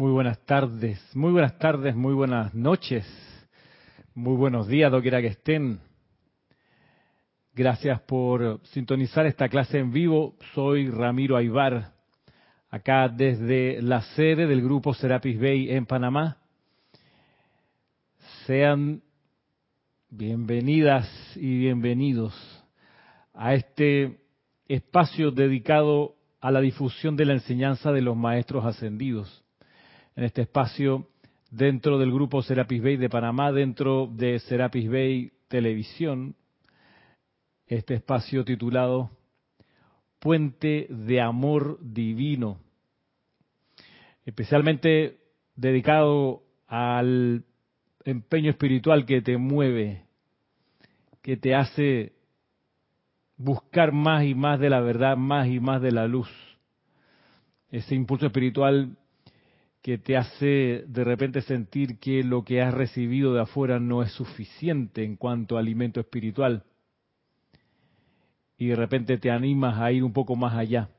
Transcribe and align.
Muy 0.00 0.12
buenas 0.12 0.38
tardes, 0.46 0.98
muy 1.14 1.30
buenas 1.30 1.58
tardes, 1.58 1.94
muy 1.94 2.14
buenas 2.14 2.54
noches, 2.54 3.04
muy 4.14 4.34
buenos 4.34 4.66
días, 4.66 4.90
doquiera 4.90 5.20
que 5.20 5.26
estén. 5.26 5.78
Gracias 7.52 8.00
por 8.00 8.62
sintonizar 8.68 9.26
esta 9.26 9.50
clase 9.50 9.78
en 9.78 9.92
vivo. 9.92 10.36
Soy 10.54 10.88
Ramiro 10.88 11.36
Aybar, 11.36 11.92
acá 12.70 13.10
desde 13.10 13.82
la 13.82 14.00
sede 14.00 14.46
del 14.46 14.62
grupo 14.62 14.94
Serapis 14.94 15.38
Bay 15.38 15.70
en 15.70 15.84
Panamá. 15.84 16.38
Sean 18.46 19.02
bienvenidas 20.08 21.06
y 21.36 21.58
bienvenidos 21.58 22.34
a 23.34 23.52
este 23.52 24.18
espacio 24.66 25.30
dedicado 25.30 26.14
a 26.40 26.50
la 26.50 26.62
difusión 26.62 27.16
de 27.16 27.26
la 27.26 27.34
enseñanza 27.34 27.92
de 27.92 28.00
los 28.00 28.16
maestros 28.16 28.64
ascendidos. 28.64 29.44
En 30.20 30.26
este 30.26 30.42
espacio, 30.42 31.08
dentro 31.50 31.98
del 31.98 32.12
grupo 32.12 32.42
Serapis 32.42 32.82
Bay 32.82 32.98
de 32.98 33.08
Panamá, 33.08 33.52
dentro 33.52 34.06
de 34.06 34.38
Serapis 34.40 34.86
Bay 34.86 35.32
Televisión, 35.48 36.36
este 37.66 37.94
espacio 37.94 38.44
titulado 38.44 39.08
Puente 40.18 40.88
de 40.90 41.22
Amor 41.22 41.78
Divino, 41.80 42.58
especialmente 44.26 45.20
dedicado 45.56 46.42
al 46.66 47.46
empeño 48.04 48.50
espiritual 48.50 49.06
que 49.06 49.22
te 49.22 49.38
mueve, 49.38 50.04
que 51.22 51.38
te 51.38 51.54
hace 51.54 52.12
buscar 53.38 53.92
más 53.92 54.24
y 54.24 54.34
más 54.34 54.60
de 54.60 54.68
la 54.68 54.80
verdad, 54.82 55.16
más 55.16 55.48
y 55.48 55.60
más 55.60 55.80
de 55.80 55.92
la 55.92 56.06
luz. 56.06 56.28
Ese 57.70 57.94
impulso 57.94 58.26
espiritual 58.26 58.98
que 59.82 59.96
te 59.96 60.16
hace 60.16 60.84
de 60.86 61.04
repente 61.04 61.40
sentir 61.40 61.98
que 61.98 62.22
lo 62.22 62.44
que 62.44 62.60
has 62.60 62.74
recibido 62.74 63.32
de 63.32 63.42
afuera 63.42 63.80
no 63.80 64.02
es 64.02 64.12
suficiente 64.12 65.04
en 65.04 65.16
cuanto 65.16 65.56
a 65.56 65.60
alimento 65.60 66.00
espiritual. 66.00 66.64
Y 68.58 68.66
de 68.66 68.76
repente 68.76 69.16
te 69.16 69.30
animas 69.30 69.78
a 69.80 69.90
ir 69.90 70.04
un 70.04 70.12
poco 70.12 70.36
más 70.36 70.54
allá. 70.54 70.90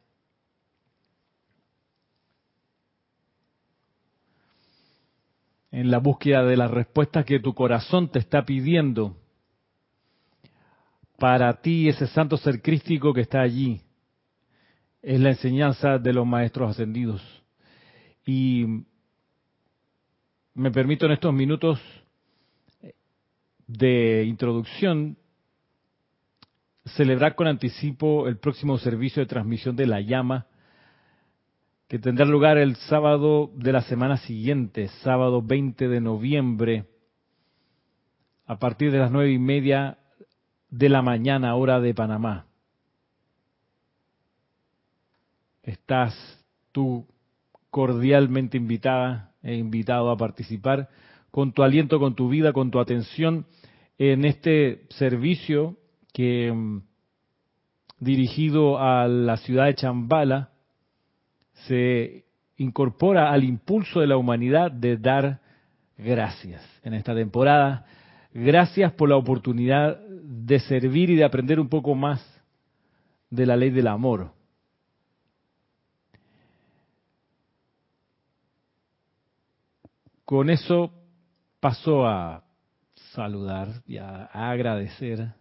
En 5.70 5.92
la 5.92 6.00
búsqueda 6.00 6.44
de 6.44 6.58
las 6.58 6.72
respuestas 6.72 7.24
que 7.24 7.40
tu 7.40 7.54
corazón 7.54 8.09
te 8.09 8.20
está 8.20 8.44
pidiendo 8.44 9.16
para 11.18 11.62
ti 11.62 11.88
ese 11.88 12.08
santo 12.08 12.36
ser 12.36 12.64
crístico 12.64 13.14
que 13.14 13.22
está 13.22 13.42
allí. 13.42 13.80
Es 15.04 15.20
la 15.20 15.30
enseñanza 15.30 16.00
de 16.00 16.14
los 16.14 16.26
maestros 16.26 16.72
ascendidos. 16.72 17.41
Y 18.26 18.66
me 20.54 20.72
permito 20.72 21.06
en 21.06 21.14
estos 21.14 21.34
minutos 21.34 21.80
de 23.68 24.26
introducción 24.26 25.18
celebrar 26.86 27.36
con 27.36 27.48
anticipo 27.48 28.28
el 28.28 28.38
próximo 28.38 28.78
servicio 28.78 29.22
de 29.22 29.28
transmisión 29.28 29.76
de 29.76 29.88
la 29.88 30.02
llama 30.02 30.48
que 31.88 32.00
tendrá 32.00 32.26
lugar 32.26 32.58
el 32.58 32.78
sábado 32.78 33.52
de 33.54 33.74
la 33.74 33.82
semana 33.82 34.16
siguiente, 34.16 34.88
sábado 35.04 35.42
20 35.42 35.90
de 35.90 36.00
noviembre, 36.00 36.86
a 38.46 38.60
partir 38.60 38.94
de 38.94 39.00
las 39.00 39.12
nueve 39.12 39.34
y 39.34 39.40
media 39.40 39.98
de 40.70 40.88
la 40.88 41.02
mañana, 41.02 41.54
hora 41.56 41.82
de 41.82 41.94
Panamá. 41.94 42.48
Estás 45.64 46.16
tú 46.72 47.06
cordialmente 47.72 48.58
invitada 48.58 49.32
e 49.42 49.56
invitado 49.56 50.12
a 50.12 50.18
participar 50.18 50.90
con 51.32 51.54
tu 51.54 51.64
aliento, 51.64 52.00
con 52.00 52.14
tu 52.14 52.30
vida, 52.30 52.54
con 52.54 52.70
tu 52.70 52.80
atención 52.80 53.46
en 53.98 54.26
este 54.26 54.84
servicio 54.90 55.78
que 56.14 56.52
mm, 56.52 56.81
dirigido 58.00 58.80
a 58.80 59.08
la 59.08 59.38
ciudad 59.38 59.66
de 59.66 59.76
Chambala 59.76 60.50
se 61.68 62.26
incorpora 62.58 63.31
al 63.31 63.44
impulso 63.44 64.02
de 64.02 64.08
la 64.08 64.18
humanidad 64.18 64.72
de 64.72 64.98
dar 64.98 65.40
gracias 65.98 66.62
en 66.84 66.94
esta 66.94 67.16
temporada. 67.16 67.86
Gracias 68.34 68.92
por 68.94 69.10
la 69.10 69.16
oportunidad 69.16 70.00
de 70.08 70.60
servir 70.60 71.10
y 71.10 71.16
de 71.16 71.24
aprender 71.24 71.60
un 71.60 71.70
poco 71.70 71.96
más 71.96 72.22
de 73.30 73.46
la 73.46 73.56
ley 73.56 73.70
del 73.70 73.88
amor. 73.88 74.31
Con 80.31 80.50
eso 80.50 80.94
paso 81.59 82.08
a 82.08 82.46
saludar 83.14 83.68
y 83.86 83.97
a 83.97 84.28
agradecer 84.28 85.34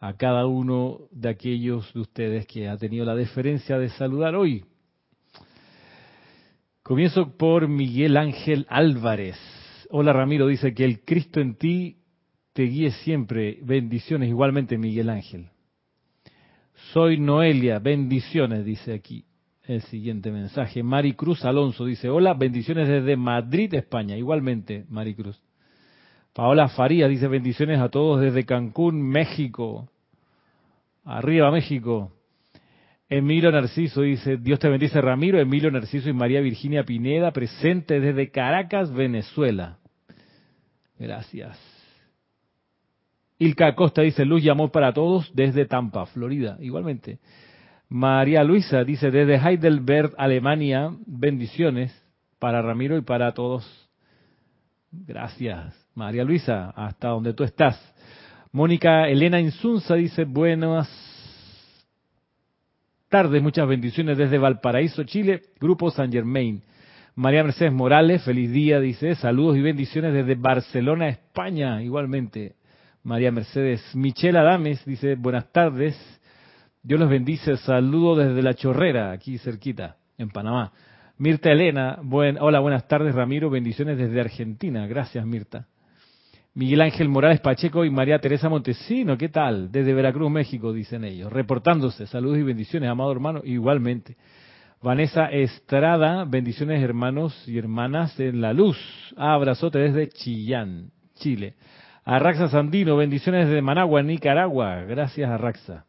a 0.00 0.16
cada 0.18 0.44
uno 0.44 0.98
de 1.12 1.30
aquellos 1.30 1.90
de 1.94 2.00
ustedes 2.00 2.46
que 2.46 2.68
ha 2.68 2.76
tenido 2.76 3.06
la 3.06 3.14
deferencia 3.14 3.78
de 3.78 3.88
saludar 3.88 4.34
hoy. 4.34 4.66
Comienzo 6.82 7.38
por 7.38 7.68
Miguel 7.68 8.18
Ángel 8.18 8.66
Álvarez. 8.68 9.38
Hola 9.88 10.12
Ramiro, 10.12 10.46
dice 10.46 10.74
que 10.74 10.84
el 10.84 11.06
Cristo 11.06 11.40
en 11.40 11.54
ti 11.54 11.96
te 12.52 12.64
guíe 12.64 12.90
siempre. 12.90 13.60
Bendiciones 13.62 14.28
igualmente, 14.28 14.76
Miguel 14.76 15.08
Ángel. 15.08 15.48
Soy 16.92 17.18
Noelia, 17.18 17.78
bendiciones, 17.78 18.62
dice 18.62 18.92
aquí 18.92 19.24
el 19.68 19.82
siguiente 19.82 20.32
mensaje. 20.32 20.82
Mari 20.82 21.12
Cruz 21.12 21.44
Alonso 21.44 21.84
dice, 21.84 22.08
hola, 22.08 22.34
bendiciones 22.34 22.88
desde 22.88 23.16
Madrid, 23.16 23.72
España. 23.74 24.16
Igualmente, 24.16 24.84
Mari 24.88 25.14
Cruz. 25.14 25.40
Paola 26.32 26.68
Farías 26.68 27.10
dice, 27.10 27.28
bendiciones 27.28 27.78
a 27.78 27.90
todos 27.90 28.20
desde 28.20 28.44
Cancún, 28.44 29.02
México. 29.02 29.90
Arriba, 31.04 31.50
México. 31.50 32.12
Emilio 33.10 33.50
Narciso 33.50 34.02
dice, 34.02 34.36
Dios 34.36 34.58
te 34.58 34.68
bendice 34.68 35.00
Ramiro, 35.00 35.40
Emilio 35.40 35.70
Narciso 35.70 36.08
y 36.08 36.12
María 36.12 36.40
Virginia 36.40 36.84
Pineda, 36.84 37.30
presente 37.30 38.00
desde 38.00 38.30
Caracas, 38.30 38.92
Venezuela. 38.92 39.78
Gracias. 40.98 41.58
Ilka 43.38 43.68
Acosta 43.68 44.02
dice, 44.02 44.24
luz 44.24 44.44
y 44.44 44.48
amor 44.48 44.70
para 44.70 44.92
todos 44.92 45.30
desde 45.34 45.66
Tampa, 45.66 46.06
Florida. 46.06 46.58
Igualmente. 46.60 47.18
María 47.88 48.44
Luisa 48.44 48.84
dice, 48.84 49.10
desde 49.10 49.36
Heidelberg, 49.36 50.12
Alemania, 50.18 50.90
bendiciones 51.06 51.94
para 52.38 52.60
Ramiro 52.60 52.96
y 52.98 53.02
para 53.02 53.32
todos. 53.32 53.66
Gracias, 54.90 55.74
María 55.94 56.24
Luisa, 56.24 56.70
hasta 56.70 57.08
donde 57.08 57.32
tú 57.32 57.44
estás. 57.44 57.80
Mónica 58.52 59.08
Elena 59.08 59.40
Insunza 59.40 59.94
dice, 59.94 60.24
buenas 60.24 60.88
tardes, 63.08 63.42
muchas 63.42 63.66
bendiciones 63.66 64.18
desde 64.18 64.38
Valparaíso, 64.38 65.04
Chile, 65.04 65.42
Grupo 65.58 65.90
San 65.90 66.12
Germain. 66.12 66.62
María 67.14 67.42
Mercedes 67.42 67.72
Morales, 67.72 68.22
feliz 68.22 68.52
día, 68.52 68.80
dice, 68.80 69.14
saludos 69.16 69.56
y 69.56 69.62
bendiciones 69.62 70.12
desde 70.12 70.34
Barcelona, 70.34 71.08
España, 71.08 71.82
igualmente. 71.82 72.54
María 73.02 73.32
Mercedes. 73.32 73.82
Michelle 73.94 74.38
Adames 74.38 74.84
dice, 74.84 75.14
buenas 75.14 75.50
tardes. 75.50 75.96
Dios 76.82 77.00
los 77.00 77.10
bendice. 77.10 77.56
Saludo 77.58 78.16
desde 78.16 78.42
La 78.42 78.54
Chorrera, 78.54 79.10
aquí 79.12 79.38
cerquita, 79.38 79.96
en 80.16 80.30
Panamá. 80.30 80.72
Mirta 81.18 81.50
Elena, 81.50 81.98
buen, 82.00 82.38
hola, 82.40 82.60
buenas 82.60 82.86
tardes 82.86 83.14
Ramiro, 83.14 83.50
bendiciones 83.50 83.98
desde 83.98 84.20
Argentina. 84.20 84.86
Gracias 84.86 85.26
Mirta. 85.26 85.66
Miguel 86.54 86.80
Ángel 86.80 87.08
Morales 87.08 87.40
Pacheco 87.40 87.84
y 87.84 87.90
María 87.90 88.20
Teresa 88.20 88.48
Montesino, 88.48 89.18
¿qué 89.18 89.28
tal? 89.28 89.70
Desde 89.70 89.94
Veracruz, 89.94 90.30
México, 90.30 90.72
dicen 90.72 91.04
ellos. 91.04 91.32
Reportándose, 91.32 92.06
saludos 92.06 92.38
y 92.38 92.42
bendiciones, 92.42 92.88
amado 92.88 93.10
hermano, 93.10 93.40
igualmente. 93.44 94.16
Vanessa 94.80 95.26
Estrada, 95.26 96.24
bendiciones 96.24 96.82
hermanos 96.82 97.48
y 97.48 97.58
hermanas 97.58 98.18
en 98.20 98.40
la 98.40 98.52
luz. 98.52 98.78
Abrazote 99.16 99.80
desde 99.80 100.08
Chillán, 100.08 100.90
Chile. 101.14 101.54
Arraxa 102.04 102.48
Sandino, 102.48 102.96
bendiciones 102.96 103.48
desde 103.48 103.60
Managua, 103.60 104.02
Nicaragua. 104.02 104.82
Gracias, 104.84 105.28
Arraxa. 105.28 105.87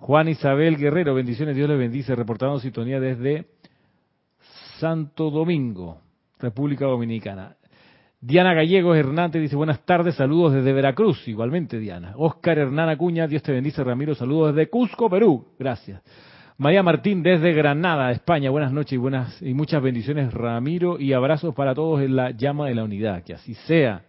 Juan 0.00 0.28
Isabel 0.28 0.78
Guerrero, 0.78 1.14
bendiciones, 1.14 1.54
Dios 1.54 1.68
le 1.68 1.76
bendice, 1.76 2.16
reportando 2.16 2.58
sintonía 2.58 2.98
desde 2.98 3.44
Santo 4.78 5.30
Domingo, 5.30 6.00
República 6.38 6.86
Dominicana. 6.86 7.56
Diana 8.18 8.54
Gallegos 8.54 8.96
Hernández 8.96 9.42
dice 9.42 9.56
buenas 9.56 9.84
tardes, 9.84 10.14
saludos 10.14 10.54
desde 10.54 10.72
Veracruz, 10.72 11.28
igualmente 11.28 11.78
Diana. 11.78 12.14
Oscar 12.16 12.58
Hernán 12.58 12.88
Acuña, 12.88 13.26
Dios 13.26 13.42
te 13.42 13.52
bendice, 13.52 13.84
Ramiro, 13.84 14.14
saludos 14.14 14.54
desde 14.54 14.70
Cusco, 14.70 15.10
Perú, 15.10 15.44
gracias. 15.58 16.02
María 16.56 16.82
Martín 16.82 17.22
desde 17.22 17.52
Granada, 17.52 18.10
España, 18.10 18.48
buenas 18.48 18.72
noches 18.72 18.94
y 18.94 18.96
buenas 18.96 19.42
y 19.42 19.52
muchas 19.52 19.82
bendiciones, 19.82 20.32
Ramiro, 20.32 20.98
y 20.98 21.12
abrazos 21.12 21.54
para 21.54 21.74
todos 21.74 22.00
en 22.00 22.16
la 22.16 22.30
llama 22.30 22.68
de 22.68 22.74
la 22.74 22.84
unidad, 22.84 23.22
que 23.22 23.34
así 23.34 23.52
sea. 23.52 24.02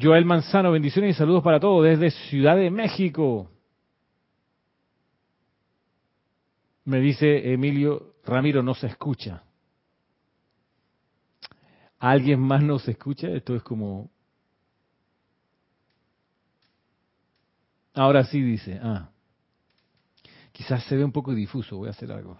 Joel 0.00 0.24
Manzano, 0.24 0.72
bendiciones 0.72 1.14
y 1.14 1.18
saludos 1.18 1.42
para 1.42 1.60
todos 1.60 1.84
desde 1.84 2.10
Ciudad 2.10 2.56
de 2.56 2.70
México. 2.70 3.50
Me 6.84 7.00
dice 7.00 7.52
Emilio, 7.52 8.14
Ramiro 8.24 8.62
no 8.62 8.74
se 8.74 8.86
escucha. 8.86 9.42
¿Alguien 11.98 12.40
más 12.40 12.62
nos 12.62 12.86
escucha? 12.88 13.28
Esto 13.28 13.54
es 13.56 13.62
como... 13.62 14.10
Ahora 17.94 18.24
sí 18.24 18.40
dice, 18.40 18.80
ah, 18.82 19.10
quizás 20.50 20.82
se 20.84 20.96
ve 20.96 21.04
un 21.04 21.12
poco 21.12 21.32
difuso, 21.32 21.76
voy 21.76 21.88
a 21.88 21.92
hacer 21.92 22.10
algo. 22.10 22.38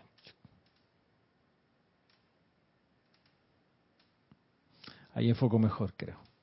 Ahí 5.12 5.29
enfoco 5.29 5.58
mejor, 5.61 5.94
creo. 5.94 6.33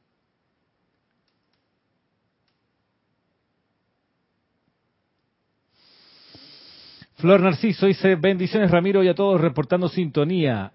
Flor 7.21 7.39
Narciso 7.39 7.85
dice, 7.85 8.15
bendiciones 8.15 8.71
Ramiro 8.71 9.03
y 9.03 9.07
a 9.07 9.13
todos 9.13 9.39
reportando 9.39 9.87
sintonía. 9.87 10.71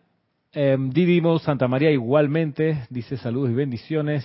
Eh, 0.53 0.77
Didimo 0.79 1.41
Santa 1.41 1.67
María 1.67 1.91
igualmente, 1.91 2.87
dice 2.89 3.17
saludos 3.17 3.51
y 3.51 3.55
bendiciones. 3.55 4.25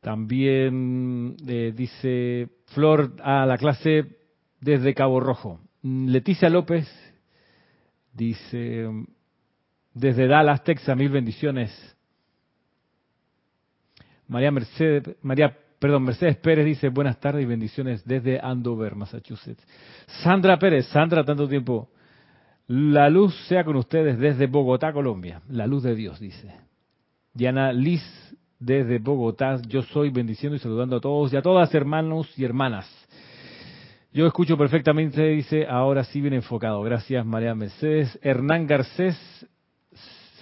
También 0.00 1.36
eh, 1.46 1.74
dice 1.76 2.48
Flor 2.68 3.14
a 3.22 3.44
la 3.44 3.58
clase 3.58 4.16
desde 4.62 4.94
Cabo 4.94 5.20
Rojo. 5.20 5.60
Leticia 5.82 6.48
López 6.48 6.88
dice 8.14 8.88
desde 9.92 10.26
Dallas, 10.26 10.64
Texas, 10.64 10.96
mil 10.96 11.10
bendiciones. 11.10 11.70
María 14.26 14.50
Mercedes, 14.50 15.16
María, 15.20 15.54
perdón, 15.82 16.04
Mercedes 16.04 16.36
Pérez 16.36 16.64
dice 16.64 16.90
buenas 16.90 17.18
tardes 17.18 17.42
y 17.42 17.46
bendiciones 17.46 18.04
desde 18.04 18.38
Andover, 18.38 18.94
Massachusetts. 18.94 19.66
Sandra 20.22 20.56
Pérez, 20.56 20.86
Sandra, 20.86 21.24
tanto 21.24 21.48
tiempo. 21.48 21.90
La 22.68 23.10
luz 23.10 23.34
sea 23.48 23.64
con 23.64 23.74
ustedes 23.74 24.16
desde 24.16 24.46
Bogotá, 24.46 24.92
Colombia. 24.92 25.42
La 25.48 25.66
luz 25.66 25.82
de 25.82 25.96
Dios, 25.96 26.20
dice. 26.20 26.52
Diana 27.34 27.72
Liz, 27.72 28.00
desde 28.60 29.00
Bogotá. 29.00 29.60
Yo 29.66 29.82
soy 29.82 30.10
bendiciendo 30.10 30.54
y 30.54 30.60
saludando 30.60 30.98
a 30.98 31.00
todos 31.00 31.32
y 31.32 31.36
a 31.36 31.42
todas, 31.42 31.74
hermanos 31.74 32.32
y 32.38 32.44
hermanas. 32.44 32.88
Yo 34.12 34.24
escucho 34.28 34.56
perfectamente, 34.56 35.30
dice, 35.30 35.66
ahora 35.66 36.04
sí 36.04 36.20
bien 36.20 36.34
enfocado. 36.34 36.80
Gracias, 36.82 37.26
María 37.26 37.56
Mercedes. 37.56 38.16
Hernán 38.22 38.68
Garcés 38.68 39.16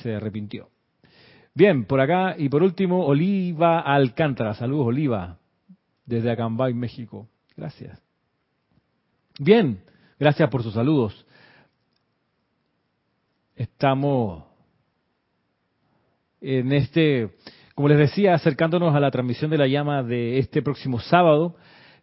se 0.02 0.16
arrepintió. 0.16 0.68
Bien, 1.60 1.84
por 1.84 2.00
acá 2.00 2.36
y 2.38 2.48
por 2.48 2.62
último, 2.62 3.04
Oliva 3.04 3.80
Alcántara. 3.80 4.54
Saludos, 4.54 4.86
Oliva, 4.86 5.36
desde 6.06 6.30
Acambay, 6.30 6.72
México. 6.72 7.28
Gracias. 7.54 8.02
Bien, 9.38 9.84
gracias 10.18 10.48
por 10.48 10.62
sus 10.62 10.72
saludos. 10.72 11.26
Estamos 13.54 14.44
en 16.40 16.72
este, 16.72 17.28
como 17.74 17.88
les 17.88 17.98
decía, 17.98 18.32
acercándonos 18.32 18.94
a 18.94 19.00
la 19.00 19.10
transmisión 19.10 19.50
de 19.50 19.58
la 19.58 19.66
llama 19.66 20.02
de 20.02 20.38
este 20.38 20.62
próximo 20.62 20.98
sábado. 20.98 21.56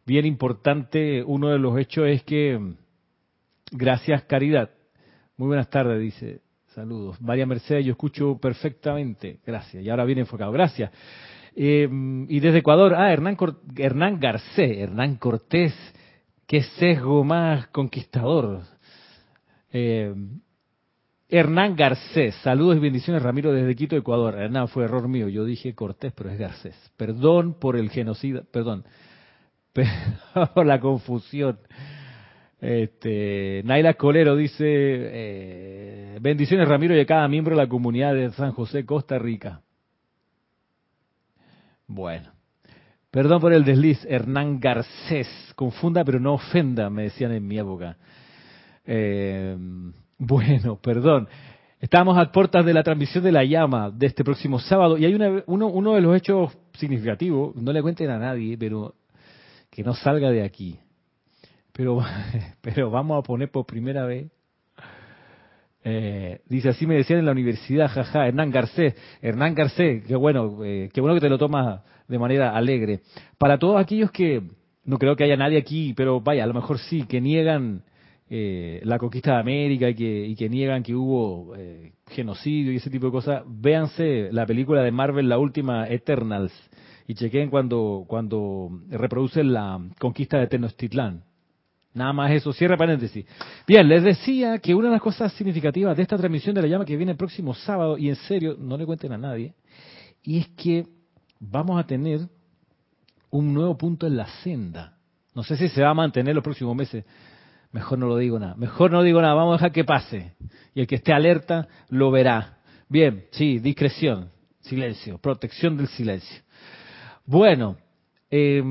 Bien 0.06 0.28
importante, 0.28 1.24
uno 1.24 1.50
de 1.50 1.58
los 1.58 1.80
hechos 1.80 2.06
es 2.08 2.22
que, 2.22 2.76
gracias 3.72 4.22
Caridad, 4.26 4.70
muy 5.36 5.48
buenas 5.48 5.72
tardes, 5.72 6.00
dice, 6.00 6.42
Saludos. 6.78 7.20
María 7.20 7.48
Mercedes, 7.48 7.84
yo 7.84 7.94
escucho 7.94 8.38
perfectamente. 8.38 9.40
Gracias. 9.44 9.84
Y 9.84 9.90
ahora 9.90 10.06
viene 10.06 10.22
enfocado. 10.22 10.52
Gracias. 10.52 10.92
Eh, 11.56 11.90
y 12.30 12.40
desde 12.40 12.60
Ecuador, 12.60 12.94
ah, 12.94 13.12
Hernán, 13.12 13.36
Hernán 13.76 14.20
Garcés, 14.20 14.78
Hernán 14.78 15.16
Cortés, 15.16 15.74
qué 16.46 16.62
sesgo 16.62 17.24
más 17.24 17.66
conquistador. 17.70 18.62
Eh, 19.72 20.14
Hernán 21.28 21.76
Garcés, 21.76 22.36
saludos 22.44 22.78
y 22.78 22.80
bendiciones, 22.80 23.24
Ramiro, 23.24 23.52
desde 23.52 23.76
Quito, 23.76 23.96
Ecuador. 23.96 24.36
Hernán, 24.36 24.68
fue 24.68 24.84
error 24.84 25.08
mío, 25.08 25.30
yo 25.30 25.46
dije 25.46 25.74
Cortés, 25.74 26.14
pero 26.16 26.30
es 26.30 26.38
Garcés. 26.38 26.76
Perdón 26.96 27.56
por 27.60 27.76
el 27.76 27.90
genocida, 27.90 28.44
perdón, 28.52 28.86
por 30.54 30.68
la 30.68 30.80
confusión. 30.80 31.58
Este, 32.60 33.62
Naila 33.66 33.94
Colero 33.94 34.36
dice, 34.36 34.66
eh, 34.66 36.18
bendiciones 36.20 36.68
Ramiro 36.68 36.96
y 36.96 37.00
a 37.00 37.06
cada 37.06 37.28
miembro 37.28 37.56
de 37.56 37.62
la 37.62 37.70
comunidad 37.70 38.16
de 38.16 38.32
San 38.32 38.52
José, 38.52 38.84
Costa 38.84 39.20
Rica. 39.20 39.62
Bueno, 41.86 42.32
perdón 43.12 43.42
por 43.42 43.54
el 43.54 43.64
desliz, 43.64 44.04
Hernán 44.10 44.60
Garcés, 44.60 45.28
confunda 45.56 46.04
pero 46.04 46.20
no 46.20 46.34
ofenda, 46.34 46.90
me 46.90 47.04
decían 47.04 47.32
en 47.32 47.48
mi 47.48 47.60
época. 47.60 47.96
Eh, 48.86 49.56
bueno, 50.18 50.80
perdón. 50.82 51.28
Estamos 51.80 52.18
a 52.18 52.32
puertas 52.32 52.66
de 52.66 52.74
la 52.74 52.82
transmisión 52.82 53.24
de 53.24 53.32
la 53.32 53.44
llama 53.44 53.92
de 53.92 54.08
este 54.08 54.24
próximo 54.24 54.58
sábado 54.58 54.98
y 54.98 55.06
hay 55.06 55.14
uno, 55.14 55.68
uno 55.68 55.94
de 55.94 56.02
los 56.02 56.18
hechos 56.18 56.58
significativos, 56.74 57.56
no 57.56 57.72
le 57.72 57.84
cuenten 57.84 58.10
a 58.10 58.18
nadie, 58.18 58.58
pero 58.58 58.96
que 59.70 59.84
no 59.84 59.94
salga 59.94 60.32
de 60.32 60.44
aquí 60.44 60.80
pero, 61.78 62.02
pero 62.62 62.90
vamos 62.90 63.20
a 63.20 63.22
poner 63.22 63.52
por 63.52 63.66
primera 63.66 64.06
vez. 64.06 64.30
Eh, 65.84 66.42
dice, 66.50 66.70
así 66.70 66.88
me 66.88 66.96
decían 66.96 67.20
en 67.20 67.26
la 67.28 67.32
universidad, 67.32 67.88
jaja, 67.88 68.28
Hernán 68.28 68.50
Garcés. 68.50 68.96
Hernán 69.22 69.54
Garcés, 69.54 70.04
qué 70.06 70.16
bueno, 70.16 70.66
eh, 70.66 70.90
qué 70.92 71.00
bueno 71.00 71.14
que 71.14 71.22
te 71.22 71.30
lo 71.30 71.38
tomas 71.38 71.82
de 72.08 72.18
manera 72.18 72.58
alegre. 72.58 73.02
Para 73.38 73.60
todos 73.60 73.80
aquellos 73.80 74.12
que, 74.12 74.42
no 74.86 74.98
creo 74.98 75.16
que 75.16 75.24
haya 75.24 75.38
nadie 75.38 75.60
aquí, 75.60 75.94
pero 75.96 76.20
vaya, 76.20 76.44
a 76.44 76.48
lo 76.48 76.56
mejor 76.56 76.80
sí, 76.80 77.04
que 77.04 77.22
niegan 77.22 77.84
eh, 78.28 78.82
la 78.84 78.98
conquista 78.98 79.34
de 79.34 79.40
América 79.40 79.88
y 79.90 79.96
que, 79.96 80.26
y 80.26 80.36
que 80.36 80.50
niegan 80.50 80.82
que 80.82 80.96
hubo 80.96 81.54
genocidio 82.10 82.74
y 82.74 82.78
ese 82.78 82.90
tipo 82.90 83.06
de 83.06 83.12
cosas, 83.12 83.44
véanse 83.48 84.30
la 84.32 84.48
película 84.48 84.82
de 84.82 84.92
Marvel, 84.92 85.30
la 85.30 85.38
última, 85.38 85.88
Eternals, 85.88 86.52
y 87.08 87.14
chequen 87.14 87.52
cuando, 87.52 88.04
cuando 88.08 88.72
reproducen 88.90 89.54
la 89.54 89.80
conquista 90.00 90.40
de 90.40 90.48
Tenochtitlán 90.48 91.27
Nada 91.98 92.14
más 92.14 92.32
eso, 92.32 92.54
cierre 92.54 92.78
paréntesis. 92.78 93.26
Bien, 93.68 93.88
les 93.88 94.04
decía 94.04 94.60
que 94.60 94.76
una 94.76 94.88
de 94.88 94.94
las 94.94 95.02
cosas 95.02 95.34
significativas 95.34 95.98
de 95.98 96.04
esta 96.04 96.16
transmisión 96.16 96.54
de 96.54 96.62
la 96.62 96.68
llama 96.68 96.86
que 96.86 96.96
viene 96.96 97.14
el 97.14 97.18
próximo 97.18 97.56
sábado, 97.56 97.98
y 97.98 98.10
en 98.10 98.16
serio, 98.16 98.56
no 98.60 98.78
le 98.78 98.86
cuenten 98.86 99.14
a 99.14 99.18
nadie, 99.18 99.56
y 100.22 100.38
es 100.38 100.48
que 100.50 100.86
vamos 101.40 101.80
a 101.80 101.88
tener 101.88 102.20
un 103.32 103.52
nuevo 103.52 103.76
punto 103.76 104.06
en 104.06 104.16
la 104.16 104.28
senda. 104.44 104.98
No 105.34 105.44
sé 105.44 105.58
si 105.58 105.70
se 105.70 105.82
va 105.82 105.90
a 105.90 105.94
mantener 105.96 106.36
los 106.36 106.44
próximos 106.44 106.76
meses. 106.76 107.04
Mejor 107.72 107.98
no 107.98 108.08
lo 108.08 108.18
digo 108.18 108.38
nada. 108.38 108.56
Mejor 108.56 108.92
no 108.92 109.02
digo 109.02 109.22
nada. 109.22 109.34
Vamos 109.34 109.54
a 109.54 109.58
dejar 109.58 109.72
que 109.72 109.84
pase. 109.84 110.34
Y 110.74 110.82
el 110.82 110.88
que 110.88 110.96
esté 110.96 111.14
alerta 111.14 111.68
lo 111.90 112.12
verá. 112.12 112.60
Bien, 112.90 113.26
sí, 113.32 113.60
discreción, 113.60 114.30
silencio, 114.62 115.18
protección 115.18 115.78
del 115.78 115.88
silencio. 115.88 116.42
Bueno, 117.26 117.78
eh, 118.32 118.64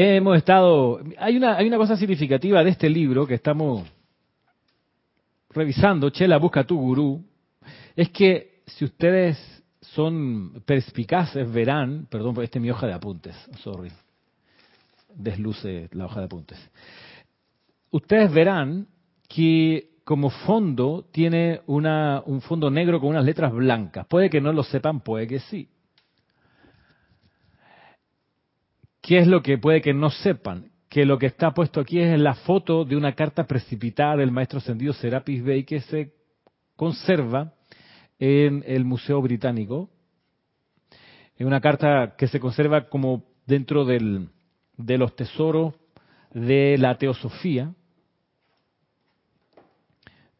Hemos 0.00 0.36
estado, 0.36 1.00
hay 1.18 1.36
una, 1.36 1.56
hay 1.56 1.66
una 1.66 1.76
cosa 1.76 1.96
significativa 1.96 2.62
de 2.62 2.70
este 2.70 2.88
libro 2.88 3.26
que 3.26 3.34
estamos 3.34 3.84
revisando, 5.50 6.08
Chela 6.10 6.36
busca 6.38 6.62
tu 6.62 6.78
gurú, 6.78 7.20
es 7.96 8.08
que 8.10 8.60
si 8.64 8.84
ustedes 8.84 9.36
son 9.80 10.62
perspicaces 10.64 11.52
verán, 11.52 12.06
perdón, 12.08 12.40
esta 12.44 12.60
es 12.60 12.62
mi 12.62 12.70
hoja 12.70 12.86
de 12.86 12.92
apuntes, 12.92 13.34
sorry, 13.58 13.90
desluce 15.16 15.88
la 15.90 16.04
hoja 16.04 16.20
de 16.20 16.26
apuntes. 16.26 16.70
Ustedes 17.90 18.32
verán 18.32 18.86
que 19.28 19.96
como 20.04 20.30
fondo 20.30 21.06
tiene 21.10 21.62
una, 21.66 22.22
un 22.24 22.40
fondo 22.40 22.70
negro 22.70 23.00
con 23.00 23.08
unas 23.08 23.24
letras 23.24 23.52
blancas. 23.52 24.06
Puede 24.06 24.30
que 24.30 24.40
no 24.40 24.52
lo 24.52 24.62
sepan, 24.62 25.00
puede 25.00 25.26
que 25.26 25.40
sí. 25.40 25.68
¿Qué 29.00 29.18
es 29.18 29.26
lo 29.26 29.42
que 29.42 29.58
puede 29.58 29.80
que 29.80 29.94
no 29.94 30.10
sepan? 30.10 30.70
Que 30.88 31.04
lo 31.04 31.18
que 31.18 31.26
está 31.26 31.52
puesto 31.52 31.80
aquí 31.80 32.00
es 32.00 32.18
la 32.18 32.34
foto 32.34 32.84
de 32.84 32.96
una 32.96 33.14
carta 33.14 33.46
precipitada 33.46 34.16
del 34.16 34.32
maestro 34.32 34.58
ascendido 34.58 34.92
Serapis 34.92 35.42
Bey 35.42 35.64
que 35.64 35.80
se 35.80 36.14
conserva 36.76 37.54
en 38.18 38.64
el 38.66 38.84
Museo 38.84 39.20
Británico. 39.22 39.90
Es 41.36 41.46
una 41.46 41.60
carta 41.60 42.14
que 42.16 42.26
se 42.26 42.40
conserva 42.40 42.88
como 42.88 43.24
dentro 43.46 43.84
de 43.84 44.98
los 44.98 45.16
tesoros 45.16 45.74
de 46.32 46.76
la 46.78 46.98
teosofía. 46.98 47.74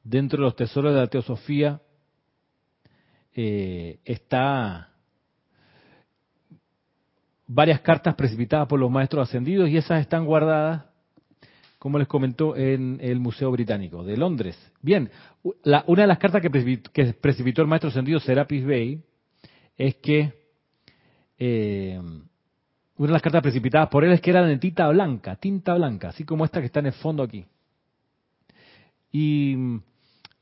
Dentro 0.03 0.39
de 0.39 0.45
los 0.45 0.57
tesoros 0.57 0.95
de 0.95 1.01
la 1.01 1.07
teosofía 1.07 1.81
eh, 3.35 4.01
está 4.05 4.88
varias 7.49 7.81
cartas 7.81 8.15
precipitadas 8.15 8.69
por 8.69 8.79
los 8.79 8.91
maestros 8.91 9.29
ascendidos 9.29 9.69
y 9.69 9.79
esas 9.79 10.03
están 10.03 10.27
guardadas, 10.27 10.85
como 11.79 11.99
les 11.99 12.07
comentó, 12.07 12.55
en 12.55 12.99
el 13.01 13.19
Museo 13.19 13.51
Británico 13.51 14.05
de 14.05 14.17
Londres. 14.17 14.57
Bien, 14.83 15.11
una 15.43 16.03
de 16.03 16.07
las 16.07 16.19
cartas 16.19 16.43
que 16.43 16.51
precipitó, 16.51 17.63
el 17.63 17.69
maestro 17.69 17.89
ascendido 17.91 18.21
Serapis 18.21 18.65
Bey 18.65 19.03
es 19.77 19.97
que 19.97 20.35
eh, 21.39 21.99
una 22.99 23.07
de 23.07 23.13
las 23.13 23.23
cartas 23.23 23.43
precipitadas 23.43 23.89
por 23.89 24.05
él 24.05 24.13
es 24.13 24.21
que 24.21 24.31
era 24.31 24.45
de 24.45 24.59
tinta 24.59 24.89
blanca, 24.89 25.37
tinta 25.37 25.75
blanca, 25.75 26.09
así 26.09 26.25
como 26.25 26.45
esta 26.45 26.61
que 26.61 26.67
está 26.67 26.81
en 26.81 26.87
el 26.87 26.93
fondo 26.93 27.23
aquí. 27.23 27.47
Y, 29.11 29.57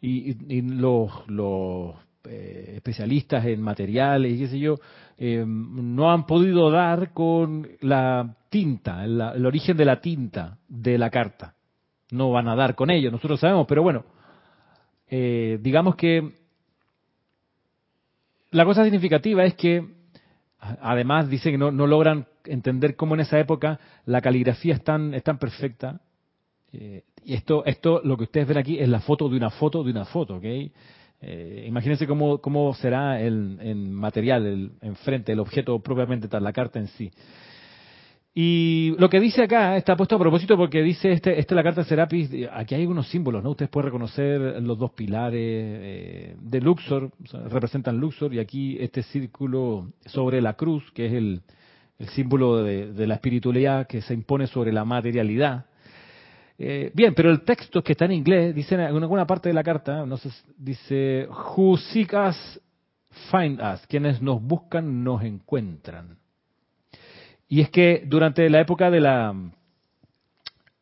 los, 0.00 1.96
eh, 2.28 2.74
especialistas 2.76 3.44
en 3.46 3.60
materiales 3.60 4.32
y 4.32 4.38
qué 4.38 4.48
sé 4.48 4.58
yo, 4.58 4.76
eh, 5.18 5.44
no 5.46 6.10
han 6.10 6.26
podido 6.26 6.70
dar 6.70 7.12
con 7.12 7.68
la 7.80 8.36
tinta, 8.48 9.04
el 9.04 9.46
origen 9.46 9.76
de 9.76 9.84
la 9.84 10.00
tinta 10.00 10.58
de 10.68 10.98
la 10.98 11.10
carta. 11.10 11.54
No 12.10 12.30
van 12.30 12.48
a 12.48 12.54
dar 12.54 12.74
con 12.74 12.90
ello, 12.90 13.10
nosotros 13.10 13.40
sabemos, 13.40 13.66
pero 13.66 13.82
bueno, 13.82 14.04
digamos 15.08 15.96
que 15.96 16.32
la 18.50 18.64
cosa 18.64 18.84
significativa 18.84 19.44
es 19.44 19.54
que, 19.54 19.84
además, 20.60 21.28
dice 21.28 21.50
que 21.50 21.58
no, 21.58 21.72
no 21.72 21.86
logran 21.86 22.26
entender 22.44 22.96
cómo 22.96 23.14
en 23.14 23.20
esa 23.20 23.38
época 23.40 23.80
la 24.04 24.20
caligrafía 24.20 24.74
es 24.74 24.84
tan, 24.84 25.14
es 25.14 25.24
tan 25.24 25.38
perfecta 25.38 26.00
eh, 26.72 27.04
y 27.24 27.34
esto, 27.34 27.64
esto, 27.64 28.00
lo 28.04 28.16
que 28.16 28.24
ustedes 28.24 28.46
ven 28.46 28.58
aquí 28.58 28.78
es 28.78 28.88
la 28.88 29.00
foto 29.00 29.28
de 29.28 29.36
una 29.36 29.50
foto 29.50 29.82
de 29.82 29.90
una 29.90 30.04
foto, 30.04 30.36
¿ok? 30.36 30.44
Eh, 31.28 31.64
imagínense 31.66 32.06
cómo, 32.06 32.38
cómo 32.38 32.72
será 32.74 33.20
el, 33.20 33.58
material, 33.90 34.46
el, 34.46 34.70
enfrente, 34.80 35.32
el 35.32 35.40
objeto 35.40 35.80
propiamente 35.80 36.28
tal, 36.28 36.44
la 36.44 36.52
carta 36.52 36.78
en 36.78 36.86
sí. 36.86 37.10
Y 38.32 38.94
lo 38.98 39.10
que 39.10 39.18
dice 39.18 39.42
acá 39.42 39.76
está 39.76 39.96
puesto 39.96 40.14
a 40.14 40.18
propósito 40.20 40.56
porque 40.56 40.82
dice 40.82 41.10
este, 41.10 41.40
este 41.40 41.56
la 41.56 41.64
carta 41.64 41.80
de 41.80 41.88
Serapis, 41.88 42.30
aquí 42.52 42.76
hay 42.76 42.86
unos 42.86 43.08
símbolos, 43.08 43.42
¿no? 43.42 43.50
Ustedes 43.50 43.70
pueden 43.70 43.86
reconocer 43.86 44.62
los 44.62 44.78
dos 44.78 44.92
pilares 44.92 45.40
eh, 45.42 46.36
de 46.40 46.60
Luxor, 46.60 47.10
representan 47.50 47.98
Luxor, 47.98 48.32
y 48.32 48.38
aquí 48.38 48.76
este 48.78 49.02
círculo 49.02 49.90
sobre 50.04 50.40
la 50.40 50.52
cruz, 50.52 50.84
que 50.92 51.06
es 51.06 51.12
el, 51.14 51.40
símbolo 52.14 52.62
de, 52.62 53.06
la 53.06 53.14
espiritualidad 53.14 53.88
que 53.88 54.00
se 54.00 54.14
impone 54.14 54.46
sobre 54.46 54.72
la 54.72 54.84
materialidad. 54.84 55.64
Eh, 56.58 56.90
bien, 56.94 57.14
pero 57.14 57.30
el 57.30 57.42
texto 57.42 57.82
que 57.82 57.92
está 57.92 58.06
en 58.06 58.12
inglés 58.12 58.54
dice 58.54 58.74
en 58.76 58.80
alguna 58.80 59.26
parte 59.26 59.48
de 59.48 59.54
la 59.54 59.62
carta, 59.62 60.06
no 60.06 60.16
sé, 60.16 60.30
dice, 60.56 61.28
Who 61.28 61.76
seek 61.76 62.12
us, 62.14 62.60
find 63.30 63.60
us. 63.60 63.86
Quienes 63.86 64.22
nos 64.22 64.42
buscan, 64.42 65.04
nos 65.04 65.22
encuentran. 65.22 66.18
Y 67.48 67.60
es 67.60 67.70
que 67.70 68.04
durante 68.06 68.48
la 68.48 68.60
época 68.60 68.90
de 68.90 69.00
la 69.00 69.34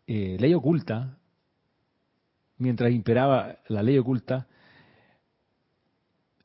eh, 0.07 0.37
ley 0.38 0.54
oculta, 0.54 1.19
mientras 2.59 2.93
imperaba 2.93 3.57
la 3.69 3.83
ley 3.83 3.99
oculta, 3.99 4.47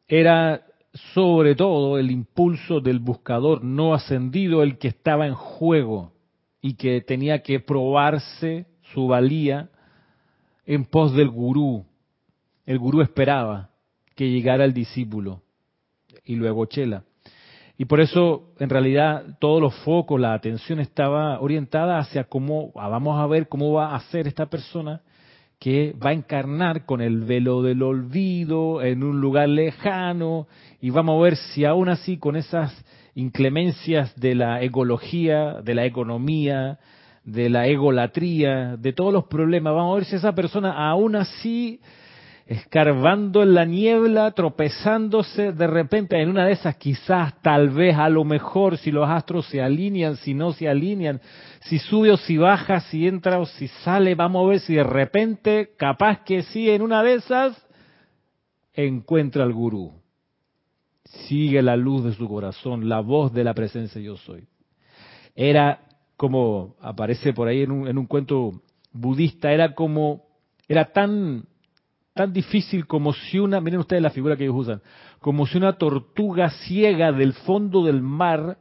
era 0.08 0.66
sobre 1.14 1.56
todo 1.56 1.98
el 2.00 2.10
impulso 2.10 2.82
del 2.82 3.00
buscador 3.00 3.64
no 3.64 3.94
ascendido 3.94 4.64
el 4.64 4.80
que 4.80 4.88
estaba 4.88 5.28
en 5.28 5.36
juego 5.36 6.12
y 6.62 6.74
que 6.74 7.02
tenía 7.02 7.44
que 7.44 7.60
probarse 7.60 8.66
su 8.94 9.08
valía 9.08 9.70
en 10.66 10.86
pos 10.86 11.16
del 11.16 11.30
gurú. 11.30 11.86
El 12.66 12.80
gurú 12.80 13.02
esperaba 13.02 13.70
que 14.16 14.30
llegara 14.30 14.66
el 14.66 14.74
discípulo 14.74 15.42
y 16.26 16.36
luego 16.36 16.66
Chela. 16.66 17.04
Y 17.78 17.86
por 17.86 18.02
eso, 18.02 18.54
en 18.60 18.70
realidad, 18.70 19.38
todos 19.40 19.62
los 19.62 19.74
focos, 19.86 20.20
la 20.20 20.34
atención 20.34 20.82
estaba 20.82 21.40
orientada 21.40 21.98
hacia 21.98 22.26
cómo, 22.26 22.74
ah, 22.76 22.90
vamos 22.90 23.18
a 23.18 23.26
ver 23.26 23.48
cómo 23.48 23.72
va 23.72 23.96
a 23.96 24.00
ser 24.12 24.28
esta 24.28 24.48
persona 24.48 25.02
que 25.60 25.94
va 25.94 26.10
a 26.10 26.14
encarnar 26.14 26.86
con 26.86 27.02
el 27.02 27.22
velo 27.22 27.62
del 27.62 27.82
olvido 27.84 28.82
en 28.82 29.04
un 29.04 29.20
lugar 29.22 29.50
lejano 29.50 30.48
y 30.82 30.90
vamos 30.90 31.20
a 31.20 31.24
ver 31.24 31.36
si 31.36 31.66
aún 31.66 31.90
así 31.90 32.18
con 32.18 32.36
esas 32.36 32.74
inclemencias 33.16 34.14
de 34.20 34.36
la 34.36 34.62
ecología, 34.62 35.62
de 35.62 35.76
la 35.76 35.86
economía, 35.86 36.80
de 37.32 37.50
la 37.50 37.68
egolatría, 37.68 38.76
de 38.78 38.94
todos 38.94 39.14
los 39.14 39.26
problemas. 39.26 39.74
Vamos 39.74 39.94
a 39.94 39.96
ver 39.96 40.06
si 40.06 40.16
esa 40.16 40.34
persona 40.34 40.90
aún 40.90 41.16
así, 41.16 41.80
escarbando 42.48 43.44
en 43.44 43.54
la 43.54 43.66
niebla, 43.66 44.32
tropezándose 44.32 45.52
de 45.52 45.68
repente 45.68 46.20
en 46.20 46.30
una 46.30 46.46
de 46.46 46.54
esas, 46.54 46.76
quizás, 46.78 47.40
tal 47.42 47.70
vez, 47.70 47.96
a 47.96 48.10
lo 48.10 48.24
mejor, 48.24 48.78
si 48.78 48.92
los 48.92 49.08
astros 49.08 49.46
se 49.48 49.62
alinean, 49.62 50.18
si 50.18 50.34
no 50.34 50.52
se 50.54 50.68
alinean, 50.68 51.22
si 51.62 51.78
sube 51.78 52.12
o 52.12 52.18
si 52.18 52.38
baja, 52.38 52.80
si 52.80 53.08
entra 53.08 53.40
o 53.40 53.46
si 53.46 53.68
sale, 53.68 54.16
vamos 54.16 54.46
a 54.46 54.50
ver 54.50 54.60
si 54.62 54.74
de 54.74 54.84
repente, 54.84 55.72
capaz 55.78 56.24
que 56.24 56.42
sí, 56.42 56.70
en 56.70 56.82
una 56.82 57.04
de 57.04 57.14
esas, 57.16 57.68
encuentra 58.74 59.44
al 59.44 59.54
gurú. 59.54 59.94
Sigue 61.28 61.62
la 61.62 61.76
luz 61.76 62.04
de 62.04 62.14
su 62.14 62.28
corazón, 62.28 62.90
la 62.90 63.00
voz 63.00 63.32
de 63.34 63.44
la 63.44 63.54
presencia 63.54 64.02
yo 64.02 64.18
soy. 64.18 64.48
Era 65.36 65.89
como 66.20 66.76
aparece 66.82 67.32
por 67.32 67.48
ahí 67.48 67.62
en 67.62 67.72
un, 67.72 67.88
en 67.88 67.98
un 67.98 68.06
cuento 68.06 68.62
budista, 68.92 69.54
era 69.54 69.74
como, 69.74 70.26
era 70.68 70.92
tan, 70.92 71.46
tan 72.14 72.34
difícil 72.34 72.88
como 72.88 73.14
si 73.14 73.40
una, 73.40 73.62
miren 73.62 73.80
ustedes 73.80 74.02
la 74.02 74.10
figura 74.10 74.36
que 74.36 74.44
ellos 74.44 74.58
usan, 74.58 74.82
como 75.22 75.48
si 75.48 75.58
una 75.58 75.78
tortuga 75.78 76.50
ciega 76.50 77.14
del 77.14 77.32
fondo 77.32 77.86
del 77.86 78.02
mar 78.02 78.58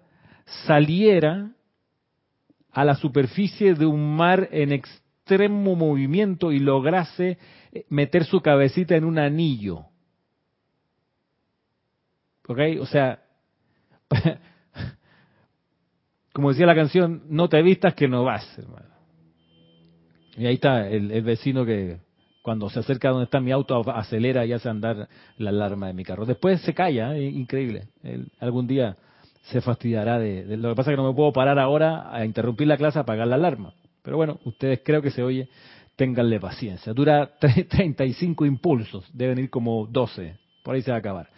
saliera 0.69 1.51
a 2.71 2.85
la 2.85 2.95
superficie 2.95 3.75
de 3.75 3.87
un 3.87 4.15
mar 4.15 4.49
en 4.53 4.71
extremo 4.71 5.75
movimiento 5.75 6.53
y 6.53 6.61
lograse 6.61 7.39
eh, 7.73 7.87
meter 7.89 8.25
su 8.25 8.41
cabecita 8.41 8.95
en 8.95 9.03
un 9.03 9.19
anillo. 9.19 9.87
¿Ok? 12.47 12.61
O 12.81 12.87
sea, 12.87 13.21
como 16.39 16.51
decía 16.51 16.67
la 16.67 16.75
canción, 16.77 17.23
no 17.31 17.49
te 17.49 17.61
vistas 17.63 17.95
que 17.95 18.07
no 18.07 18.23
vas, 18.23 18.47
hermano. 18.57 18.87
Y 20.37 20.47
ahí 20.47 20.55
está 20.55 20.89
el, 20.89 21.21
vecino 21.23 21.67
que 21.67 21.97
cuando 22.43 22.71
se 22.71 22.79
acerca 22.79 23.09
a 23.09 23.11
donde 23.11 23.25
está 23.25 23.41
mi 23.41 23.51
auto 23.51 23.83
acelera 23.91 24.47
y 24.47 24.53
hace 24.53 24.69
andar 24.69 25.09
la 25.37 25.51
alarma 25.51 25.89
de 25.89 25.95
mi 25.95 26.05
carro. 26.05 26.27
Después 26.27 26.61
se 26.61 26.75
calla, 26.75 27.17
¿eh? 27.17 27.25
increíble. 27.25 27.89
algún 28.39 28.69
día 28.69 28.97
se 29.51 29.61
fastidiará 29.61 30.21
de, 30.21 30.57
Lo 30.57 30.69
que 30.69 30.75
pasa 30.77 30.93
es 30.93 30.97
que 30.97 31.03
no 31.03 31.09
me 31.09 31.17
puedo 31.17 31.33
parar 31.33 31.59
ahora 31.59 32.09
a 32.15 32.25
interrumpir 32.25 32.69
la 32.69 32.77
clase 32.77 33.01
a 33.01 33.03
apagar 33.03 33.27
la 33.27 33.35
alarma. 33.35 33.75
Pero 34.03 34.17
bueno, 34.17 34.39
ustedes 34.45 34.83
creo 34.85 35.03
que 35.03 35.11
se 35.11 35.25
oye, 35.25 35.49
ténganle 35.97 36.39
paciencia. 36.39 36.93
Dura 36.93 37.33
35 37.41 38.47
impulsos, 38.47 39.11
deben 39.13 39.41
ir 39.41 39.51
como 39.51 39.89
12, 39.89 40.37
por 40.63 40.77
ahí 40.77 40.83
se 40.83 40.93
va 40.93 40.99
a 40.99 41.01
acabar. 41.01 41.31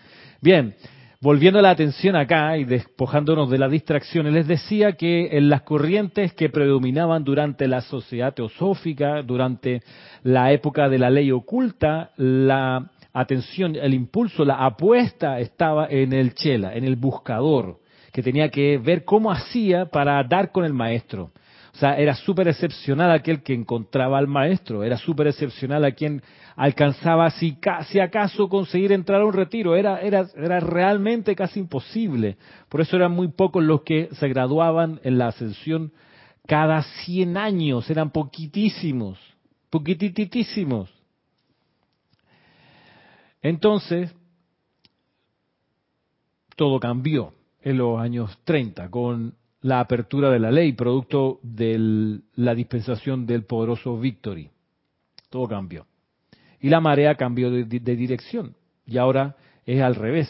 Bien, 0.42 0.74
volviendo 1.22 1.60
la 1.60 1.70
atención 1.70 2.16
acá 2.16 2.56
y 2.56 2.64
despojándonos 2.64 3.50
de 3.50 3.58
las 3.58 3.70
distracciones, 3.70 4.32
les 4.32 4.46
decía 4.48 4.92
que 4.92 5.36
en 5.36 5.50
las 5.50 5.62
corrientes 5.62 6.32
que 6.32 6.48
predominaban 6.48 7.24
durante 7.24 7.68
la 7.68 7.82
sociedad 7.82 8.32
teosófica, 8.32 9.22
durante 9.22 9.82
la 10.22 10.50
época 10.52 10.88
de 10.88 10.98
la 10.98 11.10
ley 11.10 11.30
oculta, 11.30 12.12
la 12.16 12.90
atención, 13.12 13.76
el 13.76 13.92
impulso, 13.92 14.46
la 14.46 14.64
apuesta 14.64 15.40
estaba 15.40 15.86
en 15.90 16.14
el 16.14 16.34
chela, 16.34 16.74
en 16.74 16.84
el 16.84 16.96
buscador, 16.96 17.80
que 18.12 18.22
tenía 18.22 18.48
que 18.48 18.78
ver 18.78 19.04
cómo 19.04 19.30
hacía 19.30 19.86
para 19.86 20.22
dar 20.24 20.50
con 20.52 20.64
el 20.64 20.72
maestro. 20.72 21.32
O 21.74 21.76
sea, 21.76 21.98
era 21.98 22.14
súper 22.14 22.48
excepcional 22.48 23.10
aquel 23.10 23.42
que 23.42 23.54
encontraba 23.54 24.18
al 24.18 24.26
maestro, 24.26 24.82
era 24.82 24.96
súper 24.96 25.28
excepcional 25.28 25.84
a 25.84 25.92
quien 25.92 26.22
alcanzaba 26.60 27.30
si, 27.30 27.56
acaso 28.02 28.50
conseguir 28.50 28.92
entrar 28.92 29.22
a 29.22 29.24
un 29.24 29.32
retiro, 29.32 29.76
era, 29.76 29.98
era, 30.02 30.26
era 30.36 30.60
realmente 30.60 31.34
casi 31.34 31.58
imposible. 31.58 32.36
Por 32.68 32.82
eso 32.82 32.96
eran 32.96 33.12
muy 33.12 33.28
pocos 33.28 33.64
los 33.64 33.80
que 33.80 34.10
se 34.12 34.28
graduaban 34.28 35.00
en 35.02 35.16
la 35.16 35.28
ascensión 35.28 35.90
cada 36.46 36.82
100 36.82 37.38
años, 37.38 37.88
eran 37.88 38.10
poquitísimos, 38.10 39.18
poquititísimos. 39.70 40.92
Entonces, 43.40 44.14
todo 46.56 46.78
cambió 46.78 47.32
en 47.62 47.78
los 47.78 47.98
años 47.98 48.38
30 48.44 48.90
con 48.90 49.34
la 49.62 49.80
apertura 49.80 50.28
de 50.28 50.38
la 50.38 50.50
ley, 50.50 50.74
producto 50.74 51.40
de 51.42 52.20
la 52.34 52.54
dispensación 52.54 53.24
del 53.24 53.44
poderoso 53.44 53.98
Victory. 53.98 54.50
Todo 55.30 55.48
cambió. 55.48 55.86
Y 56.60 56.68
la 56.68 56.80
marea 56.80 57.14
cambió 57.14 57.50
de, 57.50 57.64
dirección. 57.64 58.54
Y 58.86 58.98
ahora 58.98 59.36
es 59.64 59.80
al 59.80 59.94
revés. 59.94 60.28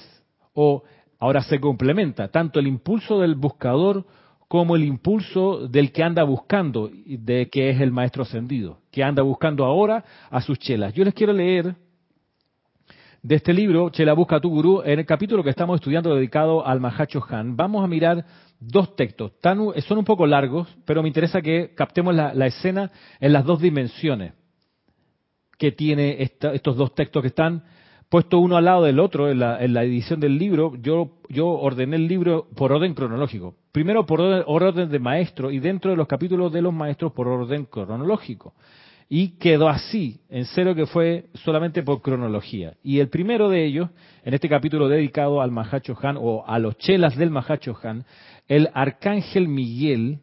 O 0.54 0.84
ahora 1.18 1.42
se 1.42 1.60
complementa 1.60 2.28
tanto 2.28 2.60
el 2.60 2.66
impulso 2.66 3.20
del 3.20 3.34
buscador 3.34 4.06
como 4.48 4.74
el 4.74 4.84
impulso 4.84 5.68
del 5.68 5.92
que 5.92 6.02
anda 6.02 6.24
buscando, 6.24 6.90
de 6.92 7.48
que 7.50 7.70
es 7.70 7.80
el 7.80 7.92
maestro 7.92 8.24
ascendido, 8.24 8.78
que 8.90 9.04
anda 9.04 9.22
buscando 9.22 9.64
ahora 9.64 10.04
a 10.28 10.40
sus 10.40 10.58
chelas. 10.58 10.92
Yo 10.92 11.04
les 11.04 11.14
quiero 11.14 11.32
leer 11.32 11.76
de 13.22 13.34
este 13.34 13.52
libro, 13.52 13.90
Chela 13.90 14.14
Busca 14.14 14.40
tu 14.40 14.48
Gurú, 14.48 14.82
en 14.84 14.98
el 14.98 15.06
capítulo 15.06 15.44
que 15.44 15.50
estamos 15.50 15.76
estudiando 15.76 16.14
dedicado 16.14 16.66
al 16.66 16.80
Mahacho 16.80 17.22
Han. 17.28 17.54
Vamos 17.54 17.84
a 17.84 17.86
mirar 17.86 18.24
dos 18.58 18.96
textos. 18.96 19.32
son 19.42 19.98
un 19.98 20.04
poco 20.04 20.26
largos, 20.26 20.68
pero 20.84 21.02
me 21.02 21.08
interesa 21.08 21.42
que 21.42 21.74
captemos 21.74 22.14
la, 22.14 22.46
escena 22.46 22.90
en 23.20 23.32
las 23.32 23.44
dos 23.44 23.60
dimensiones 23.60 24.32
que 25.60 25.72
tiene 25.72 26.16
estos 26.22 26.74
dos 26.74 26.94
textos 26.94 27.20
que 27.20 27.28
están 27.28 27.62
puestos 28.08 28.40
uno 28.40 28.56
al 28.56 28.64
lado 28.64 28.84
del 28.84 28.98
otro 28.98 29.28
en 29.30 29.38
la, 29.40 29.84
edición 29.84 30.18
del 30.18 30.38
libro. 30.38 30.72
Yo, 30.80 31.18
yo 31.28 31.48
ordené 31.48 31.96
el 31.96 32.08
libro 32.08 32.48
por 32.56 32.72
orden 32.72 32.94
cronológico. 32.94 33.56
Primero 33.70 34.06
por 34.06 34.22
orden, 34.22 34.42
orden 34.46 34.88
de 34.88 34.98
maestro 34.98 35.50
y 35.50 35.58
dentro 35.58 35.90
de 35.90 35.98
los 35.98 36.08
capítulos 36.08 36.50
de 36.50 36.62
los 36.62 36.72
maestros 36.72 37.12
por 37.12 37.28
orden 37.28 37.66
cronológico. 37.66 38.54
y 39.10 39.36
quedó 39.38 39.68
así, 39.68 40.20
en 40.30 40.46
cero 40.46 40.74
que 40.74 40.86
fue 40.86 41.26
solamente 41.44 41.82
por 41.82 42.00
cronología. 42.00 42.74
Y 42.82 43.00
el 43.00 43.10
primero 43.10 43.50
de 43.50 43.66
ellos, 43.66 43.90
en 44.24 44.32
este 44.32 44.48
capítulo 44.48 44.88
dedicado 44.88 45.42
al 45.42 45.50
Mahacho 45.50 45.94
Han 46.00 46.16
o 46.18 46.42
a 46.46 46.58
los 46.58 46.78
chelas 46.78 47.18
del 47.18 47.28
Mahacho 47.28 47.76
Han, 47.82 48.06
el 48.48 48.70
arcángel 48.72 49.46
Miguel 49.46 50.20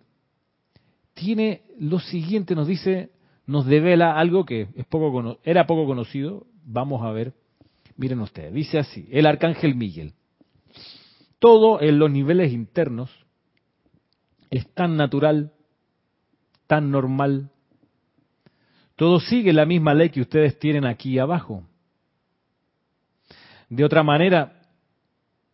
tiene 1.13 1.62
lo 1.79 2.00
siguiente, 2.00 2.56
nos 2.56 2.67
dice, 2.67 3.12
nos 3.48 3.66
devela 3.66 4.20
algo 4.20 4.46
que 4.46 4.68
es 4.75 4.86
poco 4.86 5.39
era 5.44 5.66
poco 5.66 5.86
conocido, 5.88 6.46
vamos 6.63 7.01
a 7.01 7.12
ver, 7.12 7.34
miren 7.96 8.20
ustedes, 8.20 8.54
dice 8.54 8.77
así, 8.77 9.08
el 9.12 9.25
arcángel 9.25 9.74
Miguel, 9.74 10.13
todo 11.39 11.82
en 11.82 11.98
los 11.98 12.12
niveles 12.12 12.51
internos 12.51 13.10
es 14.50 14.70
tan 14.74 14.98
natural, 14.98 15.54
tan 16.68 16.92
normal, 16.92 17.50
todo 18.98 19.20
sigue 19.20 19.54
la 19.54 19.66
misma 19.66 19.94
ley 19.94 20.10
que 20.10 20.22
ustedes 20.22 20.60
tienen 20.60 20.86
aquí 20.86 21.18
abajo. 21.18 21.63
De 23.70 23.84
otra 23.84 24.01
manera, 24.01 24.62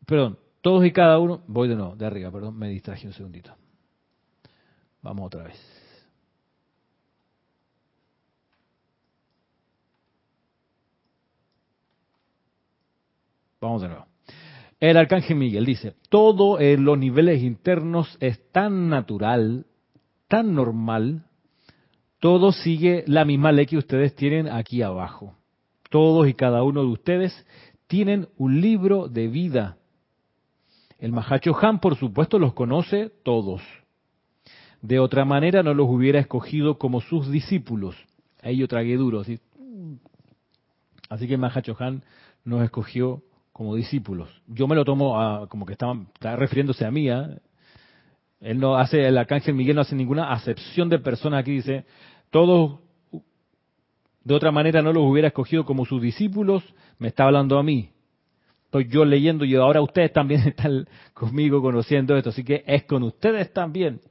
perdón, 0.06 0.40
todos 0.62 0.86
y 0.86 0.92
cada 0.92 1.20
uno, 1.20 1.44
voy 1.48 1.68
de 1.68 1.76
nuevo, 1.76 1.96
de 1.96 2.06
arriba, 2.06 2.32
perdón, 2.32 2.58
me 2.58 2.70
distraje 2.70 3.06
un 3.06 3.14
segundito. 3.14 3.54
Vamos 5.02 5.28
otra 5.28 5.44
vez. 5.44 5.83
Vamos 13.64 13.82
de 13.82 13.88
nuevo. 13.88 14.06
El 14.82 14.98
arcángel 14.98 15.38
Miguel 15.38 15.66
dice, 15.66 15.96
todo 16.10 16.60
en 16.60 16.84
los 16.84 16.98
niveles 16.98 17.42
internos 17.42 18.18
es 18.20 18.52
tan 18.52 18.90
natural, 18.90 19.66
tan 20.28 20.54
normal, 20.54 21.24
todo 22.20 22.52
sigue 22.52 23.06
la 23.08 23.24
misma 23.24 23.54
ley 23.54 23.66
que 23.66 23.78
ustedes 23.78 24.16
tienen 24.16 24.50
aquí 24.50 24.82
abajo. 24.82 25.38
Todos 25.90 26.28
y 26.28 26.34
cada 26.34 26.62
uno 26.64 26.82
de 26.82 26.88
ustedes 26.88 27.48
tienen 27.88 28.28
un 28.38 28.60
libro 28.60 29.08
de 29.08 29.30
vida. 29.30 29.78
El 31.00 31.14
Mahacho 31.14 31.56
Han, 31.62 31.80
por 31.80 31.96
supuesto, 31.96 32.40
los 32.40 32.54
conoce 32.54 33.12
todos. 33.24 33.62
De 34.82 35.00
otra 35.00 35.24
manera, 35.24 35.64
no 35.64 35.74
los 35.74 35.88
hubiera 35.88 36.20
escogido 36.20 36.78
como 36.78 37.00
sus 37.00 37.32
discípulos. 37.32 37.96
Ahí 38.42 38.58
yo 38.58 38.68
tragué 38.68 38.98
duro. 38.98 39.22
Así, 39.22 39.40
así 41.08 41.28
que 41.28 41.36
el 41.36 41.40
Mahacho 41.40 41.78
Han 41.80 42.04
nos 42.44 42.62
escogió 42.62 43.24
como 43.54 43.76
discípulos. 43.76 44.30
Yo 44.48 44.68
me 44.68 44.76
lo 44.76 44.84
tomo 44.84 45.48
como 45.48 45.66
que 45.66 45.74
estaba, 45.74 45.96
refiriéndose 46.36 46.86
a 46.86 46.92
mí. 46.92 47.10
¿eh? 47.10 47.38
Él 48.42 48.60
no 48.60 48.76
hace, 48.76 49.08
el 49.08 49.18
arcángel 49.18 49.54
Miguel 49.54 49.76
no 49.76 49.82
hace 49.82 49.96
ninguna 49.96 50.34
acepción 50.34 50.90
de 50.90 51.00
persona 51.00 51.38
aquí. 51.38 51.52
Dice, 51.52 51.86
todos 52.32 52.80
de 54.24 54.34
otra 54.34 54.52
manera 54.52 54.82
no 54.82 54.92
los 54.92 55.04
hubiera 55.04 55.28
escogido 55.28 55.66
como 55.66 55.86
sus 55.86 56.02
discípulos, 56.02 56.64
me 56.98 57.10
está 57.10 57.26
hablando 57.26 57.60
a 57.60 57.64
mí. 57.64 57.92
Estoy 58.66 58.88
yo 58.88 59.06
leyendo 59.06 59.46
y 59.46 59.56
ahora 59.56 59.82
ustedes 59.82 60.12
también 60.12 60.42
están 60.48 60.88
conmigo 61.14 61.62
conociendo 61.62 62.18
esto, 62.18 62.30
así 62.30 62.44
que 62.44 62.64
es 62.66 62.84
con 62.84 63.04
ustedes 63.04 63.54
también. 63.54 64.02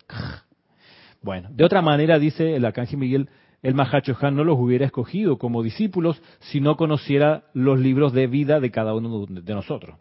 Bueno, 1.22 1.48
de 1.52 1.64
otra 1.64 1.82
manera 1.82 2.18
dice 2.18 2.56
el 2.56 2.64
arcángel 2.64 2.98
Miguel, 2.98 3.28
el 3.62 3.74
Mahacho 3.74 4.16
Han 4.20 4.36
no 4.36 4.44
los 4.44 4.58
hubiera 4.58 4.86
escogido 4.86 5.38
como 5.38 5.62
discípulos 5.62 6.20
si 6.40 6.60
no 6.60 6.76
conociera 6.76 7.44
los 7.54 7.78
libros 7.78 8.12
de 8.12 8.26
vida 8.26 8.58
de 8.58 8.70
cada 8.70 8.94
uno 8.94 9.26
de 9.26 9.54
nosotros. 9.54 9.96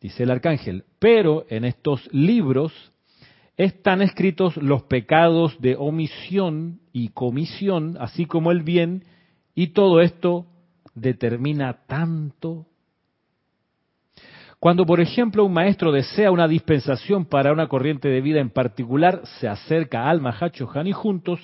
Dice 0.00 0.24
el 0.24 0.30
arcángel, 0.30 0.84
pero 0.98 1.46
en 1.48 1.64
estos 1.64 2.06
libros 2.12 2.92
están 3.56 4.02
escritos 4.02 4.56
los 4.58 4.82
pecados 4.82 5.58
de 5.60 5.74
omisión 5.76 6.80
y 6.92 7.08
comisión, 7.08 7.96
así 7.98 8.26
como 8.26 8.50
el 8.50 8.62
bien, 8.62 9.04
y 9.54 9.68
todo 9.68 10.02
esto 10.02 10.46
determina 10.94 11.86
tanto. 11.86 12.66
Cuando, 14.60 14.84
por 14.84 15.00
ejemplo, 15.00 15.44
un 15.44 15.52
maestro 15.54 15.92
desea 15.92 16.30
una 16.30 16.48
dispensación 16.48 17.24
para 17.24 17.52
una 17.52 17.68
corriente 17.68 18.08
de 18.08 18.20
vida 18.20 18.40
en 18.40 18.50
particular, 18.50 19.22
se 19.40 19.48
acerca 19.48 20.10
al 20.10 20.20
Mahachohan 20.20 20.86
y 20.86 20.92
juntos 20.92 21.40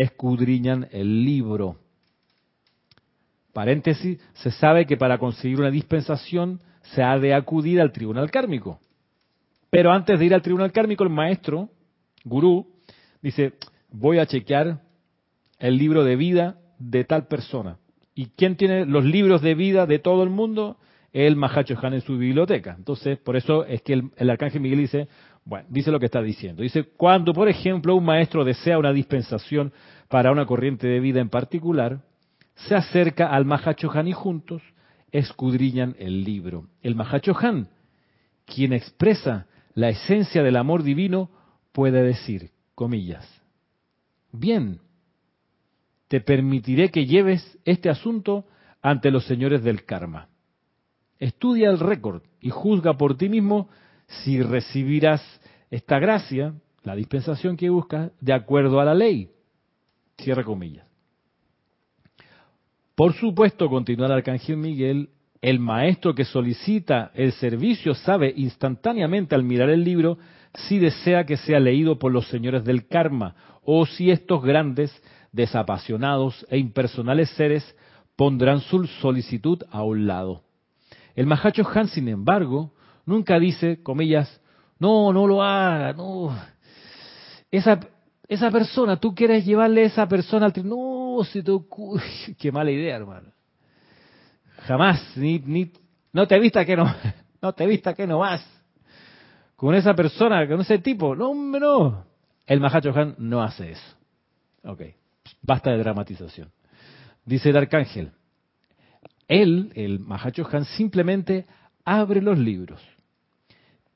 escudriñan 0.00 0.88
el 0.92 1.24
libro. 1.24 1.76
Paréntesis, 3.52 4.18
se 4.34 4.50
sabe 4.50 4.86
que 4.86 4.96
para 4.96 5.18
conseguir 5.18 5.58
una 5.58 5.70
dispensación 5.70 6.60
se 6.94 7.02
ha 7.02 7.18
de 7.18 7.34
acudir 7.34 7.80
al 7.80 7.92
tribunal 7.92 8.30
kármico. 8.30 8.80
Pero 9.70 9.92
antes 9.92 10.18
de 10.18 10.24
ir 10.24 10.34
al 10.34 10.42
tribunal 10.42 10.72
kármico, 10.72 11.04
el 11.04 11.10
maestro, 11.10 11.68
gurú, 12.24 12.66
dice, 13.22 13.54
voy 13.90 14.18
a 14.18 14.26
chequear 14.26 14.80
el 15.58 15.76
libro 15.76 16.04
de 16.04 16.16
vida 16.16 16.58
de 16.78 17.04
tal 17.04 17.26
persona. 17.26 17.76
¿Y 18.14 18.26
quién 18.36 18.56
tiene 18.56 18.86
los 18.86 19.04
libros 19.04 19.42
de 19.42 19.54
vida 19.54 19.86
de 19.86 19.98
todo 19.98 20.22
el 20.22 20.30
mundo? 20.30 20.78
El 21.12 21.36
Mahacho 21.36 21.76
en 21.82 22.00
su 22.00 22.16
biblioteca. 22.16 22.74
Entonces, 22.78 23.18
por 23.18 23.36
eso 23.36 23.64
es 23.64 23.82
que 23.82 23.94
el, 23.94 24.10
el, 24.16 24.30
arcángel 24.30 24.60
Miguel 24.60 24.78
dice, 24.78 25.08
bueno, 25.44 25.66
dice 25.70 25.90
lo 25.90 25.98
que 25.98 26.06
está 26.06 26.22
diciendo. 26.22 26.62
Dice, 26.62 26.84
cuando, 26.84 27.32
por 27.32 27.48
ejemplo, 27.48 27.94
un 27.94 28.04
maestro 28.04 28.44
desea 28.44 28.78
una 28.78 28.92
dispensación 28.92 29.72
para 30.08 30.32
una 30.32 30.46
corriente 30.46 30.86
de 30.86 31.00
vida 31.00 31.20
en 31.20 31.28
particular, 31.28 32.02
se 32.54 32.74
acerca 32.74 33.28
al 33.28 33.44
Mahacho 33.44 33.90
Han 33.92 34.08
y 34.08 34.12
juntos 34.12 34.62
escudriñan 35.12 35.96
el 35.98 36.24
libro. 36.24 36.68
El 36.82 36.94
Mahacho 36.94 37.34
Han, 37.40 37.68
quien 38.44 38.72
expresa 38.72 39.46
la 39.74 39.88
esencia 39.88 40.42
del 40.42 40.56
amor 40.56 40.82
divino 40.82 41.30
puede 41.72 42.02
decir, 42.02 42.50
comillas, 42.74 43.26
bien, 44.32 44.80
te 46.08 46.20
permitiré 46.20 46.90
que 46.90 47.06
lleves 47.06 47.58
este 47.64 47.88
asunto 47.88 48.44
ante 48.82 49.10
los 49.10 49.24
señores 49.26 49.62
del 49.62 49.84
karma. 49.84 50.28
Estudia 51.18 51.70
el 51.70 51.78
récord 51.78 52.22
y 52.40 52.50
juzga 52.50 52.96
por 52.96 53.16
ti 53.16 53.28
mismo 53.28 53.68
si 54.10 54.42
recibirás 54.42 55.22
esta 55.70 55.98
gracia, 55.98 56.54
la 56.82 56.96
dispensación 56.96 57.56
que 57.56 57.70
buscas, 57.70 58.10
de 58.20 58.32
acuerdo 58.32 58.80
a 58.80 58.84
la 58.84 58.94
ley. 58.94 59.30
Cierra 60.18 60.44
comillas. 60.44 60.86
Por 62.94 63.14
supuesto, 63.14 63.68
continúa 63.68 64.06
el 64.06 64.12
arcángel 64.12 64.56
Miguel, 64.56 65.10
el 65.40 65.58
maestro 65.58 66.14
que 66.14 66.24
solicita 66.24 67.12
el 67.14 67.32
servicio 67.32 67.94
sabe 67.94 68.32
instantáneamente 68.36 69.34
al 69.34 69.42
mirar 69.42 69.70
el 69.70 69.84
libro 69.84 70.18
si 70.54 70.78
desea 70.78 71.24
que 71.24 71.38
sea 71.38 71.60
leído 71.60 71.98
por 71.98 72.12
los 72.12 72.28
señores 72.28 72.62
del 72.64 72.86
karma 72.88 73.34
o 73.64 73.86
si 73.86 74.10
estos 74.10 74.42
grandes, 74.42 74.92
desapasionados 75.32 76.44
e 76.50 76.58
impersonales 76.58 77.30
seres 77.30 77.74
pondrán 78.16 78.60
su 78.60 78.86
solicitud 78.86 79.62
a 79.70 79.82
un 79.82 80.06
lado. 80.06 80.42
El 81.14 81.26
Mahacho 81.26 81.66
Han, 81.72 81.88
sin 81.88 82.08
embargo, 82.08 82.74
nunca 83.10 83.38
dice, 83.38 83.82
comillas, 83.82 84.40
no, 84.78 85.12
no 85.12 85.26
lo 85.26 85.42
haga, 85.42 85.92
no. 85.92 86.34
Esa, 87.50 87.78
esa 88.26 88.50
persona, 88.50 88.96
tú 88.98 89.14
quieres 89.14 89.44
llevarle 89.44 89.82
a 89.82 89.86
esa 89.86 90.08
persona 90.08 90.46
al 90.46 90.52
No, 90.66 91.22
si 91.24 91.42
te 91.42 91.52
Qué 92.38 92.50
mala 92.50 92.70
idea, 92.70 92.96
hermano. 92.96 93.30
Jamás, 94.66 95.16
ni, 95.16 95.38
ni, 95.40 95.72
no 96.12 96.26
te 96.26 96.38
vista 96.38 96.64
que 96.64 96.76
no, 96.76 96.86
no 97.42 97.52
te 97.52 97.66
vista 97.66 97.94
que 97.94 98.06
no 98.06 98.20
vas. 98.20 98.46
Con 99.56 99.74
esa 99.74 99.94
persona, 99.94 100.48
con 100.48 100.60
ese 100.60 100.78
tipo, 100.78 101.14
no, 101.14 101.34
no. 101.34 102.06
El 102.46 102.60
Mahacho 102.60 102.92
Han 102.96 103.16
no 103.18 103.42
hace 103.42 103.72
eso. 103.72 103.96
Ok, 104.64 104.82
basta 105.42 105.70
de 105.70 105.78
dramatización. 105.78 106.50
Dice 107.24 107.50
el 107.50 107.56
arcángel, 107.56 108.12
él, 109.28 109.72
el 109.74 110.00
Mahacho 110.00 110.48
Han, 110.50 110.64
simplemente 110.64 111.46
abre 111.84 112.22
los 112.22 112.38
libros. 112.38 112.80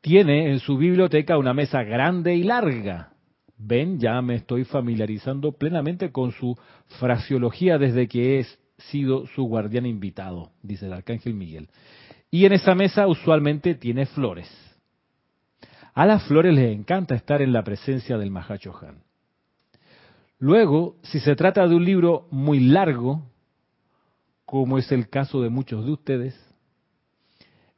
Tiene 0.05 0.51
en 0.51 0.61
su 0.61 0.77
biblioteca 0.77 1.38
una 1.38 1.55
mesa 1.55 1.83
grande 1.83 2.35
y 2.35 2.43
larga. 2.43 3.14
Ven, 3.57 3.99
ya 3.99 4.21
me 4.21 4.35
estoy 4.35 4.64
familiarizando 4.64 5.53
plenamente 5.53 6.12
con 6.12 6.31
su 6.33 6.55
fraseología 6.99 7.79
desde 7.79 8.07
que 8.07 8.38
es 8.38 8.59
sido 8.77 9.27
su 9.29 9.45
guardián 9.45 9.87
invitado, 9.87 10.51
dice 10.62 10.85
el 10.85 10.93
arcángel 10.93 11.33
Miguel. 11.33 11.71
Y 12.31 12.45
en 12.45 12.53
esa 12.53 12.75
mesa 12.75 13.07
usualmente 13.07 13.77
tiene 13.77 14.05
flores. 14.05 14.47
A 15.95 16.05
las 16.05 16.23
flores 16.29 16.55
les 16.55 16.77
encanta 16.77 17.14
estar 17.14 17.40
en 17.40 17.55
la 17.55 17.64
presencia 17.64 18.19
del 18.19 18.31
Mahachohan. 18.31 19.05
Luego, 20.38 20.97
si 21.05 21.19
se 21.19 21.35
trata 21.35 21.67
de 21.67 21.77
un 21.77 21.85
libro 21.87 22.29
muy 22.31 22.61
largo, 22.61 23.23
como 24.45 24.77
es 24.77 24.93
el 24.93 25.09
caso 25.09 25.40
de 25.40 25.49
muchos 25.49 25.87
de 25.87 25.93
ustedes, 25.93 26.54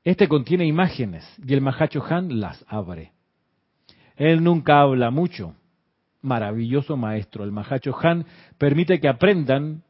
este 0.07 0.29
contiene 0.29 0.65
imágenes 0.65 1.25
y 1.45 1.53
el 1.53 1.61
Mahachohan 1.61 2.39
las 2.39 2.65
abre. 2.69 3.11
Él 4.15 4.41
nunca 4.45 4.81
habla 4.81 5.11
mucho. 5.11 5.57
Maravilloso 6.23 6.97
maestro. 6.97 7.43
El 7.43 7.51
Mahachohan 7.51 8.25
permite 8.57 9.01
que 9.01 9.09
aprendan 9.09 9.83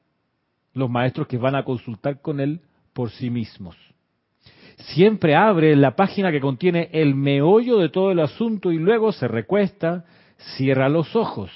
los 0.72 0.88
maestros 0.88 1.26
que 1.26 1.36
van 1.36 1.54
a 1.54 1.64
consultar 1.64 2.22
con 2.22 2.40
él 2.40 2.62
por 2.94 3.10
sí 3.10 3.28
mismos. 3.28 3.76
Siempre 4.94 5.36
abre 5.36 5.76
la 5.76 5.94
página 5.96 6.32
que 6.32 6.40
contiene 6.40 6.88
el 6.92 7.14
meollo 7.14 7.76
de 7.76 7.90
todo 7.90 8.10
el 8.10 8.20
asunto 8.20 8.72
y 8.72 8.78
luego 8.78 9.12
se 9.12 9.28
recuesta, 9.28 10.06
cierra 10.56 10.88
los 10.88 11.14
ojos. 11.14 11.50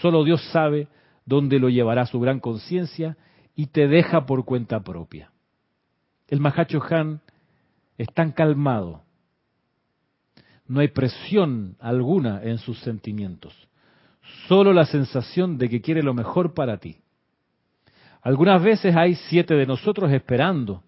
Solo 0.00 0.24
Dios 0.24 0.42
sabe 0.50 0.88
donde 1.26 1.58
lo 1.58 1.68
llevará 1.68 2.06
su 2.06 2.18
gran 2.20 2.40
conciencia 2.40 3.18
y 3.54 3.66
te 3.66 3.86
deja 3.86 4.24
por 4.24 4.46
cuenta 4.46 4.80
propia. 4.80 5.30
El 6.28 6.40
Mahacho 6.40 6.82
Han 6.88 7.20
es 7.98 8.08
tan 8.14 8.32
calmado, 8.32 9.02
no 10.66 10.80
hay 10.80 10.88
presión 10.88 11.76
alguna 11.80 12.42
en 12.42 12.58
sus 12.58 12.78
sentimientos, 12.80 13.54
solo 14.48 14.72
la 14.72 14.86
sensación 14.86 15.58
de 15.58 15.68
que 15.68 15.80
quiere 15.80 16.02
lo 16.02 16.14
mejor 16.14 16.54
para 16.54 16.78
ti. 16.78 16.96
Algunas 18.22 18.62
veces 18.62 18.94
hay 18.96 19.16
siete 19.16 19.54
de 19.54 19.66
nosotros 19.66 20.10
esperando 20.12 20.82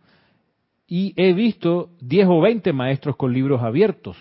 y 0.86 1.12
he 1.16 1.32
visto 1.32 1.90
diez 2.00 2.26
o 2.28 2.40
veinte 2.40 2.72
maestros 2.72 3.16
con 3.16 3.32
libros 3.32 3.62
abiertos 3.62 4.16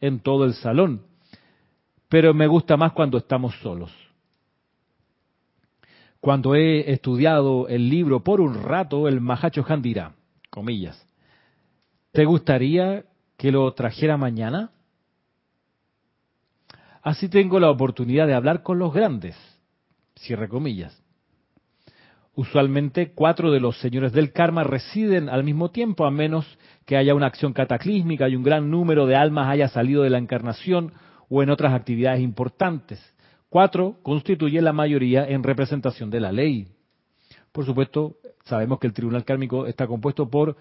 en 0.00 0.20
todo 0.20 0.44
el 0.44 0.54
salón, 0.54 1.02
pero 2.08 2.34
me 2.34 2.46
gusta 2.46 2.76
más 2.76 2.92
cuando 2.92 3.18
estamos 3.18 3.54
solos. 3.60 3.92
Cuando 6.20 6.54
he 6.54 6.92
estudiado 6.92 7.66
el 7.68 7.88
libro 7.88 8.22
por 8.22 8.42
un 8.42 8.62
rato, 8.62 9.08
el 9.08 9.20
Mahacho 9.20 9.64
Han 9.66 9.80
dirá, 9.80 10.12
comillas, 10.50 11.09
¿te 12.12 12.24
gustaría 12.24 13.04
que 13.36 13.52
lo 13.52 13.72
trajera 13.72 14.16
mañana? 14.16 14.70
Así 17.02 17.28
tengo 17.28 17.58
la 17.58 17.70
oportunidad 17.70 18.26
de 18.26 18.34
hablar 18.34 18.62
con 18.62 18.78
los 18.78 18.92
grandes, 18.92 19.36
cierre 20.16 20.48
comillas. 20.48 21.02
Usualmente 22.34 23.12
cuatro 23.12 23.50
de 23.50 23.60
los 23.60 23.78
señores 23.80 24.12
del 24.12 24.32
karma 24.32 24.64
residen 24.64 25.28
al 25.28 25.44
mismo 25.44 25.70
tiempo, 25.70 26.04
a 26.06 26.10
menos 26.10 26.46
que 26.86 26.96
haya 26.96 27.14
una 27.14 27.26
acción 27.26 27.52
cataclísmica 27.52 28.28
y 28.28 28.36
un 28.36 28.42
gran 28.42 28.70
número 28.70 29.06
de 29.06 29.16
almas 29.16 29.48
haya 29.48 29.68
salido 29.68 30.02
de 30.02 30.10
la 30.10 30.18
encarnación 30.18 30.92
o 31.28 31.42
en 31.42 31.50
otras 31.50 31.72
actividades 31.72 32.20
importantes. 32.20 33.00
Cuatro 33.48 33.98
constituye 34.02 34.62
la 34.62 34.72
mayoría 34.72 35.26
en 35.26 35.42
representación 35.42 36.08
de 36.10 36.20
la 36.20 36.32
ley. 36.32 36.68
Por 37.52 37.64
supuesto, 37.64 38.16
sabemos 38.50 38.78
que 38.80 38.86
el 38.88 38.92
tribunal 38.92 39.24
kármico 39.24 39.66
está 39.66 39.86
compuesto 39.86 40.28
por 40.28 40.56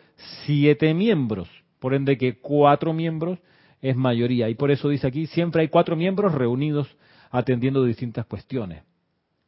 siete 0.46 0.94
miembros, 0.94 1.50
por 1.80 1.94
ende 1.94 2.18
que 2.18 2.40
cuatro 2.40 2.94
miembros 2.94 3.40
es 3.82 3.96
mayoría. 3.96 4.48
Y 4.50 4.56
por 4.56 4.72
eso 4.72 4.90
dice 4.90 5.08
aquí, 5.08 5.28
siempre 5.28 5.62
hay 5.62 5.68
cuatro 5.68 5.96
miembros 5.96 6.34
reunidos 6.34 6.88
atendiendo 7.32 7.84
distintas 7.84 8.26
cuestiones. 8.26 8.84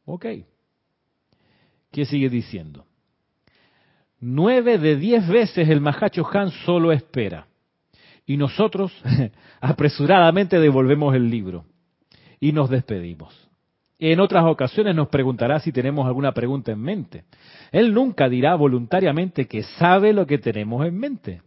Ok. 0.04 0.26
¿Qué 1.90 2.04
sigue 2.04 2.28
diciendo? 2.28 2.84
Nueve 4.20 4.78
de 4.78 4.96
diez 4.96 5.26
veces 5.26 5.68
el 5.68 5.80
Mahacho 5.80 6.26
Han 6.32 6.50
solo 6.50 6.92
espera. 6.92 7.46
Y 8.26 8.36
nosotros 8.36 8.92
apresuradamente 9.60 10.58
devolvemos 10.58 11.14
el 11.14 11.30
libro 11.30 11.64
y 12.40 12.52
nos 12.52 12.70
despedimos. 12.70 13.41
En 14.10 14.18
otras 14.18 14.44
ocasiones 14.44 14.96
nos 14.96 15.06
preguntará 15.06 15.60
si 15.60 15.70
tenemos 15.70 16.08
alguna 16.08 16.32
pregunta 16.32 16.72
en 16.72 16.80
mente. 16.80 17.24
Él 17.70 17.94
nunca 17.94 18.28
dirá 18.28 18.56
voluntariamente 18.56 19.46
que 19.46 19.62
sabe 19.62 20.12
lo 20.12 20.26
que 20.26 20.38
tenemos 20.38 20.84
en 20.84 20.98
mente. 20.98 21.42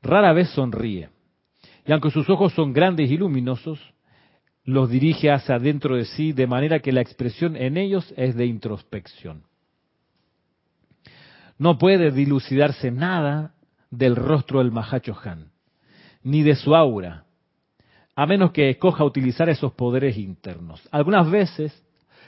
Rara 0.00 0.32
vez 0.32 0.50
sonríe. 0.50 1.10
Y 1.84 1.90
aunque 1.90 2.12
sus 2.12 2.30
ojos 2.30 2.52
son 2.52 2.72
grandes 2.72 3.10
y 3.10 3.16
luminosos, 3.16 3.80
los 4.62 4.88
dirige 4.88 5.32
hacia 5.32 5.56
adentro 5.56 5.96
de 5.96 6.04
sí 6.04 6.32
de 6.32 6.46
manera 6.46 6.78
que 6.78 6.92
la 6.92 7.00
expresión 7.00 7.56
en 7.56 7.76
ellos 7.76 8.14
es 8.16 8.36
de 8.36 8.46
introspección. 8.46 9.42
No 11.58 11.76
puede 11.76 12.12
dilucidarse 12.12 12.92
nada 12.92 13.54
del 13.90 14.14
rostro 14.14 14.60
del 14.60 14.70
Mahacho 14.70 15.16
Han, 15.24 15.50
ni 16.22 16.44
de 16.44 16.54
su 16.54 16.76
aura, 16.76 17.24
a 18.20 18.26
menos 18.26 18.50
que 18.50 18.68
escoja 18.68 19.02
utilizar 19.02 19.48
esos 19.48 19.72
poderes 19.72 20.18
internos. 20.18 20.86
Algunas 20.90 21.30
veces 21.30 21.82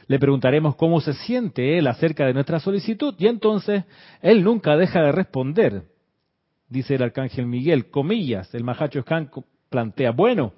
le 0.07 0.19
preguntaremos 0.19 0.75
cómo 0.75 1.03
se 1.03 1.13
siente 1.13 1.77
él 1.77 1.87
acerca 1.87 2.25
de 2.25 2.33
nuestra 2.33 2.61
solicitud 2.61 3.15
y 3.19 3.27
entonces 3.27 3.85
él 4.23 4.43
nunca 4.43 4.75
deja 4.79 5.03
de 5.03 5.13
responder. 5.13 5.83
Dice 6.67 6.95
el 6.95 7.03
arcángel 7.03 7.45
Miguel, 7.45 7.91
comillas, 7.91 8.55
el 8.55 8.65
Mahacho 8.65 9.05
Han 9.07 9.29
plantea, 9.69 10.13
bueno, 10.13 10.55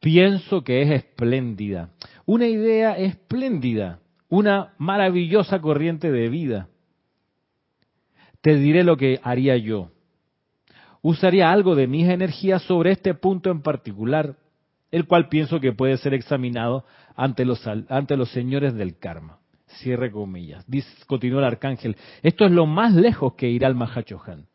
pienso 0.00 0.64
que 0.64 0.82
es 0.82 0.90
espléndida, 0.90 1.90
una 2.26 2.48
idea 2.48 2.98
espléndida, 2.98 4.00
una 4.28 4.74
maravillosa 4.78 5.60
corriente 5.60 6.10
de 6.10 6.28
vida 6.28 6.68
te 8.40 8.56
diré 8.56 8.82
lo 8.82 8.96
que 8.96 9.20
haría 9.22 9.56
yo. 9.56 9.92
Usaría 11.00 11.52
algo 11.52 11.76
de 11.76 11.86
mis 11.86 12.08
energías 12.08 12.60
sobre 12.62 12.90
este 12.90 13.14
punto 13.14 13.52
en 13.52 13.62
particular, 13.62 14.34
el 14.94 15.08
cual 15.08 15.28
pienso 15.28 15.58
que 15.58 15.72
puede 15.72 15.96
ser 15.96 16.14
examinado 16.14 16.84
ante 17.16 17.44
los, 17.44 17.66
ante 17.66 18.16
los 18.16 18.30
señores 18.30 18.74
del 18.74 18.96
karma. 18.96 19.40
Cierre 19.66 20.12
comillas. 20.12 20.64
Dice, 20.68 20.88
continúa 21.08 21.40
el 21.40 21.46
arcángel, 21.46 21.96
esto 22.22 22.44
es 22.44 22.52
lo 22.52 22.66
más 22.66 22.94
lejos 22.94 23.34
que 23.34 23.50
irá 23.50 23.66
el 23.66 23.74
Mahachohan. 23.74 24.46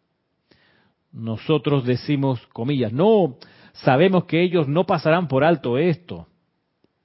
Nosotros 1.12 1.84
decimos, 1.84 2.39
comillas, 2.54 2.93
no, 2.93 3.36
sabemos 3.73 4.23
que 4.25 4.41
ellos 4.41 4.69
no 4.69 4.86
pasarán 4.86 5.28
por 5.28 5.43
alto 5.43 5.78
esto. 5.78 6.28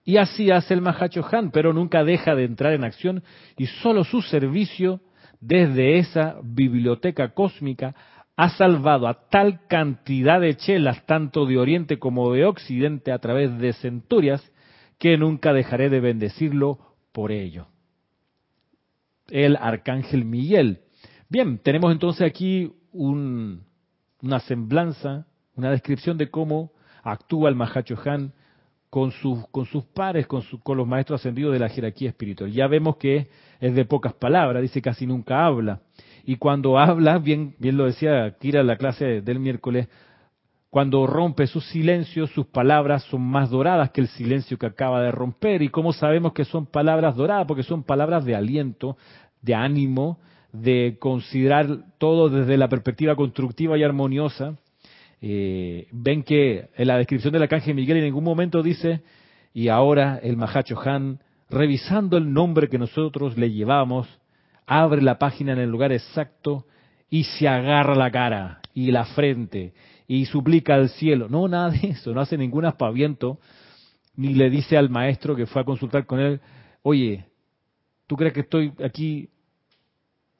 Y 0.04 0.18
así 0.18 0.52
hace 0.52 0.72
el 0.72 0.80
Mahachohan, 0.80 1.50
pero 1.50 1.72
nunca 1.72 2.04
deja 2.04 2.36
de 2.36 2.44
entrar 2.44 2.72
en 2.72 2.84
acción 2.84 3.24
y 3.58 3.66
solo 3.66 4.04
su 4.04 4.22
servicio 4.22 5.00
desde 5.40 5.98
esa 5.98 6.36
biblioteca 6.44 7.34
cósmica 7.34 7.96
ha 8.36 8.50
salvado 8.50 9.06
a 9.06 9.28
tal 9.28 9.66
cantidad 9.68 10.40
de 10.40 10.56
chelas, 10.56 11.04
tanto 11.06 11.46
de 11.46 11.58
Oriente 11.58 11.98
como 11.98 12.32
de 12.32 12.44
Occidente, 12.44 13.12
a 13.12 13.18
través 13.18 13.56
de 13.58 13.72
centurias, 13.74 14.42
que 14.98 15.16
nunca 15.16 15.52
dejaré 15.52 15.88
de 15.88 16.00
bendecirlo 16.00 16.78
por 17.12 17.30
ello. 17.30 17.68
El 19.28 19.56
arcángel 19.56 20.24
Miguel. 20.24 20.80
Bien, 21.28 21.58
tenemos 21.58 21.92
entonces 21.92 22.26
aquí 22.28 22.72
una 22.92 24.40
semblanza, 24.40 25.26
una 25.54 25.70
descripción 25.70 26.18
de 26.18 26.30
cómo 26.30 26.72
actúa 27.02 27.48
el 27.48 27.54
Mahacho 27.54 27.96
Han 28.04 28.32
con 28.90 29.10
sus, 29.12 29.46
con 29.48 29.66
sus 29.66 29.84
pares, 29.84 30.26
con, 30.26 30.42
con 30.62 30.76
los 30.76 30.86
maestros 30.86 31.20
ascendidos 31.20 31.52
de 31.52 31.58
la 31.58 31.68
jerarquía 31.68 32.10
espiritual. 32.10 32.52
Ya 32.52 32.66
vemos 32.66 32.96
que 32.96 33.28
es 33.60 33.74
de 33.74 33.84
pocas 33.84 34.14
palabras, 34.14 34.62
dice 34.62 34.82
casi 34.82 35.06
nunca 35.06 35.44
habla. 35.44 35.80
Y 36.24 36.36
cuando 36.36 36.78
habla, 36.78 37.18
bien, 37.18 37.54
bien 37.58 37.76
lo 37.76 37.86
decía 37.86 38.36
Kira 38.40 38.60
en 38.60 38.66
la 38.66 38.76
clase 38.76 39.20
del 39.20 39.38
miércoles, 39.38 39.88
cuando 40.70 41.06
rompe 41.06 41.46
sus 41.46 41.64
silencios, 41.66 42.30
sus 42.30 42.46
palabras 42.46 43.04
son 43.04 43.22
más 43.22 43.50
doradas 43.50 43.90
que 43.90 44.00
el 44.00 44.08
silencio 44.08 44.58
que 44.58 44.66
acaba 44.66 45.02
de 45.02 45.12
romper. 45.12 45.62
¿Y 45.62 45.68
cómo 45.68 45.92
sabemos 45.92 46.32
que 46.32 46.44
son 46.44 46.66
palabras 46.66 47.14
doradas? 47.14 47.46
Porque 47.46 47.62
son 47.62 47.84
palabras 47.84 48.24
de 48.24 48.34
aliento, 48.34 48.96
de 49.40 49.54
ánimo, 49.54 50.18
de 50.52 50.96
considerar 50.98 51.68
todo 51.98 52.28
desde 52.28 52.56
la 52.56 52.68
perspectiva 52.68 53.14
constructiva 53.14 53.78
y 53.78 53.84
armoniosa 53.84 54.56
eh, 55.26 55.86
ven 55.90 56.22
que 56.22 56.68
en 56.76 56.86
la 56.86 56.98
descripción 56.98 57.32
del 57.32 57.44
arcángel 57.44 57.74
Miguel 57.74 57.96
en 57.96 58.04
ningún 58.04 58.24
momento 58.24 58.62
dice, 58.62 59.00
y 59.54 59.68
ahora 59.68 60.20
el 60.22 60.36
Mahacho 60.36 60.78
Han, 60.84 61.18
revisando 61.48 62.18
el 62.18 62.30
nombre 62.30 62.68
que 62.68 62.76
nosotros 62.76 63.38
le 63.38 63.50
llevamos, 63.50 64.06
abre 64.66 65.02
la 65.02 65.18
página 65.18 65.52
en 65.52 65.58
el 65.58 65.70
lugar 65.70 65.92
exacto 65.92 66.66
y 67.10 67.24
se 67.24 67.48
agarra 67.48 67.94
la 67.94 68.10
cara 68.10 68.60
y 68.72 68.90
la 68.90 69.04
frente 69.04 69.72
y 70.06 70.26
suplica 70.26 70.74
al 70.74 70.88
cielo. 70.90 71.28
No, 71.28 71.48
nada 71.48 71.70
de 71.70 71.88
eso, 71.88 72.12
no 72.12 72.20
hace 72.20 72.36
ningún 72.36 72.64
aspaviento, 72.64 73.38
ni 74.16 74.34
le 74.34 74.50
dice 74.50 74.76
al 74.76 74.90
maestro 74.90 75.36
que 75.36 75.46
fue 75.46 75.62
a 75.62 75.64
consultar 75.64 76.06
con 76.06 76.20
él, 76.20 76.40
oye, 76.82 77.26
¿tú 78.06 78.16
crees 78.16 78.32
que 78.32 78.40
estoy 78.40 78.72
aquí 78.84 79.28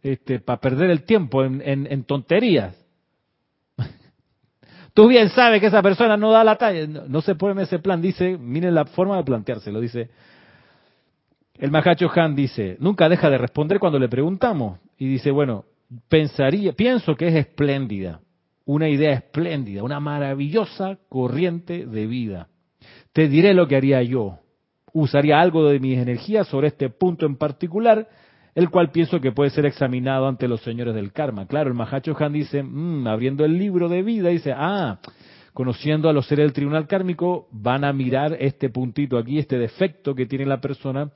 este, 0.02 0.40
para 0.40 0.60
perder 0.60 0.90
el 0.90 1.04
tiempo 1.04 1.44
en 1.44 2.04
tonterías? 2.04 2.76
Tú 4.94 5.08
bien 5.08 5.28
sabes 5.30 5.60
que 5.60 5.66
esa 5.66 5.82
persona 5.82 6.16
no 6.16 6.30
da 6.30 6.44
la 6.44 6.56
talla. 6.56 6.86
No, 6.86 7.20
se 7.20 7.34
pone 7.34 7.60
ese 7.62 7.80
plan. 7.80 8.00
Dice, 8.00 8.38
miren 8.38 8.74
la 8.74 8.84
forma 8.84 9.16
de 9.16 9.24
planteárselo. 9.24 9.80
Dice, 9.80 10.08
el 11.58 11.70
Mahacho 11.70 12.10
Han 12.14 12.34
dice, 12.34 12.76
nunca 12.80 13.08
deja 13.08 13.30
de 13.30 13.38
responder 13.38 13.78
cuando 13.78 13.98
le 13.98 14.08
preguntamos. 14.08 14.80
Y 14.98 15.06
dice, 15.06 15.30
bueno, 15.30 15.64
pensaría, 16.08 16.72
pienso 16.72 17.16
que 17.16 17.28
es 17.28 17.34
espléndida. 17.34 18.20
Una 18.66 18.88
idea 18.88 19.12
espléndida, 19.12 19.82
una 19.82 20.00
maravillosa 20.00 20.98
corriente 21.08 21.86
de 21.86 22.06
vida. 22.06 22.48
Te 23.12 23.28
diré 23.28 23.54
lo 23.54 23.68
que 23.68 23.76
haría 23.76 24.02
yo. 24.02 24.38
Usaría 24.92 25.40
algo 25.40 25.68
de 25.68 25.80
mis 25.80 25.98
energías 25.98 26.46
sobre 26.48 26.68
este 26.68 26.88
punto 26.88 27.26
en 27.26 27.36
particular 27.36 28.08
el 28.54 28.70
cual 28.70 28.90
pienso 28.90 29.20
que 29.20 29.32
puede 29.32 29.50
ser 29.50 29.66
examinado 29.66 30.28
ante 30.28 30.48
los 30.48 30.60
señores 30.62 30.94
del 30.94 31.12
karma. 31.12 31.46
Claro, 31.46 31.68
el 31.68 31.74
Mahacho 31.74 32.16
Han 32.18 32.32
dice, 32.32 32.62
mm, 32.62 33.06
abriendo 33.06 33.44
el 33.44 33.58
libro 33.58 33.88
de 33.88 34.02
vida, 34.02 34.28
dice, 34.28 34.52
ah, 34.56 35.00
conociendo 35.52 36.08
a 36.08 36.12
los 36.12 36.26
seres 36.26 36.44
del 36.44 36.52
tribunal 36.52 36.86
kármico, 36.86 37.48
van 37.50 37.84
a 37.84 37.92
mirar 37.92 38.36
este 38.38 38.70
puntito 38.70 39.18
aquí, 39.18 39.38
este 39.38 39.58
defecto 39.58 40.14
que 40.14 40.26
tiene 40.26 40.46
la 40.46 40.60
persona, 40.60 41.10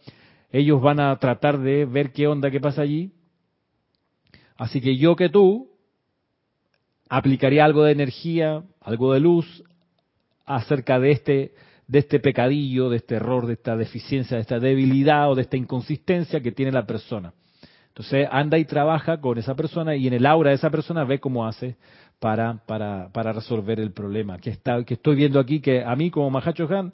ellos 0.50 0.80
van 0.80 1.00
a 1.00 1.16
tratar 1.18 1.58
de 1.58 1.84
ver 1.84 2.12
qué 2.12 2.26
onda, 2.26 2.50
qué 2.50 2.60
pasa 2.60 2.82
allí. 2.82 3.12
Así 4.56 4.80
que 4.80 4.96
yo 4.96 5.14
que 5.16 5.28
tú 5.28 5.70
aplicaría 7.08 7.64
algo 7.64 7.84
de 7.84 7.92
energía, 7.92 8.62
algo 8.80 9.12
de 9.12 9.20
luz 9.20 9.64
acerca 10.44 10.98
de 10.98 11.12
este 11.12 11.52
de 11.86 12.00
este 12.00 12.20
pecadillo, 12.20 12.90
de 12.90 12.98
este 12.98 13.14
error, 13.14 13.46
de 13.46 13.54
esta 13.54 13.74
deficiencia, 13.74 14.36
de 14.36 14.42
esta 14.42 14.58
debilidad 14.58 15.30
o 15.30 15.34
de 15.34 15.42
esta 15.42 15.56
inconsistencia 15.56 16.40
que 16.40 16.52
tiene 16.52 16.70
la 16.70 16.86
persona. 16.86 17.32
Entonces 17.88 18.28
anda 18.30 18.58
y 18.58 18.66
trabaja 18.66 19.20
con 19.20 19.38
esa 19.38 19.56
persona 19.56 19.96
y 19.96 20.06
en 20.06 20.12
el 20.12 20.26
aura 20.26 20.50
de 20.50 20.56
esa 20.56 20.70
persona 20.70 21.04
ve 21.04 21.18
cómo 21.18 21.46
hace 21.46 21.76
para, 22.20 22.60
para, 22.66 23.08
para 23.12 23.32
resolver 23.32 23.80
el 23.80 23.92
problema. 23.92 24.38
Que, 24.38 24.50
está, 24.50 24.84
que 24.84 24.94
estoy 24.94 25.16
viendo 25.16 25.40
aquí 25.40 25.60
que 25.60 25.82
a 25.82 25.96
mí 25.96 26.10
como 26.10 26.30
Mahacho 26.30 26.68
Han 26.76 26.92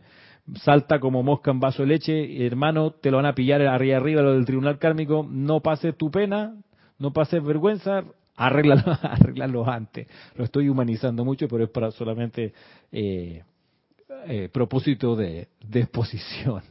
salta 0.57 1.01
como 1.01 1.23
mosca 1.23 1.51
en 1.51 1.61
vaso 1.61 1.83
de 1.83 1.89
leche, 1.89 2.47
hermano, 2.47 2.93
te 2.93 3.11
lo 3.11 3.19
van 3.19 3.27
a 3.27 3.35
pillar 3.35 3.63
arriba 3.63 3.97
arriba 3.97 4.23
lo 4.23 4.35
del 4.35 4.45
tribunal 4.45 4.79
kármico, 4.79 5.27
no 5.29 5.61
pases 5.61 5.97
tu 5.97 6.11
pena, 6.11 6.57
no 6.99 7.13
pases 7.13 7.43
vergüenza, 7.43 8.05
arréglalo, 8.37 8.83
arréglalo 9.03 9.69
antes. 9.69 10.07
Lo 10.37 10.45
estoy 10.45 10.69
humanizando 10.69 11.25
mucho, 11.25 11.49
pero 11.49 11.65
es 11.65 11.71
para 11.71 11.91
solamente 11.91 12.53
eh, 12.93 13.43
eh, 14.27 14.49
propósito 14.53 15.17
de, 15.17 15.49
exposición. 15.73 16.63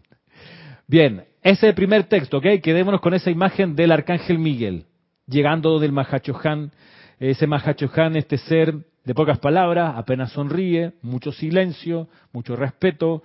Bien, 0.88 1.24
ese 1.42 1.52
es 1.52 1.64
el 1.64 1.76
primer 1.76 2.04
texto, 2.04 2.38
¿ok? 2.38 2.46
Quedémonos 2.62 3.02
con 3.02 3.14
esa 3.14 3.32
imagen 3.32 3.76
del 3.76 3.92
arcángel 3.92 4.38
Miguel, 4.38 4.86
llegando 5.28 5.80
del 5.80 5.92
Mahachohan, 5.92 6.72
ese 7.20 7.48
Mahachohan, 7.48 8.16
este 8.16 8.38
ser 8.38 8.76
de 9.04 9.14
pocas 9.14 9.40
palabras, 9.40 9.96
apenas 9.98 10.32
sonríe, 10.32 10.94
mucho 11.02 11.32
silencio, 11.32 12.08
mucho 12.32 12.56
respeto. 12.56 13.24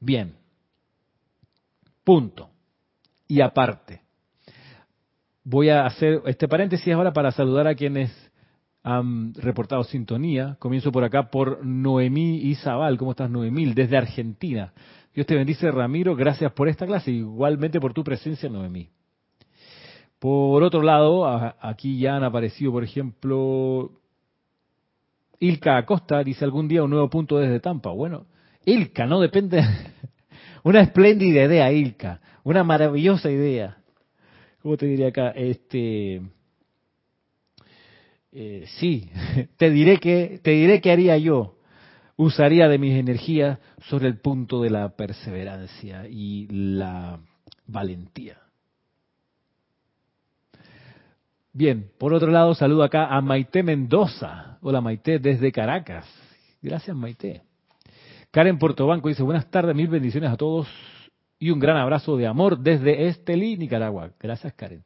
Bien. 0.00 0.34
Punto. 2.02 2.48
Y 3.28 3.40
aparte, 3.42 4.00
voy 5.44 5.68
a 5.68 5.86
hacer 5.86 6.22
este 6.26 6.48
paréntesis 6.48 6.92
ahora 6.92 7.12
para 7.12 7.30
saludar 7.30 7.68
a 7.68 7.74
quienes 7.74 8.10
han 8.82 9.34
reportado 9.34 9.84
sintonía. 9.84 10.56
Comienzo 10.58 10.90
por 10.90 11.04
acá 11.04 11.30
por 11.30 11.64
Noemí 11.64 12.38
Izabal. 12.38 12.98
¿Cómo 12.98 13.12
estás, 13.12 13.30
Noemí? 13.30 13.72
Desde 13.74 13.96
Argentina. 13.96 14.72
Dios 15.14 15.26
te 15.26 15.36
bendice, 15.36 15.70
Ramiro. 15.70 16.16
Gracias 16.16 16.50
por 16.52 16.68
esta 16.68 16.86
clase. 16.86 17.10
Igualmente 17.10 17.78
por 17.78 17.92
tu 17.92 18.02
presencia, 18.02 18.48
Noemí. 18.48 18.88
Por 20.18 20.62
otro 20.62 20.82
lado, 20.82 21.26
aquí 21.60 21.98
ya 21.98 22.16
han 22.16 22.24
aparecido, 22.24 22.72
por 22.72 22.84
ejemplo, 22.84 23.92
Ilka 25.38 25.78
Acosta 25.78 26.22
dice 26.22 26.44
algún 26.44 26.68
día 26.68 26.84
un 26.84 26.90
nuevo 26.90 27.08
punto 27.08 27.38
desde 27.38 27.60
Tampa. 27.60 27.90
Bueno, 27.90 28.26
Ilka, 28.64 29.06
no 29.06 29.20
depende. 29.20 29.62
Una 30.62 30.82
espléndida 30.82 31.44
idea, 31.44 31.72
Ilka. 31.72 32.20
Una 32.44 32.64
maravillosa 32.64 33.30
idea. 33.30 33.78
¿Cómo 34.62 34.76
te 34.76 34.86
diría 34.86 35.08
acá? 35.08 35.30
Este. 35.30 36.22
Eh, 38.32 38.64
sí, 38.78 39.10
te 39.56 39.70
diré 39.70 39.98
que 39.98 40.40
te 40.42 40.52
diré 40.52 40.80
qué 40.80 40.92
haría 40.92 41.16
yo. 41.16 41.56
Usaría 42.16 42.68
de 42.68 42.78
mis 42.78 42.94
energías 42.94 43.58
sobre 43.88 44.06
el 44.06 44.18
punto 44.18 44.60
de 44.60 44.68
la 44.68 44.90
perseverancia 44.90 46.06
y 46.06 46.46
la 46.48 47.18
valentía. 47.66 48.36
Bien, 51.52 51.90
por 51.98 52.12
otro 52.12 52.30
lado, 52.30 52.54
saludo 52.54 52.84
acá 52.84 53.06
a 53.06 53.20
Maite 53.22 53.62
Mendoza. 53.62 54.58
Hola 54.60 54.82
Maite, 54.82 55.18
desde 55.18 55.50
Caracas. 55.50 56.06
Gracias 56.62 56.94
Maite. 56.94 57.49
Karen 58.30 58.58
Portobanco 58.58 59.08
dice, 59.08 59.24
buenas 59.24 59.50
tardes, 59.50 59.74
mil 59.74 59.88
bendiciones 59.88 60.30
a 60.30 60.36
todos 60.36 60.68
y 61.38 61.50
un 61.50 61.58
gran 61.58 61.76
abrazo 61.76 62.16
de 62.16 62.28
amor 62.28 62.58
desde 62.58 63.08
Estelí, 63.08 63.56
Nicaragua. 63.56 64.12
Gracias 64.20 64.52
Karen. 64.54 64.84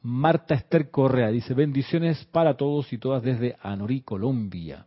Marta 0.00 0.54
Esther 0.54 0.90
Correa 0.90 1.28
dice, 1.28 1.52
bendiciones 1.52 2.24
para 2.32 2.56
todos 2.56 2.90
y 2.92 2.98
todas 2.98 3.22
desde 3.22 3.56
Anorí, 3.60 4.00
Colombia. 4.00 4.86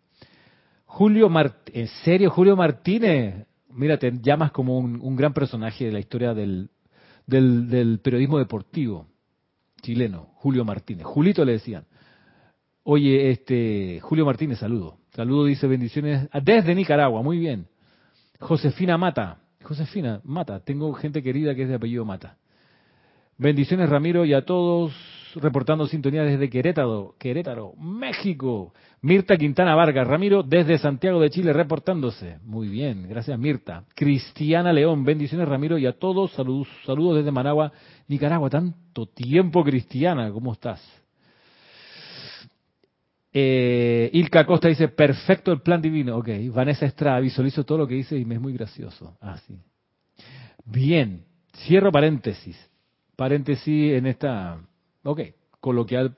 Julio 0.85 1.29
Martínez, 1.29 1.81
¿en 1.81 1.87
serio 2.03 2.31
Julio 2.31 2.55
Martínez? 2.55 3.45
Mira, 3.69 3.97
te 3.97 4.11
llamas 4.21 4.51
como 4.51 4.79
un, 4.79 5.15
gran 5.15 5.33
personaje 5.33 5.85
de 5.85 5.91
la 5.91 5.99
historia 5.99 6.33
del, 6.33 6.69
del 7.27 7.99
periodismo 8.01 8.39
deportivo 8.39 9.07
chileno, 9.81 10.29
Julio 10.35 10.65
Martínez. 10.65 11.05
Julito 11.05 11.45
le 11.45 11.53
decían. 11.53 11.85
Oye, 12.83 13.31
este, 13.31 13.99
Julio 14.01 14.25
Martínez, 14.25 14.59
saludo. 14.59 14.97
Saludo, 15.15 15.45
dice 15.45 15.65
bendiciones 15.65 16.27
desde 16.43 16.75
Nicaragua, 16.75 17.21
muy 17.21 17.39
bien. 17.39 17.67
Josefina 18.37 18.97
Mata. 18.97 19.37
Josefina 19.63 20.19
Mata, 20.25 20.59
tengo 20.59 20.93
gente 20.93 21.23
querida 21.23 21.55
que 21.55 21.63
es 21.63 21.69
de 21.69 21.75
apellido 21.75 22.03
Mata. 22.03 22.35
Bendiciones 23.37 23.89
Ramiro 23.89 24.25
y 24.25 24.33
a 24.33 24.43
todos 24.43 24.93
reportando 25.35 25.87
sintonía 25.87 26.23
desde 26.23 26.49
Querétaro, 26.49 27.15
Querétaro, 27.17 27.73
México. 27.77 28.73
Mirta 29.01 29.37
Quintana 29.37 29.73
Vargas, 29.73 30.05
Ramiro 30.05 30.43
desde 30.43 30.77
Santiago 30.77 31.21
de 31.21 31.29
Chile 31.29 31.53
reportándose. 31.53 32.39
Muy 32.43 32.67
bien, 32.67 33.07
gracias 33.07 33.39
Mirta. 33.39 33.85
Cristiana 33.95 34.73
León, 34.73 35.05
bendiciones 35.05 35.47
Ramiro 35.47 35.77
y 35.77 35.85
a 35.85 35.93
todos, 35.93 36.31
saludos, 36.33 36.67
saludos 36.85 37.17
desde 37.17 37.31
Managua, 37.31 37.71
Nicaragua. 38.09 38.49
Tanto 38.49 39.05
tiempo 39.05 39.63
Cristiana, 39.63 40.29
¿cómo 40.31 40.51
estás? 40.51 41.04
Eh, 43.37 44.09
Ilka 44.13 44.45
Costa 44.45 44.69
dice, 44.69 44.87
perfecto 44.87 45.51
el 45.51 45.61
plan 45.61 45.81
divino. 45.81 46.15
Ok, 46.15 46.29
Vanessa 46.53 46.85
Estrada, 46.85 47.19
visualizo 47.19 47.65
todo 47.65 47.79
lo 47.79 47.87
que 47.87 47.95
dice 47.95 48.17
y 48.17 48.23
me 48.23 48.35
es 48.35 48.41
muy 48.41 48.53
gracioso. 48.53 49.17
Ah, 49.19 49.37
sí. 49.45 49.59
Bien, 50.63 51.25
cierro 51.53 51.91
paréntesis. 51.91 52.57
Paréntesis 53.17 53.93
en 53.93 54.05
esta 54.05 54.59
Ok, 55.05 55.21
coloquial 55.59 56.15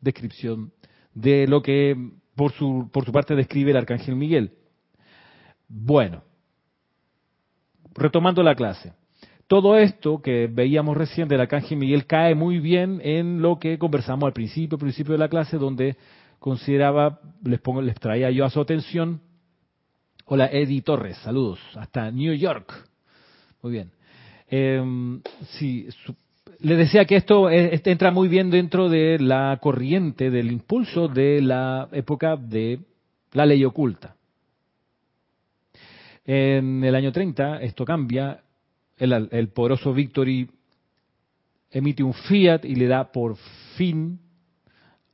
descripción 0.00 0.72
de 1.12 1.46
lo 1.46 1.60
que 1.60 1.94
por 2.34 2.52
su, 2.52 2.88
por 2.90 3.04
su 3.04 3.12
parte 3.12 3.34
describe 3.34 3.70
el 3.70 3.76
arcángel 3.76 4.16
Miguel. 4.16 4.52
Bueno, 5.68 6.22
retomando 7.94 8.42
la 8.42 8.54
clase. 8.54 8.94
Todo 9.46 9.76
esto 9.76 10.22
que 10.22 10.48
veíamos 10.50 10.96
recién 10.96 11.28
del 11.28 11.42
arcángel 11.42 11.76
Miguel 11.76 12.06
cae 12.06 12.34
muy 12.34 12.60
bien 12.60 13.02
en 13.04 13.42
lo 13.42 13.58
que 13.58 13.76
conversamos 13.78 14.26
al 14.26 14.32
principio, 14.32 14.78
principio 14.78 15.12
de 15.12 15.18
la 15.18 15.28
clase, 15.28 15.58
donde 15.58 15.98
consideraba, 16.40 17.20
les 17.44 17.60
pongo, 17.60 17.80
les 17.82 17.94
traía 18.00 18.30
yo 18.30 18.44
a 18.44 18.50
su 18.50 18.60
atención. 18.60 19.20
Hola 20.24 20.46
Eddie 20.46 20.82
Torres, 20.82 21.16
saludos, 21.18 21.60
hasta 21.76 22.10
New 22.10 22.34
York. 22.34 22.72
Muy 23.62 23.72
bien. 23.72 23.90
Eh, 24.48 24.82
sí, 25.58 25.86
le 26.60 26.76
decía 26.76 27.04
que 27.04 27.16
esto 27.16 27.48
entra 27.50 28.10
muy 28.10 28.28
bien 28.28 28.50
dentro 28.50 28.88
de 28.88 29.18
la 29.18 29.58
corriente, 29.60 30.30
del 30.30 30.50
impulso 30.50 31.08
de 31.08 31.40
la 31.42 31.88
época 31.92 32.36
de 32.36 32.80
la 33.32 33.46
ley 33.46 33.64
oculta. 33.64 34.16
En 36.24 36.82
el 36.82 36.94
año 36.94 37.12
30 37.12 37.60
esto 37.60 37.84
cambia, 37.84 38.42
el, 38.96 39.28
el 39.30 39.48
poderoso 39.48 39.92
Victory 39.92 40.48
emite 41.70 42.02
un 42.02 42.14
fiat 42.14 42.64
y 42.64 42.74
le 42.76 42.86
da 42.86 43.12
por 43.12 43.36
fin 43.76 44.18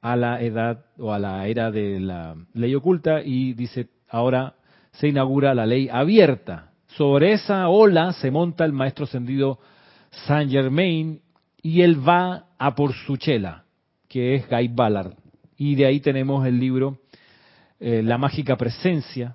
a 0.07 0.15
la 0.15 0.41
edad 0.41 0.85
o 0.99 1.13
a 1.13 1.19
la 1.19 1.49
era 1.49 1.73
de 1.73 1.99
la 1.99 2.37
ley 2.55 2.77
oculta 2.77 3.23
y 3.25 3.55
dice, 3.55 3.89
ahora 4.09 4.55
se 4.93 5.09
inaugura 5.09 5.53
la 5.53 5.67
ley 5.67 5.89
abierta. 5.91 6.71
Sobre 6.87 7.33
esa 7.33 7.69
ola 7.69 8.13
se 8.13 8.31
monta 8.31 8.65
el 8.65 8.73
maestro 8.73 9.07
ascendido 9.07 9.59
Saint 10.27 10.53
Germain 10.53 11.21
y 11.61 11.83
él 11.83 12.09
va 12.09 12.47
a 12.57 12.77
por 12.77 12.93
su 12.93 13.17
chela, 13.17 13.65
que 14.09 14.37
es 14.37 14.49
Guy 14.49 14.69
Ballard. 14.69 15.15
Y 15.57 15.75
de 15.75 15.87
ahí 15.87 15.99
tenemos 15.99 16.47
el 16.47 16.61
libro 16.61 16.99
eh, 17.81 18.01
La 18.05 18.17
mágica 18.17 18.57
presencia, 18.57 19.35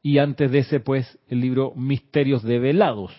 y 0.00 0.18
antes 0.18 0.52
de 0.52 0.60
ese, 0.60 0.78
pues, 0.78 1.18
el 1.28 1.40
libro 1.40 1.72
Misterios 1.74 2.44
develados. 2.44 3.12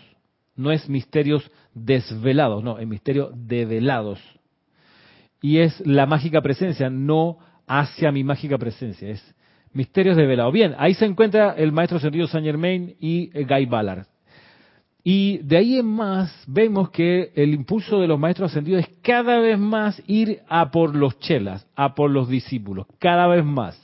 No 0.55 0.71
es 0.71 0.87
misterios 0.87 1.51
desvelados, 1.73 2.63
no, 2.63 2.79
es 2.79 2.87
misterios 2.87 3.31
develados. 3.35 4.21
Y 5.41 5.59
es 5.59 5.85
la 5.85 6.05
mágica 6.05 6.41
presencia, 6.41 6.89
no 6.89 7.37
hacia 7.67 8.11
mi 8.11 8.23
mágica 8.23 8.57
presencia, 8.57 9.09
es 9.09 9.35
misterios 9.73 10.17
develados. 10.17 10.53
Bien, 10.53 10.75
ahí 10.77 10.93
se 10.93 11.05
encuentra 11.05 11.51
el 11.51 11.71
maestro 11.71 11.99
sentido 11.99 12.27
Saint 12.27 12.45
Germain 12.45 12.95
y 12.99 13.29
Guy 13.43 13.65
Ballard. 13.65 14.07
Y 15.09 15.37
de 15.37 15.55
ahí 15.55 15.77
en 15.77 15.85
más 15.85 16.43
vemos 16.47 16.89
que 16.89 17.31
el 17.33 17.53
impulso 17.53 18.01
de 18.01 18.07
los 18.07 18.19
maestros 18.19 18.51
ascendidos 18.51 18.81
es 18.81 18.89
cada 19.01 19.39
vez 19.39 19.57
más 19.57 20.03
ir 20.05 20.41
a 20.49 20.69
por 20.69 20.95
los 20.95 21.17
chelas, 21.19 21.65
a 21.77 21.95
por 21.95 22.11
los 22.11 22.27
discípulos, 22.27 22.87
cada 22.99 23.25
vez 23.27 23.45
más. 23.45 23.81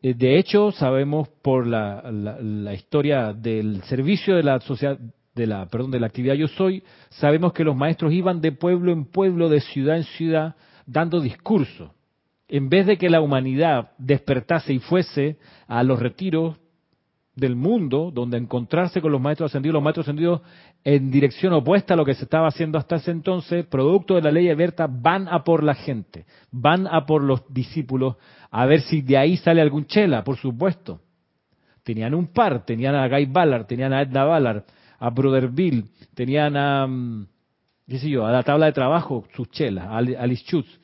Eh, 0.00 0.14
de 0.14 0.38
hecho, 0.38 0.70
sabemos 0.70 1.28
por 1.42 1.66
la, 1.66 2.72
historia 2.72 3.32
del 3.32 3.82
servicio 3.82 4.36
de 4.36 4.44
la 4.44 4.60
sociedad, 4.60 4.96
de 5.34 5.46
la, 5.46 5.66
perdón, 5.66 5.90
de 5.90 6.00
la 6.00 6.06
actividad 6.06 6.34
Yo 6.34 6.48
Soy, 6.48 6.82
sabemos 7.10 7.52
que 7.52 7.64
los 7.64 7.76
maestros 7.76 8.12
iban 8.12 8.40
de 8.40 8.52
pueblo 8.52 8.92
en 8.92 9.04
pueblo, 9.04 9.48
de 9.48 9.60
ciudad 9.60 9.96
en 9.96 10.04
ciudad, 10.04 10.56
dando 10.86 11.20
discurso. 11.20 11.94
En 12.48 12.68
vez 12.68 12.86
de 12.86 12.98
que 12.98 13.08
la 13.08 13.20
humanidad 13.20 13.92
despertase 13.98 14.74
y 14.74 14.78
fuese 14.78 15.38
a 15.66 15.82
los 15.82 15.98
retiros 15.98 16.56
del 17.34 17.56
mundo, 17.56 18.10
donde 18.12 18.36
encontrarse 18.36 19.00
con 19.00 19.10
los 19.10 19.20
maestros 19.20 19.50
ascendidos, 19.50 19.74
los 19.74 19.82
maestros 19.82 20.04
ascendidos 20.04 20.42
en 20.84 21.10
dirección 21.10 21.54
opuesta 21.54 21.94
a 21.94 21.96
lo 21.96 22.04
que 22.04 22.14
se 22.14 22.24
estaba 22.24 22.48
haciendo 22.48 22.76
hasta 22.76 22.96
ese 22.96 23.10
entonces, 23.10 23.64
producto 23.64 24.16
de 24.16 24.22
la 24.22 24.30
ley 24.30 24.50
abierta, 24.50 24.86
van 24.86 25.28
a 25.28 25.42
por 25.44 25.62
la 25.62 25.74
gente, 25.74 26.26
van 26.50 26.86
a 26.86 27.06
por 27.06 27.22
los 27.22 27.42
discípulos, 27.48 28.16
a 28.50 28.66
ver 28.66 28.82
si 28.82 29.00
de 29.00 29.16
ahí 29.16 29.38
sale 29.38 29.62
algún 29.62 29.86
chela, 29.86 30.22
por 30.24 30.36
supuesto. 30.36 31.00
tenían 31.84 32.14
un 32.14 32.28
par, 32.28 32.64
tenían 32.64 32.94
a 32.94 33.08
Guy 33.08 33.26
Ballard, 33.26 33.66
tenían 33.66 33.92
a 33.92 34.02
Edna 34.02 34.24
Ballard, 34.24 34.64
a 35.02 35.10
Brother 35.10 35.48
Bill, 35.48 35.86
tenían 36.14 36.56
a, 36.56 36.86
mm, 36.86 37.26
qué 37.88 37.98
sé 37.98 38.08
yo, 38.08 38.24
a 38.24 38.30
la 38.30 38.44
tabla 38.44 38.66
de 38.66 38.72
trabajo, 38.72 39.24
sus 39.34 39.50
chelas, 39.50 39.84
a 39.86 39.96
Alice 39.96 40.44
Schutz. 40.46 40.80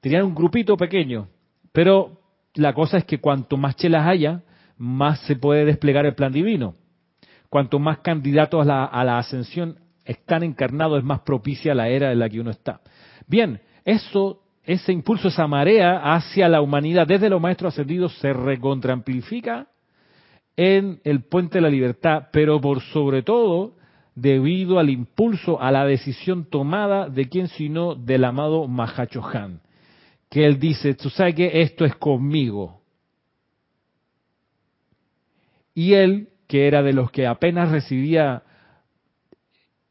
Tenían 0.00 0.22
un 0.24 0.36
grupito 0.36 0.76
pequeño, 0.76 1.26
pero 1.72 2.20
la 2.54 2.72
cosa 2.72 2.98
es 2.98 3.04
que 3.04 3.18
cuanto 3.18 3.56
más 3.56 3.74
chelas 3.74 4.06
haya, 4.06 4.44
más 4.78 5.18
se 5.22 5.34
puede 5.34 5.64
desplegar 5.64 6.06
el 6.06 6.14
plan 6.14 6.30
divino. 6.30 6.76
Cuanto 7.48 7.80
más 7.80 7.98
candidatos 7.98 8.62
a 8.62 8.64
la, 8.64 8.84
a 8.84 9.02
la 9.02 9.18
ascensión 9.18 9.80
están 10.04 10.44
encarnados, 10.44 10.98
es 10.98 11.04
más 11.04 11.22
propicia 11.22 11.74
la 11.74 11.88
era 11.88 12.12
en 12.12 12.20
la 12.20 12.28
que 12.28 12.38
uno 12.38 12.52
está. 12.52 12.82
Bien, 13.26 13.60
eso, 13.84 14.44
ese 14.62 14.92
impulso, 14.92 15.26
esa 15.26 15.48
marea 15.48 16.14
hacia 16.14 16.48
la 16.48 16.60
humanidad 16.60 17.08
desde 17.08 17.28
los 17.28 17.40
maestros 17.40 17.74
ascendidos 17.74 18.16
se 18.18 18.32
recontraamplifica 18.32 19.66
en 20.56 21.00
el 21.04 21.22
puente 21.22 21.58
de 21.58 21.62
la 21.62 21.70
libertad, 21.70 22.28
pero 22.32 22.60
por 22.60 22.80
sobre 22.80 23.22
todo 23.22 23.76
debido 24.14 24.78
al 24.78 24.88
impulso, 24.88 25.60
a 25.60 25.70
la 25.70 25.84
decisión 25.84 26.46
tomada 26.46 27.08
de 27.08 27.28
quien 27.28 27.48
sino 27.48 27.94
del 27.94 28.24
amado 28.24 28.66
Mahachohan, 28.66 29.60
que 30.30 30.46
él 30.46 30.58
dice, 30.58 30.94
tú 30.94 31.10
sabes 31.10 31.34
que 31.34 31.60
esto 31.60 31.84
es 31.84 31.94
conmigo. 31.96 32.80
Y 35.74 35.92
él, 35.92 36.30
que 36.48 36.66
era 36.66 36.82
de 36.82 36.94
los 36.94 37.10
que 37.10 37.26
apenas 37.26 37.70
recibía 37.70 38.42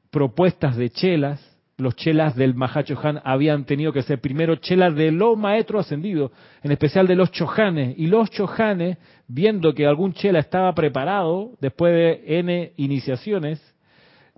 propuestas 0.10 0.76
de 0.76 0.90
chelas, 0.90 1.55
los 1.78 1.96
chelas 1.96 2.36
del 2.36 2.56
Mahacho 2.56 2.98
Han 3.04 3.22
habían 3.24 3.66
tenido 3.66 3.92
que 3.92 4.02
ser 4.02 4.22
primero 4.22 4.56
chelas 4.56 4.96
de 4.96 5.12
los 5.12 5.38
maestros 5.38 5.86
ascendidos, 5.86 6.32
en 6.64 6.72
especial 6.72 7.08
de 7.08 7.16
los 7.16 7.32
chojanes. 7.32 7.96
Y 7.98 8.08
los 8.08 8.30
chojanes, 8.30 8.98
viendo 9.28 9.74
que 9.74 9.86
algún 9.86 10.14
chela 10.14 10.40
estaba 10.40 10.74
preparado, 10.74 11.52
después 11.60 11.94
de 11.94 12.40
N 12.40 12.72
iniciaciones, 12.78 13.62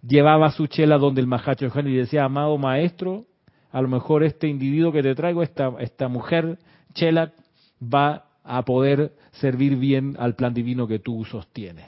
llevaba 0.02 0.52
su 0.52 0.68
chela 0.68 0.98
donde 0.98 1.22
el 1.22 1.28
Mahacho 1.28 1.72
Han 1.74 1.88
y 1.88 1.96
decía, 1.96 2.24
amado 2.24 2.58
maestro, 2.58 3.26
a 3.72 3.82
lo 3.82 3.88
mejor 3.88 4.24
este 4.24 4.48
individuo 4.48 4.92
que 4.92 5.04
te 5.04 5.14
traigo, 5.14 5.44
esta, 5.44 5.74
esta 5.80 6.08
mujer 6.08 6.58
chela, 6.94 7.34
va 7.82 8.26
a 8.44 8.64
poder 8.64 9.14
servir 9.34 9.76
bien 9.76 10.16
al 10.18 10.36
plan 10.36 10.54
divino 10.54 10.88
que 10.88 11.00
tú 11.00 11.24
sostienes. 11.26 11.86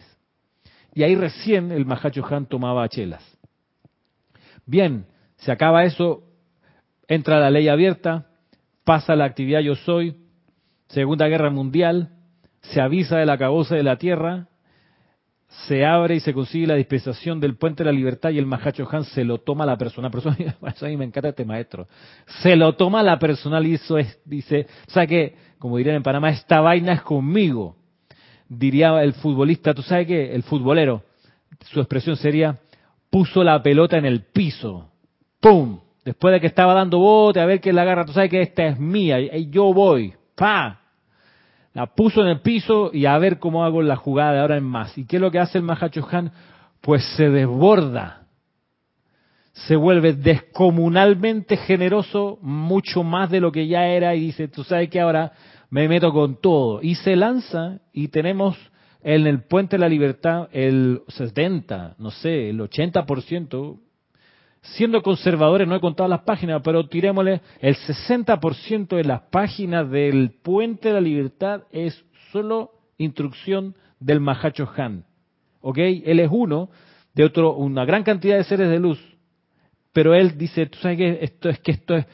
Y 0.93 1.03
ahí 1.03 1.15
recién 1.15 1.71
el 1.71 1.85
Mahacho 1.85 2.23
Han 2.29 2.45
tomaba 2.45 2.87
chelas. 2.89 3.23
Bien, 4.65 5.05
se 5.39 5.51
acaba 5.51 5.83
eso, 5.83 6.23
entra 7.07 7.39
la 7.39 7.49
ley 7.49 7.67
abierta, 7.67 8.27
pasa 8.83 9.15
la 9.15 9.25
actividad 9.25 9.61
yo 9.61 9.75
soy, 9.75 10.15
Segunda 10.87 11.27
Guerra 11.27 11.49
Mundial, 11.49 12.09
se 12.61 12.81
avisa 12.81 13.17
de 13.17 13.25
la 13.25 13.37
caboza 13.37 13.75
de 13.75 13.83
la 13.83 13.97
tierra, 13.97 14.47
se 15.67 15.85
abre 15.85 16.15
y 16.15 16.19
se 16.19 16.33
consigue 16.33 16.67
la 16.67 16.75
dispensación 16.75 17.39
del 17.39 17.55
puente 17.55 17.83
de 17.83 17.91
la 17.91 17.97
libertad 17.97 18.29
y 18.29 18.37
el 18.37 18.45
Mahacho 18.45 18.87
Han 18.91 19.03
se 19.03 19.23
lo 19.23 19.39
toma 19.39 19.65
la 19.65 19.77
persona. 19.77 20.11
Por 20.11 20.21
a 20.27 20.87
mí 20.87 20.97
me 20.97 21.05
encanta 21.05 21.29
este 21.29 21.45
maestro. 21.45 21.87
Se 22.41 22.55
lo 22.55 22.75
toma 22.75 23.01
la 23.01 23.17
personal 23.17 23.65
y 23.65 23.75
eso 23.75 23.97
es, 23.97 24.19
dice, 24.25 24.67
o 24.87 24.91
sea 24.91 25.07
que, 25.07 25.35
como 25.57 25.77
dirían 25.77 25.95
en 25.95 26.03
Panamá, 26.03 26.29
esta 26.29 26.61
vaina 26.61 26.93
es 26.93 27.01
conmigo. 27.01 27.75
Diría 28.47 29.01
el 29.03 29.13
futbolista, 29.13 29.73
tú 29.73 29.81
sabes 29.81 30.07
que 30.07 30.33
el 30.33 30.43
futbolero, 30.43 31.03
su 31.65 31.79
expresión 31.79 32.15
sería, 32.15 32.57
puso 33.09 33.43
la 33.43 33.61
pelota 33.61 33.97
en 33.97 34.05
el 34.05 34.23
piso. 34.23 34.88
¡Pum! 35.39 35.79
Después 36.03 36.33
de 36.33 36.41
que 36.41 36.47
estaba 36.47 36.73
dando 36.73 36.99
bote, 36.99 37.39
a 37.39 37.45
ver 37.45 37.61
que 37.61 37.73
la 37.73 37.83
agarra, 37.83 38.05
tú 38.05 38.13
sabes 38.13 38.29
que 38.29 38.41
esta 38.41 38.65
es 38.65 38.79
mía, 38.79 39.19
y 39.19 39.49
yo 39.49 39.73
voy. 39.73 40.13
¡Pa! 40.35 40.79
La 41.73 41.85
puso 41.85 42.21
en 42.21 42.27
el 42.27 42.41
piso 42.41 42.89
y 42.93 43.05
a 43.05 43.17
ver 43.17 43.39
cómo 43.39 43.63
hago 43.63 43.81
la 43.81 43.95
jugada 43.95 44.41
ahora 44.41 44.57
en 44.57 44.63
más. 44.63 44.97
¿Y 44.97 45.05
qué 45.05 45.17
es 45.17 45.21
lo 45.21 45.31
que 45.31 45.39
hace 45.39 45.59
el 45.59 45.63
Mahacho 45.63 46.07
Han? 46.11 46.31
Pues 46.81 47.03
se 47.15 47.29
desborda. 47.29 48.27
Se 49.67 49.75
vuelve 49.75 50.13
descomunalmente 50.13 51.57
generoso, 51.57 52.39
mucho 52.41 53.03
más 53.03 53.29
de 53.29 53.41
lo 53.41 53.51
que 53.51 53.67
ya 53.67 53.87
era, 53.87 54.15
y 54.15 54.21
dice, 54.21 54.47
tú 54.47 54.63
sabes 54.63 54.89
que 54.89 55.01
ahora 55.01 55.33
me 55.69 55.87
meto 55.87 56.11
con 56.11 56.39
todo. 56.41 56.81
Y 56.81 56.95
se 56.95 57.15
lanza 57.15 57.79
y 57.93 58.07
tenemos 58.07 58.57
en 59.03 59.27
el 59.27 59.43
Puente 59.43 59.75
de 59.75 59.81
la 59.81 59.89
Libertad 59.89 60.49
el 60.51 61.01
70, 61.07 61.95
no 61.99 62.11
sé, 62.11 62.49
el 62.49 62.59
80%, 62.59 63.79
siendo 64.61 65.01
conservadores, 65.01 65.67
no 65.67 65.75
he 65.75 65.79
contado 65.79 66.09
las 66.09 66.21
páginas, 66.21 66.61
pero 66.63 66.87
tirémosle, 66.87 67.41
el 67.59 67.75
60% 67.75 68.95
de 68.95 69.03
las 69.03 69.21
páginas 69.23 69.89
del 69.89 70.31
Puente 70.31 70.89
de 70.89 70.93
la 70.95 71.01
Libertad 71.01 71.63
es 71.71 72.03
solo 72.31 72.71
instrucción 72.97 73.75
del 73.99 74.19
Mahacho 74.19 74.69
Han. 74.75 75.05
¿Ok? 75.61 75.77
Él 75.77 76.19
es 76.19 76.29
uno 76.31 76.69
de 77.13 77.23
otro, 77.23 77.53
una 77.55 77.85
gran 77.85 78.03
cantidad 78.03 78.37
de 78.37 78.43
seres 78.43 78.69
de 78.69 78.79
luz, 78.79 78.99
pero 79.91 80.13
él 80.13 80.37
dice, 80.37 80.67
tú 80.67 80.77
sabes 80.79 80.97
que 80.97 81.19
esto 81.21 81.49
es 81.49 81.59
que 81.59 81.71
esto 81.71 81.95
es, 81.95 82.05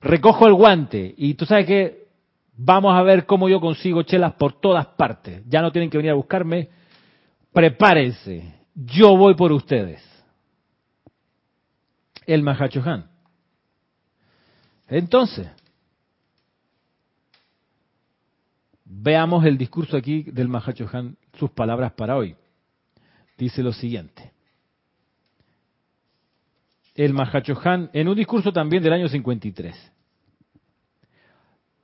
recojo 0.00 0.46
el 0.46 0.54
guante 0.54 1.14
y 1.16 1.34
tú 1.34 1.46
sabes 1.46 1.66
que 1.66 2.08
vamos 2.56 2.94
a 2.94 3.02
ver 3.02 3.24
cómo 3.24 3.48
yo 3.48 3.60
consigo 3.60 4.02
chelas 4.02 4.32
por 4.34 4.60
todas 4.60 4.86
partes. 4.86 5.42
Ya 5.48 5.62
no 5.62 5.70
tienen 5.70 5.90
que 5.90 5.98
venir 5.98 6.10
a 6.12 6.16
buscarme. 6.16 6.68
Prepárense, 7.52 8.54
yo 8.74 9.16
voy 9.16 9.34
por 9.34 9.52
ustedes 9.52 10.02
el 12.28 12.42
Mahachohan. 12.42 13.10
Entonces, 14.86 15.48
veamos 18.84 19.46
el 19.46 19.56
discurso 19.56 19.96
aquí 19.96 20.24
del 20.24 20.46
Mahachohan, 20.46 21.16
sus 21.38 21.50
palabras 21.50 21.92
para 21.92 22.16
hoy. 22.16 22.36
Dice 23.38 23.62
lo 23.62 23.72
siguiente. 23.72 24.30
El 26.94 27.14
Mahachohan, 27.14 27.88
en 27.94 28.08
un 28.08 28.16
discurso 28.16 28.52
también 28.52 28.82
del 28.82 28.92
año 28.92 29.08
53. 29.08 29.92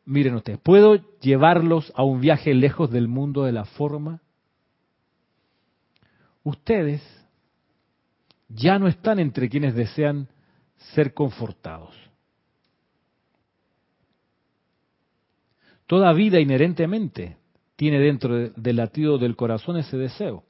Miren 0.05 0.35
ustedes, 0.35 0.59
¿puedo 0.59 0.97
llevarlos 1.21 1.91
a 1.97 2.03
un 2.03 2.21
viaje 2.21 2.53
lejos 2.53 2.91
del 2.91 3.09
mundo 3.09 3.45
de 3.45 3.53
la 3.53 3.65
forma? 3.65 4.21
Ustedes 6.43 7.03
ya 8.49 8.79
no 8.79 8.89
están 8.89 9.19
entre 9.19 9.49
quienes 9.49 9.75
desean 9.75 10.29
ser 10.93 11.15
confortados. 11.15 11.95
Toda 15.87 16.13
vida 16.13 16.41
inherentemente 16.41 17.37
tiene 17.77 17.99
dentro 17.99 18.51
del 18.51 18.77
latido 18.77 19.19
del 19.19 19.37
corazón 19.37 19.77
ese 19.77 19.97
deseo. 19.97 20.45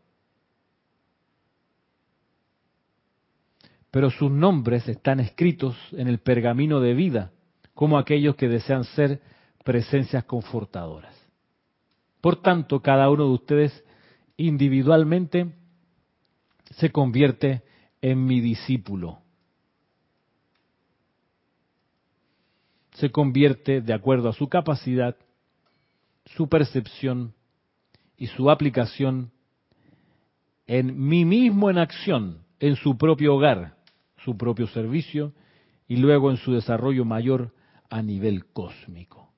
Pero 3.91 4.11
sus 4.11 4.31
nombres 4.31 4.89
están 4.89 5.21
escritos 5.21 5.77
en 5.93 6.09
el 6.09 6.19
pergamino 6.19 6.81
de 6.81 6.95
vida 6.95 7.33
como 7.75 7.99
aquellos 7.99 8.37
que 8.37 8.49
desean 8.49 8.85
ser 8.85 9.21
presencias 9.65 10.25
confortadoras. 10.25 11.17
Por 12.21 12.41
tanto, 12.41 12.81
cada 12.81 13.11
uno 13.11 13.25
de 13.25 13.31
ustedes 13.31 13.85
individualmente 14.37 15.53
se 16.71 16.91
convierte 16.91 17.63
en 18.01 18.25
mi 18.25 18.41
discípulo. 18.41 19.24
Se 22.95 23.11
convierte 23.11 23.81
de 23.81 23.93
acuerdo 23.93 24.29
a 24.29 24.33
su 24.33 24.49
capacidad, 24.49 25.17
su 26.27 26.49
percepción 26.49 27.35
y 28.17 28.29
su 28.29 28.51
aplicación 28.51 29.31
en 30.67 30.99
mí 31.09 31.25
mismo 31.25 31.71
en 31.71 31.79
acción, 31.79 32.39
en 32.59 32.77
su 32.77 32.97
propio 32.97 33.35
hogar, 33.35 33.77
su 34.25 34.37
propio 34.37 34.67
servicio 34.69 35.33
y 35.87 35.97
luego 35.97 36.31
en 36.31 36.39
su 36.39 36.53
desarrollo 36.53 37.05
mayor 37.05 37.53
a 37.91 38.01
nivel 38.01 38.47
cósmico. 38.47 39.29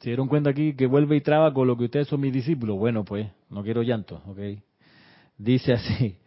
¿Se 0.00 0.10
dieron 0.10 0.28
cuenta 0.28 0.50
aquí 0.50 0.74
que 0.74 0.86
vuelve 0.86 1.16
y 1.16 1.20
traba 1.20 1.52
con 1.52 1.66
lo 1.66 1.76
que 1.76 1.84
ustedes 1.84 2.08
son 2.08 2.20
mis 2.20 2.32
discípulos? 2.32 2.76
Bueno, 2.76 3.04
pues, 3.04 3.28
no 3.50 3.62
quiero 3.64 3.82
llanto, 3.82 4.22
¿ok? 4.26 4.38
Dice 5.38 5.72
así, 5.72 6.18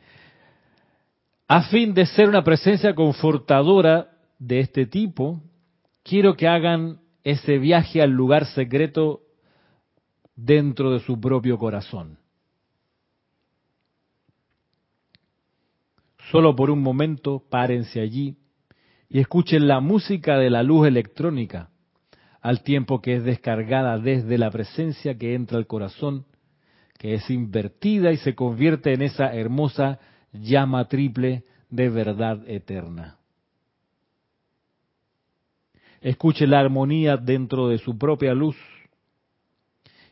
a 1.54 1.64
fin 1.64 1.94
de 1.94 2.06
ser 2.06 2.30
una 2.30 2.46
presencia 2.46 2.96
confortadora 2.96 4.08
de 4.40 4.62
este 4.62 4.86
tipo, 4.86 5.44
quiero 6.02 6.38
que 6.38 6.48
hagan 6.48 7.02
ese 7.26 7.58
viaje 7.58 8.02
al 8.02 8.12
lugar 8.12 8.46
secreto 8.46 9.24
dentro 10.34 10.94
de 10.94 11.02
su 11.02 11.20
propio 11.20 11.58
corazón. 11.58 12.18
Solo 16.32 16.56
por 16.56 16.70
un 16.70 16.82
momento 16.82 17.44
párense 17.50 18.00
allí 18.00 18.38
y 19.10 19.20
escuchen 19.20 19.68
la 19.68 19.82
música 19.82 20.38
de 20.38 20.50
la 20.50 20.64
luz 20.64 20.88
electrónica 20.88 21.70
al 22.40 22.64
tiempo 22.64 23.02
que 23.02 23.18
es 23.18 23.26
descargada 23.26 23.98
desde 23.98 24.38
la 24.38 24.52
presencia 24.52 25.18
que 25.18 25.36
entra 25.36 25.58
al 25.58 25.68
corazón, 25.68 26.24
que 26.98 27.16
es 27.16 27.30
invertida 27.30 28.14
y 28.14 28.18
se 28.20 28.36
convierte 28.36 28.94
en 28.94 29.02
esa 29.02 29.36
hermosa 29.36 30.00
llama 30.34 30.88
triple 30.88 31.44
de 31.70 31.90
verdad 31.90 32.48
eterna. 32.48 33.18
Escuche 36.02 36.48
la 36.48 36.60
armonía 36.60 37.18
dentro 37.18 37.68
de 37.68 37.78
su 37.78 37.98
propia 37.98 38.34
luz 38.34 38.56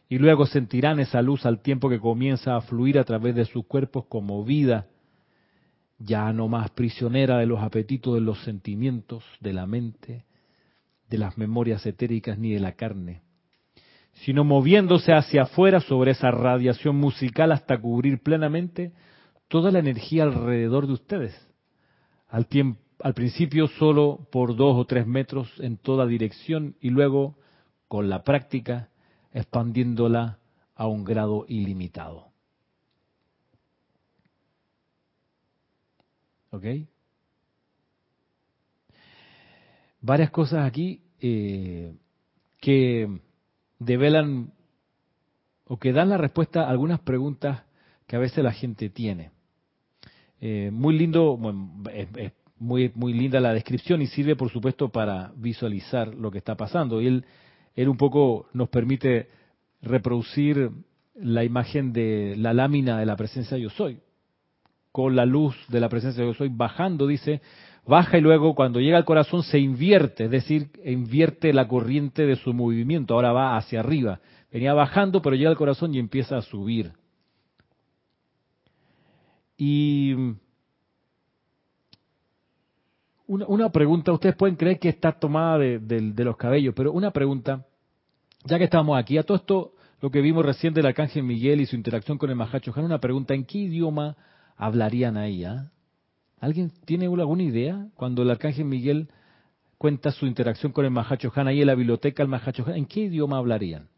y 0.07 0.17
luego 0.17 0.45
sentirán 0.45 0.99
esa 0.99 1.21
luz 1.21 1.45
al 1.45 1.61
tiempo 1.61 1.89
que 1.89 1.99
comienza 1.99 2.55
a 2.55 2.61
fluir 2.61 2.97
a 2.99 3.03
través 3.03 3.35
de 3.35 3.45
sus 3.45 3.65
cuerpos 3.65 4.05
como 4.07 4.43
vida, 4.43 4.87
ya 5.99 6.31
no 6.33 6.47
más 6.47 6.71
prisionera 6.71 7.37
de 7.37 7.45
los 7.45 7.59
apetitos 7.61 8.15
de 8.15 8.21
los 8.21 8.43
sentimientos, 8.43 9.23
de 9.39 9.53
la 9.53 9.65
mente, 9.67 10.25
de 11.09 11.17
las 11.17 11.37
memorias 11.37 11.85
etéricas 11.85 12.37
ni 12.37 12.53
de 12.53 12.59
la 12.59 12.73
carne, 12.73 13.21
sino 14.13 14.43
moviéndose 14.43 15.13
hacia 15.13 15.43
afuera 15.43 15.79
sobre 15.79 16.11
esa 16.11 16.31
radiación 16.31 16.95
musical 16.95 17.51
hasta 17.51 17.79
cubrir 17.79 18.21
plenamente 18.21 18.91
toda 19.49 19.71
la 19.71 19.79
energía 19.79 20.23
alrededor 20.23 20.87
de 20.87 20.93
ustedes. 20.93 21.47
Al, 22.29 22.47
al 23.01 23.13
principio 23.13 23.67
solo 23.67 24.27
por 24.31 24.55
dos 24.55 24.77
o 24.77 24.85
tres 24.85 25.05
metros 25.05 25.51
en 25.59 25.77
toda 25.77 26.05
dirección 26.05 26.75
y 26.79 26.91
luego, 26.91 27.35
con 27.87 28.07
la 28.07 28.23
práctica, 28.23 28.89
expandiéndola 29.33 30.39
a 30.75 30.87
un 30.87 31.03
grado 31.03 31.45
ilimitado. 31.49 32.29
¿Ok? 36.51 36.65
Varias 40.01 40.31
cosas 40.31 40.65
aquí 40.65 41.01
eh, 41.19 41.93
que 42.61 43.19
develan 43.79 44.53
o 45.65 45.77
que 45.77 45.91
dan 45.91 46.09
la 46.09 46.17
respuesta 46.17 46.61
a 46.63 46.69
algunas 46.69 46.99
preguntas 47.01 47.63
que 48.07 48.15
a 48.15 48.19
veces 48.19 48.43
la 48.43 48.53
gente 48.53 48.89
tiene. 48.89 49.31
Eh, 50.41 50.69
muy 50.71 50.97
lindo, 50.97 51.37
es, 51.93 52.31
muy, 52.59 52.91
muy 52.95 53.13
linda 53.13 53.39
la 53.39 53.53
descripción 53.53 54.01
y 54.01 54.07
sirve, 54.07 54.35
por 54.35 54.49
supuesto, 54.49 54.89
para 54.89 55.31
visualizar 55.35 56.13
lo 56.13 56.31
que 56.31 56.37
está 56.37 56.55
pasando. 56.55 57.01
Y 57.01 57.07
él, 57.07 57.25
él 57.75 57.89
un 57.89 57.97
poco 57.97 58.47
nos 58.53 58.69
permite 58.69 59.29
reproducir 59.81 60.69
la 61.15 61.43
imagen 61.43 61.93
de 61.93 62.35
la 62.37 62.53
lámina 62.53 62.97
de 62.99 63.05
la 63.05 63.15
presencia 63.15 63.57
yo 63.57 63.69
soy, 63.69 63.99
con 64.91 65.15
la 65.15 65.25
luz 65.25 65.55
de 65.69 65.79
la 65.79 65.89
presencia 65.89 66.23
yo 66.23 66.33
soy 66.33 66.49
bajando, 66.49 67.07
dice, 67.07 67.41
baja 67.85 68.17
y 68.17 68.21
luego 68.21 68.55
cuando 68.55 68.79
llega 68.79 68.97
al 68.97 69.05
corazón 69.05 69.43
se 69.43 69.59
invierte, 69.59 70.25
es 70.25 70.31
decir, 70.31 70.69
invierte 70.85 71.53
la 71.53 71.67
corriente 71.67 72.25
de 72.25 72.35
su 72.35 72.53
movimiento, 72.53 73.15
ahora 73.15 73.31
va 73.31 73.57
hacia 73.57 73.81
arriba. 73.81 74.19
Venía 74.51 74.73
bajando, 74.73 75.21
pero 75.21 75.35
llega 75.35 75.49
al 75.49 75.57
corazón 75.57 75.93
y 75.93 75.99
empieza 75.99 76.37
a 76.37 76.41
subir. 76.41 76.91
Y 79.61 80.15
una, 83.27 83.69
pregunta, 83.69 84.13
ustedes 84.13 84.37
pueden 84.37 84.55
creer 84.55 84.79
que 84.79 84.87
está 84.87 85.11
tomada 85.11 85.57
de, 85.57 86.13
los 86.23 86.37
cabellos, 86.37 86.73
pero 86.73 86.93
una 86.93 87.11
pregunta, 87.11 87.65
ya 88.45 88.57
que 88.57 88.63
estamos 88.63 88.97
aquí, 88.97 89.17
a 89.17 89.23
todo 89.23 89.35
esto, 89.35 89.73
lo 89.99 90.11
que 90.11 90.21
vimos 90.21 90.45
recién 90.45 90.73
del 90.73 90.85
Arcángel 90.85 91.23
Miguel 91.23 91.59
y 91.59 91.65
su 91.65 91.75
interacción 91.75 92.17
con 92.17 92.29
el 92.29 92.37
Mahacho 92.37 92.73
una 92.77 92.99
pregunta, 92.99 93.33
¿en 93.33 93.43
qué 93.43 93.57
idioma 93.57 94.15
hablarían 94.55 95.17
ahí? 95.17 95.43
Ah? 95.43 95.69
¿Alguien 96.39 96.71
tiene 96.85 97.07
alguna 97.07 97.43
idea? 97.43 97.85
Cuando 97.95 98.21
el 98.21 98.31
Arcángel 98.31 98.63
Miguel 98.63 99.09
cuenta 99.77 100.13
su 100.13 100.25
interacción 100.25 100.71
con 100.71 100.85
el 100.85 100.91
Mahacho 100.91 101.33
ahí 101.35 101.59
en 101.59 101.67
la 101.67 101.75
biblioteca 101.75 102.23
del 102.23 102.29
Mahacho 102.29 102.65
¿en 102.69 102.85
qué 102.85 103.01
idioma 103.01 103.39
hablarían? 103.39 103.89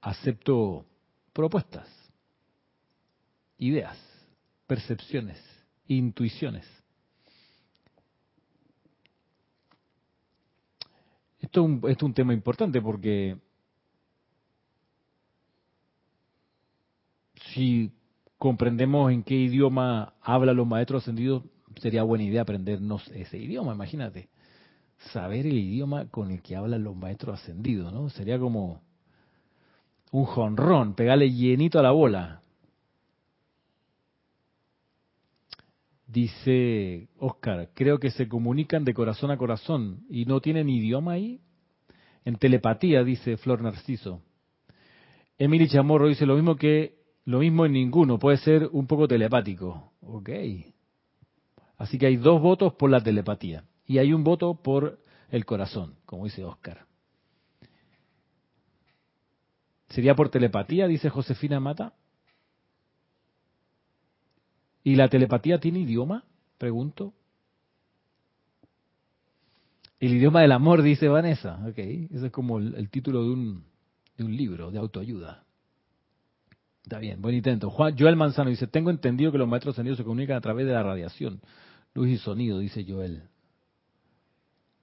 Acepto 0.00 0.86
propuestas 1.32 2.01
ideas, 3.62 3.96
percepciones, 4.66 5.40
intuiciones. 5.86 6.66
Esto 11.38 11.80
es 11.86 12.02
un, 12.02 12.12
tema 12.12 12.34
importante 12.34 12.80
porque 12.82 13.36
si 17.52 17.92
comprendemos 18.36 19.12
en 19.12 19.22
qué 19.22 19.34
idioma 19.34 20.14
hablan 20.20 20.56
los 20.56 20.66
maestros 20.66 21.02
ascendidos, 21.04 21.44
sería 21.80 22.02
buena 22.02 22.24
idea 22.24 22.42
aprendernos 22.42 23.06
ese 23.08 23.38
idioma, 23.38 23.74
imagínate. 23.74 24.28
Saber 25.12 25.46
el 25.46 25.58
idioma 25.58 26.08
con 26.08 26.32
el 26.32 26.42
que 26.42 26.56
hablan 26.56 26.82
los 26.82 26.96
maestros 26.96 27.40
ascendidos, 27.40 27.92
¿no? 27.92 28.08
Sería 28.10 28.38
como 28.40 28.82
un 30.10 30.24
jonrón, 30.24 30.94
pegarle 30.94 31.30
llenito 31.30 31.78
a 31.78 31.82
la 31.82 31.92
bola. 31.92 32.41
Dice 36.12 37.08
Oscar, 37.16 37.70
creo 37.72 37.98
que 37.98 38.10
se 38.10 38.28
comunican 38.28 38.84
de 38.84 38.92
corazón 38.92 39.30
a 39.30 39.38
corazón 39.38 40.04
y 40.10 40.26
no 40.26 40.42
tienen 40.42 40.68
idioma 40.68 41.12
ahí. 41.12 41.40
En 42.26 42.36
telepatía, 42.36 43.02
dice 43.02 43.38
Flor 43.38 43.62
Narciso. 43.62 44.20
Emily 45.38 45.68
Chamorro 45.68 46.08
dice 46.08 46.26
lo 46.26 46.34
mismo 46.34 46.56
que 46.56 46.98
lo 47.24 47.38
mismo 47.38 47.64
en 47.64 47.72
ninguno, 47.72 48.18
puede 48.18 48.36
ser 48.36 48.68
un 48.72 48.86
poco 48.86 49.08
telepático. 49.08 49.94
Ok. 50.02 50.28
Así 51.78 51.98
que 51.98 52.06
hay 52.06 52.16
dos 52.16 52.42
votos 52.42 52.74
por 52.74 52.90
la 52.90 53.02
telepatía 53.02 53.64
y 53.86 53.96
hay 53.96 54.12
un 54.12 54.22
voto 54.22 54.60
por 54.62 55.00
el 55.30 55.46
corazón, 55.46 55.94
como 56.04 56.26
dice 56.26 56.44
Oscar. 56.44 56.84
¿Sería 59.88 60.14
por 60.14 60.28
telepatía, 60.28 60.86
dice 60.86 61.08
Josefina 61.08 61.58
Mata? 61.58 61.94
¿Y 64.84 64.96
la 64.96 65.08
telepatía 65.08 65.58
tiene 65.58 65.80
idioma? 65.80 66.24
Pregunto. 66.58 67.14
El 70.00 70.14
idioma 70.14 70.40
del 70.40 70.52
amor, 70.52 70.82
dice 70.82 71.08
Vanessa. 71.08 71.64
Ok, 71.68 71.78
ese 71.78 72.26
es 72.26 72.32
como 72.32 72.58
el, 72.58 72.90
título 72.90 73.22
de 73.22 73.30
un, 73.30 73.64
de 74.16 74.24
un 74.24 74.36
libro 74.36 74.70
de 74.70 74.78
autoayuda. 74.78 75.44
Está 76.82 76.98
bien, 76.98 77.22
buen 77.22 77.36
intento. 77.36 77.70
Juan, 77.70 77.96
Joel 77.96 78.16
Manzano 78.16 78.50
dice, 78.50 78.66
tengo 78.66 78.90
entendido 78.90 79.30
que 79.30 79.38
los 79.38 79.46
maestros 79.46 79.74
ascendidos 79.74 79.98
se 79.98 80.04
comunican 80.04 80.36
a 80.36 80.40
través 80.40 80.66
de 80.66 80.72
la 80.72 80.82
radiación, 80.82 81.40
luz 81.94 82.08
y 82.08 82.18
sonido, 82.18 82.58
dice 82.58 82.84
Joel. 82.86 83.22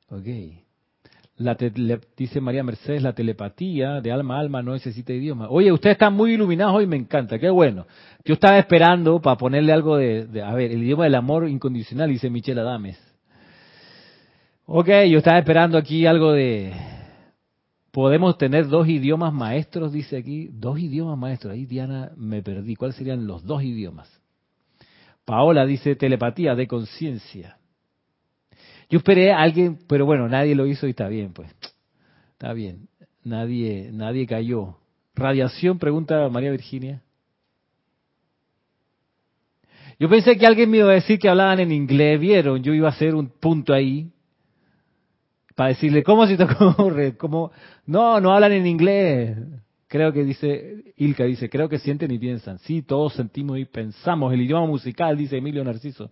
Ok. 0.08 0.28
La 1.40 1.56
dice 2.18 2.42
María 2.42 2.64
Mercedes, 2.64 3.02
la 3.02 3.14
telepatía 3.14 4.02
de 4.02 4.12
alma 4.12 4.36
a 4.36 4.40
alma 4.42 4.62
no 4.62 4.74
necesita 4.74 5.14
idioma. 5.14 5.48
Oye, 5.50 5.72
usted 5.72 5.92
está 5.92 6.10
muy 6.10 6.34
iluminado 6.34 6.74
hoy, 6.74 6.86
me 6.86 6.98
encanta, 6.98 7.40
qué 7.40 7.50
bueno. 7.50 7.88
Yo 8.26 8.34
estaba 8.34 8.60
esperando 8.60 9.22
para 9.22 9.38
ponerle 9.38 9.72
algo 9.72 9.96
de, 9.96 10.28
a 10.46 10.54
ver, 10.54 10.72
el 10.72 10.84
idioma 10.84 11.06
del 11.06 11.16
amor 11.16 11.48
incondicional, 11.48 12.10
dice 12.10 12.30
Michelle 12.30 12.60
Adames. 12.60 13.00
Ok, 14.66 14.90
yo 15.10 15.20
estaba 15.20 15.40
esperando 15.40 15.78
aquí 15.78 16.06
algo 16.06 16.34
de, 16.34 16.74
podemos 17.92 18.38
tener 18.38 18.68
dos 18.68 18.90
idiomas 18.90 19.32
maestros, 19.32 19.94
dice 19.94 20.18
aquí, 20.18 20.50
dos 20.52 20.78
idiomas 20.78 21.18
maestros. 21.18 21.54
Ahí 21.54 21.66
Diana 21.66 22.12
me 22.18 22.44
perdí, 22.44 22.76
¿cuáles 22.76 22.98
serían 22.98 23.28
los 23.28 23.46
dos 23.46 23.64
idiomas? 23.64 24.10
Paola 25.24 25.66
dice 25.66 25.96
telepatía 25.96 26.54
de 26.56 26.68
conciencia. 26.68 27.59
Yo 28.90 28.98
esperé 28.98 29.32
a 29.32 29.40
alguien, 29.40 29.78
pero 29.88 30.06
bueno, 30.06 30.28
nadie 30.28 30.56
lo 30.56 30.66
hizo 30.66 30.88
y 30.88 30.92
está 30.92 31.08
bien, 31.08 31.32
pues. 31.34 31.50
Está 32.34 32.54
bien. 32.54 32.88
Nadie, 33.24 33.92
nadie 33.94 34.26
cayó. 34.26 34.78
Radiación, 35.16 35.78
pregunta 35.78 36.28
María 36.30 36.52
Virginia. 36.52 37.02
Yo 40.00 40.08
pensé 40.08 40.38
que 40.38 40.48
alguien 40.48 40.70
me 40.72 40.78
iba 40.78 40.90
a 40.90 40.94
decir 40.94 41.20
que 41.20 41.28
hablaban 41.28 41.60
en 41.60 41.74
inglés, 41.74 42.20
vieron, 42.20 42.64
yo 42.64 42.74
iba 42.74 42.88
a 42.88 42.92
hacer 42.92 43.14
un 43.14 43.28
punto 43.28 43.74
ahí 43.74 44.10
para 45.56 45.70
decirle, 45.70 46.04
¿cómo 46.04 46.26
se 46.26 46.38
te 46.38 46.44
ocurre? 46.46 47.18
¿Cómo? 47.18 47.52
No, 47.86 48.22
no 48.22 48.34
hablan 48.34 48.54
en 48.54 48.66
inglés. 48.66 49.38
Creo 49.90 50.14
que 50.14 50.24
dice, 50.24 50.94
Ilka 50.96 51.26
dice, 51.26 51.50
creo 51.50 51.68
que 51.68 51.80
sienten 51.80 52.12
y 52.12 52.18
piensan. 52.18 52.60
Sí, 52.60 52.82
todos 52.82 53.14
sentimos 53.14 53.60
y 53.60 53.66
pensamos. 53.66 54.32
El 54.32 54.42
idioma 54.42 54.66
musical, 54.68 55.18
dice 55.18 55.36
Emilio 55.36 55.64
Narciso. 55.66 56.12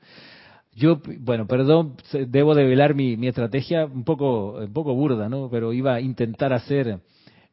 Yo, 0.78 1.02
bueno, 1.22 1.48
perdón, 1.48 1.96
debo 2.28 2.54
develar 2.54 2.94
mi, 2.94 3.18
mi 3.18 3.28
estrategia 3.28 3.86
un 3.86 4.04
poco, 4.04 4.60
un 4.60 4.72
poco 4.74 4.94
burda, 4.94 5.28
¿no? 5.28 5.50
Pero 5.50 5.74
iba 5.74 5.96
a 5.96 6.02
intentar 6.02 6.54
hacer, 6.54 7.00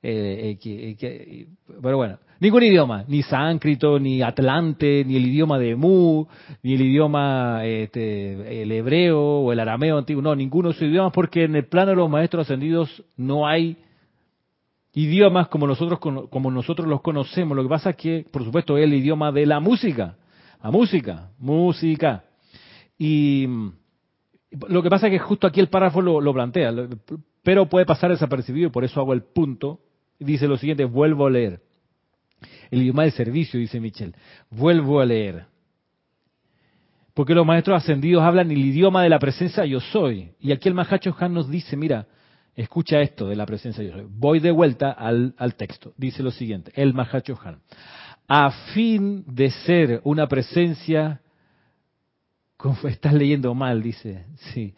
eh, 0.02 0.58
eh, 0.62 0.96
eh 1.00 1.46
pero 1.80 1.96
bueno, 1.96 2.18
ningún 2.38 2.64
idioma, 2.64 3.06
ni 3.08 3.22
sánscrito, 3.22 3.98
ni 3.98 4.20
atlante, 4.20 5.06
ni 5.06 5.16
el 5.16 5.24
idioma 5.24 5.58
de 5.58 5.74
Mu, 5.74 6.26
ni 6.62 6.74
el 6.74 6.82
idioma, 6.82 7.64
este, 7.64 8.60
el 8.60 8.70
hebreo 8.70 9.18
o 9.18 9.52
el 9.52 9.60
arameo 9.60 9.96
antiguo, 9.96 10.20
no, 10.20 10.36
ninguno 10.36 10.68
de 10.68 10.74
esos 10.74 10.86
idiomas 10.86 11.14
porque 11.14 11.44
en 11.44 11.56
el 11.56 11.64
plano 11.64 11.92
de 11.92 11.96
los 11.96 12.10
maestros 12.10 12.42
ascendidos 12.42 13.02
no 13.16 13.46
hay 13.46 13.78
idiomas 14.92 15.48
como 15.48 15.66
nosotros, 15.66 15.98
como 15.98 16.50
nosotros 16.50 16.86
los 16.86 17.00
conocemos. 17.00 17.56
Lo 17.56 17.62
que 17.62 17.70
pasa 17.70 17.90
es 17.90 17.96
que, 17.96 18.26
por 18.30 18.44
supuesto, 18.44 18.76
es 18.76 18.84
el 18.84 18.92
idioma 18.92 19.32
de 19.32 19.46
la 19.46 19.60
música, 19.60 20.18
la 20.62 20.70
música, 20.70 21.30
música. 21.38 22.24
Y 22.98 23.46
lo 24.68 24.82
que 24.82 24.90
pasa 24.90 25.06
es 25.06 25.12
que 25.12 25.18
justo 25.18 25.46
aquí 25.46 25.60
el 25.60 25.68
párrafo 25.68 26.00
lo, 26.00 26.32
plantea, 26.32 26.72
pero 27.42 27.68
puede 27.68 27.86
pasar 27.86 28.10
desapercibido, 28.10 28.70
por 28.70 28.84
eso 28.84 29.00
hago 29.00 29.12
el 29.12 29.22
punto. 29.22 29.80
Dice 30.18 30.46
lo 30.46 30.56
siguiente, 30.56 30.84
vuelvo 30.84 31.26
a 31.26 31.30
leer. 31.30 31.60
El 32.70 32.82
idioma 32.82 33.02
del 33.02 33.12
servicio, 33.12 33.58
dice 33.58 33.80
Michel. 33.80 34.14
Vuelvo 34.50 35.00
a 35.00 35.06
leer. 35.06 35.46
Porque 37.14 37.34
los 37.34 37.46
maestros 37.46 37.82
ascendidos 37.82 38.22
hablan 38.22 38.50
el 38.50 38.58
idioma 38.58 39.02
de 39.02 39.08
la 39.08 39.18
presencia 39.18 39.64
yo 39.64 39.80
soy. 39.80 40.32
Y 40.40 40.52
aquí 40.52 40.68
el 40.68 40.74
Mahacho 40.74 41.14
Han 41.18 41.34
nos 41.34 41.48
dice, 41.48 41.76
mira, 41.76 42.06
Escucha 42.56 43.00
esto 43.00 43.28
de 43.28 43.36
la 43.36 43.46
presencia 43.46 43.82
de 43.82 43.90
Dios. 43.90 44.06
Voy 44.10 44.38
de 44.38 44.52
vuelta 44.52 44.92
al, 44.92 45.34
texto. 45.56 45.92
Dice 45.96 46.22
lo 46.22 46.30
siguiente, 46.30 46.70
el 46.74 46.94
Mahachohan. 46.94 47.60
A 48.28 48.50
fin 48.72 49.24
de 49.26 49.50
ser 49.50 50.00
una 50.04 50.28
presencia, 50.28 51.20
como 52.64 52.78
estás 52.88 53.12
leyendo 53.12 53.54
mal, 53.54 53.82
dice, 53.82 54.24
sí. 54.54 54.72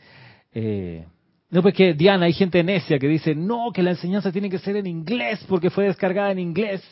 Eh, 0.53 1.07
no, 1.51 1.63
pues 1.63 1.73
que 1.73 1.95
Diana, 1.95 2.27
hay 2.27 2.33
gente 2.33 2.65
necia 2.65 2.99
que 2.99 3.07
dice, 3.07 3.37
no, 3.37 3.71
que 3.73 3.81
la 3.81 3.91
enseñanza 3.91 4.33
tiene 4.33 4.51
que 4.51 4.59
ser 4.59 4.75
en 4.75 4.89
inglés 4.89 5.45
porque 5.49 5.71
fue 5.71 5.85
descargada 5.85 6.33
en 6.33 6.41
inglés, 6.41 6.83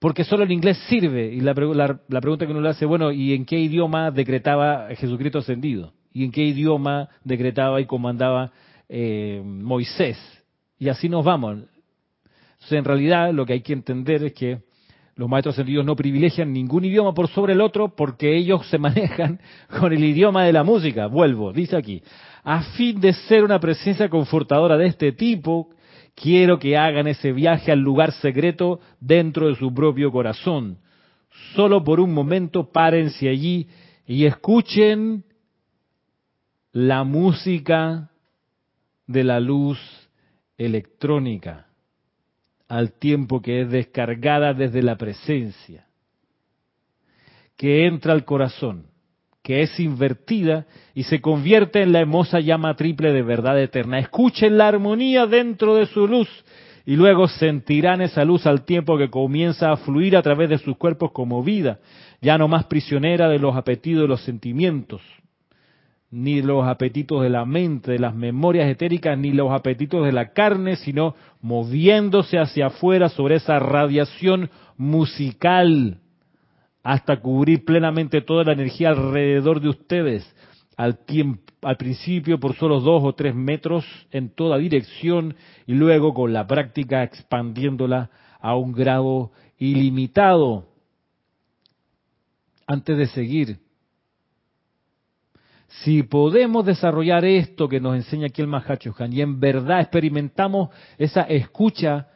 porque 0.00 0.24
solo 0.24 0.42
el 0.42 0.50
inglés 0.50 0.78
sirve. 0.88 1.32
Y 1.32 1.40
la, 1.40 1.54
la 2.08 2.20
pregunta 2.20 2.44
que 2.44 2.50
uno 2.50 2.60
le 2.60 2.70
hace, 2.70 2.86
bueno, 2.86 3.12
¿y 3.12 3.34
en 3.34 3.44
qué 3.44 3.56
idioma 3.56 4.10
decretaba 4.10 4.88
Jesucristo 4.96 5.38
ascendido? 5.38 5.92
¿Y 6.12 6.24
en 6.24 6.32
qué 6.32 6.42
idioma 6.42 7.08
decretaba 7.22 7.80
y 7.80 7.86
comandaba 7.86 8.50
eh, 8.88 9.40
Moisés. 9.44 10.18
Y 10.76 10.88
así 10.88 11.08
nos 11.08 11.24
vamos. 11.24 11.58
Entonces, 12.54 12.78
en 12.78 12.84
realidad, 12.84 13.32
lo 13.32 13.46
que 13.46 13.52
hay 13.52 13.60
que 13.60 13.74
entender 13.74 14.24
es 14.24 14.32
que 14.32 14.58
los 15.16 15.30
maestros 15.30 15.54
ascendidos 15.54 15.84
no 15.86 15.96
privilegian 15.96 16.52
ningún 16.52 16.84
idioma 16.84 17.14
por 17.14 17.28
sobre 17.28 17.54
el 17.54 17.62
otro 17.62 17.88
porque 17.96 18.36
ellos 18.36 18.68
se 18.68 18.78
manejan 18.78 19.40
con 19.80 19.92
el 19.92 20.04
idioma 20.04 20.44
de 20.44 20.52
la 20.52 20.62
música. 20.62 21.06
Vuelvo, 21.06 21.52
dice 21.52 21.76
aquí. 21.76 22.02
A 22.44 22.62
fin 22.76 23.00
de 23.00 23.14
ser 23.14 23.42
una 23.42 23.58
presencia 23.58 24.10
confortadora 24.10 24.76
de 24.76 24.86
este 24.86 25.12
tipo, 25.12 25.70
quiero 26.14 26.58
que 26.58 26.76
hagan 26.76 27.08
ese 27.08 27.32
viaje 27.32 27.72
al 27.72 27.80
lugar 27.80 28.12
secreto 28.12 28.78
dentro 29.00 29.48
de 29.48 29.56
su 29.56 29.72
propio 29.72 30.12
corazón. 30.12 30.78
Solo 31.54 31.82
por 31.82 31.98
un 31.98 32.12
momento 32.12 32.70
párense 32.70 33.28
allí 33.28 33.68
y 34.06 34.26
escuchen 34.26 35.24
la 36.72 37.04
música 37.04 38.10
de 39.06 39.24
la 39.24 39.40
luz 39.40 39.78
electrónica 40.58 41.66
al 42.68 42.92
tiempo 42.92 43.40
que 43.40 43.62
es 43.62 43.70
descargada 43.70 44.54
desde 44.54 44.82
la 44.82 44.96
presencia, 44.96 45.86
que 47.56 47.86
entra 47.86 48.12
al 48.12 48.24
corazón, 48.24 48.86
que 49.42 49.62
es 49.62 49.78
invertida 49.78 50.66
y 50.94 51.04
se 51.04 51.20
convierte 51.20 51.80
en 51.82 51.92
la 51.92 52.00
hermosa 52.00 52.40
llama 52.40 52.74
triple 52.74 53.12
de 53.12 53.22
verdad 53.22 53.60
eterna. 53.60 53.98
Escuchen 53.98 54.58
la 54.58 54.68
armonía 54.68 55.26
dentro 55.26 55.76
de 55.76 55.86
su 55.86 56.08
luz 56.08 56.28
y 56.84 56.96
luego 56.96 57.28
sentirán 57.28 58.00
esa 58.00 58.24
luz 58.24 58.46
al 58.46 58.64
tiempo 58.64 58.98
que 58.98 59.10
comienza 59.10 59.70
a 59.70 59.76
fluir 59.76 60.16
a 60.16 60.22
través 60.22 60.50
de 60.50 60.58
sus 60.58 60.76
cuerpos 60.76 61.12
como 61.12 61.42
vida, 61.42 61.78
ya 62.20 62.38
no 62.38 62.48
más 62.48 62.64
prisionera 62.64 63.28
de 63.28 63.38
los 63.38 63.56
apetitos 63.56 64.04
y 64.04 64.08
los 64.08 64.22
sentimientos, 64.22 65.00
ni 66.10 66.40
los 66.40 66.66
apetitos 66.66 67.22
de 67.22 67.30
la 67.30 67.44
mente, 67.44 67.92
de 67.92 67.98
las 67.98 68.14
memorias 68.14 68.68
etéricas, 68.68 69.18
ni 69.18 69.32
los 69.32 69.50
apetitos 69.50 70.04
de 70.04 70.12
la 70.12 70.32
carne, 70.32 70.76
sino 70.76 71.14
moviéndose 71.40 72.38
hacia 72.38 72.66
afuera 72.66 73.08
sobre 73.08 73.36
esa 73.36 73.58
radiación 73.58 74.50
musical 74.76 76.00
hasta 76.86 77.20
cubrir 77.20 77.64
plenamente 77.64 78.20
toda 78.20 78.44
la 78.44 78.52
energía 78.52 78.90
alrededor 78.90 79.60
de 79.60 79.70
ustedes, 79.70 80.36
al, 80.76 81.04
tiempo, 81.04 81.42
al 81.62 81.76
principio 81.76 82.38
por 82.38 82.54
solo 82.54 82.78
dos 82.78 83.02
o 83.02 83.12
tres 83.12 83.34
metros 83.34 83.84
en 84.12 84.30
toda 84.30 84.56
dirección 84.56 85.34
y 85.66 85.74
luego 85.74 86.14
con 86.14 86.32
la 86.32 86.46
práctica 86.46 87.02
expandiéndola 87.02 88.10
a 88.40 88.54
un 88.54 88.70
grado 88.70 89.32
ilimitado. 89.58 90.68
Antes 92.68 92.96
de 92.96 93.06
seguir, 93.08 93.58
si 95.82 96.02
podemos 96.02 96.64
desarrollar 96.64 97.24
esto 97.24 97.68
que 97.68 97.80
nos 97.80 97.96
enseña 97.96 98.26
aquí 98.26 98.40
el 98.40 98.48
Mahachohan 98.48 99.12
y 99.12 99.20
en 99.20 99.38
verdad 99.40 99.80
experimentamos 99.80 100.70
esa 100.98 101.22
escucha 101.22 102.08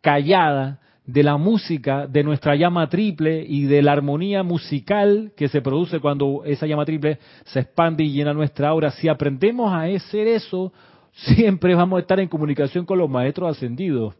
callada 0.00 0.80
de 1.06 1.22
la 1.22 1.36
música, 1.36 2.06
de 2.06 2.24
nuestra 2.24 2.56
llama 2.56 2.88
triple 2.88 3.44
y 3.46 3.64
de 3.64 3.82
la 3.82 3.92
armonía 3.92 4.42
musical 4.42 5.32
que 5.36 5.48
se 5.48 5.60
produce 5.60 6.00
cuando 6.00 6.42
esa 6.46 6.66
llama 6.66 6.86
triple 6.86 7.18
se 7.44 7.60
expande 7.60 8.04
y 8.04 8.12
llena 8.12 8.32
nuestra 8.32 8.68
aura, 8.68 8.90
si 8.90 9.08
aprendemos 9.08 9.70
a 9.72 9.82
hacer 9.82 10.26
eso, 10.28 10.72
siempre 11.12 11.74
vamos 11.74 11.98
a 11.98 12.00
estar 12.00 12.20
en 12.20 12.28
comunicación 12.28 12.86
con 12.86 12.98
los 12.98 13.10
maestros 13.10 13.54
ascendidos, 13.54 14.14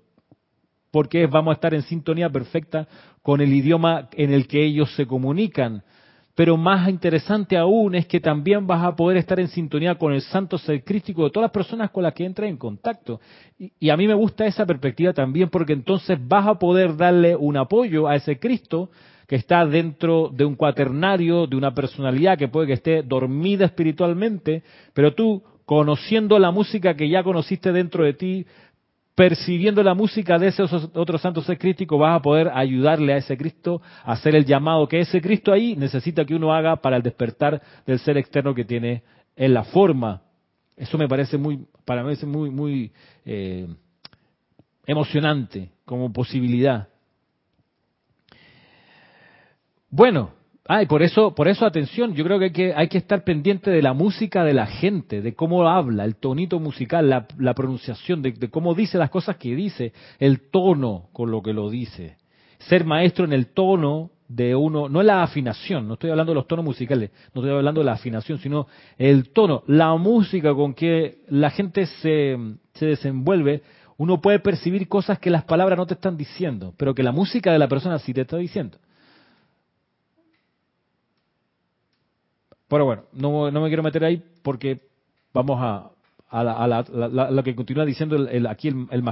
porque 0.90 1.26
vamos 1.26 1.52
a 1.52 1.54
estar 1.54 1.72
en 1.72 1.82
sintonía 1.82 2.28
perfecta 2.28 2.86
con 3.22 3.40
el 3.40 3.52
idioma 3.52 4.10
en 4.12 4.32
el 4.32 4.46
que 4.46 4.62
ellos 4.62 4.94
se 4.94 5.06
comunican. 5.06 5.82
Pero 6.34 6.56
más 6.56 6.88
interesante 6.88 7.56
aún 7.56 7.94
es 7.94 8.06
que 8.06 8.18
también 8.18 8.66
vas 8.66 8.84
a 8.84 8.96
poder 8.96 9.18
estar 9.18 9.38
en 9.38 9.48
sintonía 9.48 9.94
con 9.94 10.12
el 10.12 10.20
santo 10.20 10.58
ser 10.58 10.82
crístico 10.82 11.24
de 11.24 11.30
todas 11.30 11.44
las 11.44 11.52
personas 11.52 11.90
con 11.90 12.02
las 12.02 12.12
que 12.12 12.24
entres 12.24 12.50
en 12.50 12.56
contacto. 12.56 13.20
Y, 13.58 13.88
a 13.88 13.96
mí 13.96 14.08
me 14.08 14.14
gusta 14.14 14.44
esa 14.44 14.66
perspectiva 14.66 15.12
también 15.12 15.48
porque 15.48 15.74
entonces 15.74 16.18
vas 16.20 16.46
a 16.48 16.58
poder 16.58 16.96
darle 16.96 17.36
un 17.36 17.56
apoyo 17.56 18.08
a 18.08 18.16
ese 18.16 18.38
Cristo 18.38 18.90
que 19.28 19.36
está 19.36 19.64
dentro 19.64 20.28
de 20.32 20.44
un 20.44 20.56
cuaternario, 20.56 21.46
de 21.46 21.56
una 21.56 21.72
personalidad 21.72 22.36
que 22.36 22.48
puede 22.48 22.66
que 22.66 22.72
esté 22.74 23.02
dormida 23.02 23.64
espiritualmente, 23.64 24.64
pero 24.92 25.14
tú 25.14 25.42
conociendo 25.64 26.38
la 26.38 26.50
música 26.50 26.94
que 26.94 27.08
ya 27.08 27.22
conociste 27.22 27.72
dentro 27.72 28.04
de 28.04 28.12
ti, 28.12 28.46
percibiendo 29.14 29.82
la 29.82 29.94
música 29.94 30.38
de 30.38 30.48
ese 30.48 30.62
otro 30.62 31.18
santo 31.18 31.42
ser 31.42 31.58
crístico, 31.58 31.98
vas 31.98 32.18
a 32.18 32.22
poder 32.22 32.50
ayudarle 32.52 33.12
a 33.12 33.18
ese 33.18 33.36
Cristo 33.36 33.80
a 34.04 34.12
hacer 34.12 34.34
el 34.34 34.44
llamado 34.44 34.88
que 34.88 35.00
ese 35.00 35.20
Cristo 35.20 35.52
ahí 35.52 35.76
necesita 35.76 36.24
que 36.24 36.34
uno 36.34 36.52
haga 36.52 36.76
para 36.76 36.96
el 36.96 37.02
despertar 37.02 37.62
del 37.86 37.98
ser 38.00 38.18
externo 38.18 38.54
que 38.54 38.64
tiene 38.64 39.02
en 39.36 39.54
la 39.54 39.64
forma. 39.64 40.22
Eso 40.76 40.98
me 40.98 41.08
parece 41.08 41.38
muy, 41.38 41.66
para 41.84 42.02
mí 42.02 42.12
es 42.12 42.24
muy, 42.24 42.50
muy 42.50 42.92
eh, 43.24 43.68
emocionante 44.86 45.70
como 45.84 46.12
posibilidad. 46.12 46.88
Bueno, 49.90 50.32
Ah, 50.66 50.82
y 50.82 50.86
por 50.86 51.02
eso, 51.02 51.34
por 51.34 51.46
eso 51.46 51.66
atención, 51.66 52.14
yo 52.14 52.24
creo 52.24 52.38
que 52.38 52.46
hay 52.46 52.50
que, 52.52 52.74
hay 52.74 52.88
que 52.88 52.96
estar 52.96 53.22
pendiente 53.22 53.70
de 53.70 53.82
la 53.82 53.92
música 53.92 54.44
de 54.44 54.54
la 54.54 54.64
gente, 54.66 55.20
de 55.20 55.34
cómo 55.34 55.68
habla, 55.68 56.06
el 56.06 56.16
tonito 56.16 56.58
musical, 56.58 57.10
la, 57.10 57.54
pronunciación, 57.54 58.22
de, 58.22 58.32
cómo 58.48 58.74
dice 58.74 58.96
las 58.96 59.10
cosas 59.10 59.36
que 59.36 59.54
dice, 59.54 59.92
el 60.18 60.48
tono 60.50 61.08
con 61.12 61.30
lo 61.30 61.42
que 61.42 61.52
lo 61.52 61.68
dice. 61.68 62.16
Ser 62.60 62.86
maestro 62.86 63.26
en 63.26 63.34
el 63.34 63.48
tono 63.48 64.10
de 64.26 64.54
uno, 64.54 64.88
no 64.88 65.02
es 65.02 65.06
la 65.06 65.22
afinación, 65.22 65.86
no 65.86 65.94
estoy 65.94 66.08
hablando 66.08 66.32
de 66.32 66.36
los 66.36 66.46
tonos 66.46 66.64
musicales, 66.64 67.10
no 67.34 67.42
estoy 67.42 67.54
hablando 67.54 67.82
de 67.82 67.84
la 67.84 67.92
afinación, 67.92 68.38
sino 68.38 68.66
el 68.96 69.32
tono, 69.32 69.64
la 69.66 69.94
música 69.96 70.54
con 70.54 70.72
que 70.72 71.18
la 71.28 71.50
gente 71.50 71.84
se, 71.84 72.38
se 72.72 72.86
desenvuelve, 72.86 73.62
uno 73.98 74.22
puede 74.22 74.38
percibir 74.38 74.88
cosas 74.88 75.18
que 75.18 75.28
las 75.28 75.44
palabras 75.44 75.76
no 75.76 75.84
te 75.84 75.92
están 75.92 76.16
diciendo, 76.16 76.72
pero 76.78 76.94
que 76.94 77.02
la 77.02 77.12
música 77.12 77.52
de 77.52 77.58
la 77.58 77.68
persona 77.68 77.98
sí 77.98 78.14
te 78.14 78.22
está 78.22 78.38
diciendo. 78.38 78.78
Pero 82.68 82.84
bueno, 82.84 83.02
no, 83.12 83.50
me 83.50 83.68
quiero 83.68 83.82
meter 83.82 84.04
ahí 84.04 84.22
porque 84.42 84.80
vamos 85.32 85.58
a, 85.60 85.90
a, 86.30 87.30
lo 87.30 87.42
que 87.42 87.54
continúa 87.54 87.84
diciendo 87.84 88.16
el, 88.16 88.46
aquí 88.46 88.68
el, 88.68 88.86
el 88.90 89.04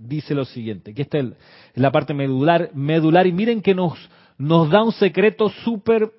Dice 0.00 0.34
lo 0.34 0.44
siguiente, 0.44 0.94
que 0.94 1.02
esta 1.02 1.18
es 1.18 1.26
la 1.74 1.92
parte 1.92 2.14
medular, 2.14 2.70
medular 2.74 3.26
y 3.26 3.32
miren 3.32 3.60
que 3.62 3.74
nos, 3.74 3.92
nos 4.38 4.70
da 4.70 4.82
un 4.82 4.92
secreto 4.92 5.48
súper 5.48 6.10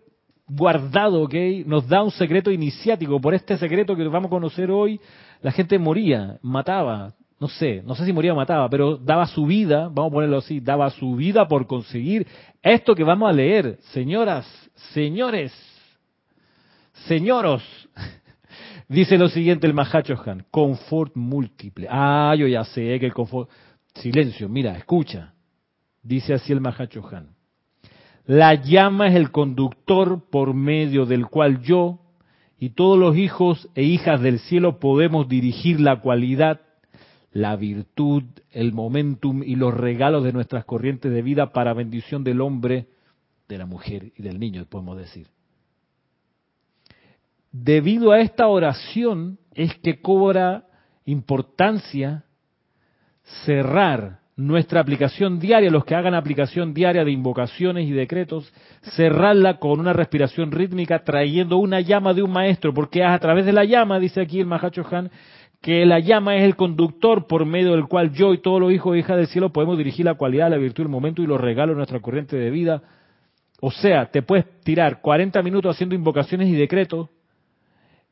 guardado, 0.48 1.24
¿ok? 1.24 1.34
Nos 1.66 1.88
da 1.88 2.04
un 2.04 2.12
secreto 2.12 2.52
iniciático. 2.52 3.20
Por 3.20 3.34
este 3.34 3.58
secreto 3.58 3.96
que 3.96 4.08
vamos 4.08 4.28
a 4.28 4.30
conocer 4.30 4.70
hoy, 4.70 5.00
la 5.42 5.52
gente 5.52 5.80
moría, 5.80 6.38
mataba, 6.42 7.14
no 7.40 7.48
sé, 7.48 7.82
no 7.86 7.96
sé 7.96 8.06
si 8.06 8.14
moría 8.14 8.34
o 8.34 8.36
mataba, 8.36 8.70
pero 8.70 8.98
daba 8.98 9.26
su 9.28 9.46
vida, 9.46 9.90
vamos 9.92 10.12
a 10.12 10.14
ponerlo 10.14 10.38
así, 10.38 10.60
daba 10.60 10.90
su 10.92 11.16
vida 11.16 11.48
por 11.48 11.68
conseguir 11.68 12.28
esto 12.62 12.96
que 12.96 13.04
vamos 13.04 13.30
a 13.30 13.34
leer. 13.34 13.78
Señoras, 13.92 14.46
señores, 14.94 15.52
Señoros, 17.08 17.64
dice 18.88 19.18
lo 19.18 19.28
siguiente 19.28 19.68
el 19.68 19.74
Mahachohan, 19.74 20.46
confort 20.50 21.16
múltiple. 21.16 21.88
Ah, 21.90 22.34
yo 22.38 22.48
ya 22.48 22.64
sé 22.64 23.00
que 23.00 23.06
el 23.06 23.14
confort... 23.14 23.50
Silencio, 23.96 24.50
mira, 24.50 24.78
escucha. 24.78 25.34
Dice 26.04 26.34
así 26.34 26.52
el 26.52 26.60
Mahachohan. 26.60 27.30
La 28.26 28.56
llama 28.56 29.08
es 29.08 29.16
el 29.16 29.32
conductor 29.32 30.30
por 30.30 30.54
medio 30.54 31.06
del 31.06 31.28
cual 31.28 31.62
yo 31.62 32.00
y 32.58 32.72
todos 32.72 32.98
los 32.98 33.16
hijos 33.16 33.70
e 33.76 33.84
hijas 33.84 34.22
del 34.22 34.40
cielo 34.40 34.80
podemos 34.80 35.28
dirigir 35.30 35.80
la 35.80 36.02
cualidad, 36.02 36.62
la 37.32 37.56
virtud, 37.56 38.24
el 38.52 38.74
momentum 38.74 39.44
y 39.44 39.56
los 39.56 39.74
regalos 39.74 40.24
de 40.24 40.34
nuestras 40.34 40.66
corrientes 40.66 41.12
de 41.12 41.22
vida 41.22 41.52
para 41.52 41.74
bendición 41.74 42.24
del 42.24 42.42
hombre, 42.42 42.88
de 43.48 43.58
la 43.58 43.66
mujer 43.66 44.12
y 44.16 44.24
del 44.24 44.40
niño, 44.40 44.66
podemos 44.66 44.98
decir. 44.98 45.28
Debido 47.58 48.12
a 48.12 48.20
esta 48.20 48.50
oración 48.50 49.38
es 49.54 49.74
que 49.76 50.02
cobra 50.02 50.66
importancia 51.06 52.26
cerrar 53.46 54.20
nuestra 54.36 54.82
aplicación 54.82 55.40
diaria, 55.40 55.72
los 55.72 55.86
que 55.86 55.96
hagan 55.96 56.16
aplicación 56.16 56.74
diaria 56.74 57.06
de 57.06 57.12
invocaciones 57.12 57.88
y 57.88 57.92
decretos, 57.92 58.52
cerrarla 58.98 59.58
con 59.58 59.80
una 59.80 59.94
respiración 59.94 60.52
rítmica 60.52 61.06
trayendo 61.06 61.56
una 61.56 61.80
llama 61.80 62.14
de 62.14 62.24
un 62.24 62.32
maestro, 62.32 62.74
porque 62.74 63.06
a 63.06 63.18
través 63.20 63.46
de 63.46 63.54
la 63.54 63.64
llama, 63.64 64.00
dice 64.00 64.20
aquí 64.20 64.42
el 64.42 64.48
Mahacho 64.48 64.86
Han, 64.92 65.10
que 65.62 65.86
la 65.86 66.00
llama 66.00 66.36
es 66.36 66.44
el 66.44 66.58
conductor 66.58 67.26
por 67.26 67.46
medio 67.46 67.72
del 67.72 67.88
cual 67.88 68.12
yo 68.12 68.34
y 68.34 68.40
todos 68.40 68.60
los 68.60 68.74
hijos 68.74 68.98
e 68.98 69.00
hijas 69.00 69.16
del 69.16 69.28
cielo 69.28 69.54
podemos 69.54 69.78
dirigir 69.78 70.06
la 70.06 70.16
cualidad, 70.16 70.50
la 70.50 70.58
virtud, 70.58 70.84
el 70.84 70.90
momento 70.90 71.22
y 71.22 71.26
los 71.26 71.40
regalos 71.40 71.76
de 71.76 71.78
nuestra 71.78 72.02
corriente 72.02 72.36
de 72.36 72.50
vida. 72.50 72.84
O 73.62 73.72
sea, 73.72 74.12
te 74.12 74.22
puedes 74.22 74.46
tirar 74.60 75.00
40 75.00 75.42
minutos 75.42 75.74
haciendo 75.74 75.96
invocaciones 75.96 76.50
y 76.50 76.54
decretos 76.54 77.15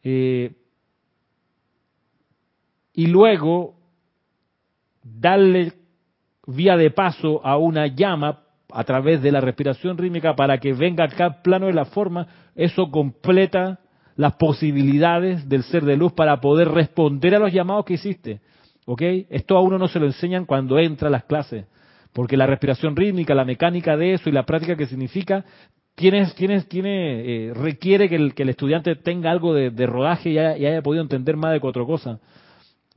eh, 0.03 0.51
y 2.93 3.07
luego 3.07 3.75
darle 5.03 5.73
vía 6.45 6.77
de 6.77 6.91
paso 6.91 7.45
a 7.45 7.57
una 7.57 7.87
llama 7.87 8.43
a 8.71 8.83
través 8.83 9.21
de 9.21 9.31
la 9.31 9.41
respiración 9.41 9.97
rítmica 9.97 10.35
para 10.35 10.57
que 10.57 10.73
venga 10.73 11.05
acá 11.05 11.41
plano 11.41 11.67
de 11.67 11.73
la 11.73 11.85
forma, 11.85 12.27
eso 12.55 12.89
completa 12.89 13.79
las 14.15 14.33
posibilidades 14.35 15.47
del 15.47 15.63
ser 15.63 15.85
de 15.85 15.97
luz 15.97 16.13
para 16.13 16.39
poder 16.39 16.69
responder 16.69 17.35
a 17.35 17.39
los 17.39 17.53
llamados 17.53 17.85
que 17.85 17.93
hiciste. 17.93 18.41
¿Ok? 18.85 19.01
Esto 19.29 19.57
a 19.57 19.61
uno 19.61 19.77
no 19.77 19.87
se 19.87 19.99
lo 19.99 20.05
enseñan 20.05 20.45
cuando 20.45 20.77
entra 20.77 21.07
a 21.07 21.11
las 21.11 21.23
clases, 21.23 21.65
porque 22.11 22.35
la 22.35 22.45
respiración 22.45 22.95
rítmica, 22.95 23.33
la 23.33 23.45
mecánica 23.45 23.95
de 23.95 24.13
eso 24.13 24.29
y 24.29 24.33
la 24.33 24.45
práctica 24.45 24.75
que 24.75 24.87
significa, 24.87 25.45
tiene, 25.95 26.25
tiene, 26.35 26.61
tiene, 26.63 27.47
eh, 27.49 27.53
requiere 27.53 28.09
que 28.09 28.15
el, 28.15 28.33
que 28.33 28.43
el, 28.43 28.49
estudiante 28.49 28.95
tenga 28.95 29.31
algo 29.31 29.53
de, 29.53 29.69
rodaje 29.85 30.31
y 30.31 30.37
haya, 30.37 30.57
y 30.57 30.65
haya, 30.65 30.81
podido 30.81 31.03
entender 31.03 31.37
más 31.37 31.53
de 31.53 31.59
cuatro 31.59 31.85
cosas. 31.85 32.19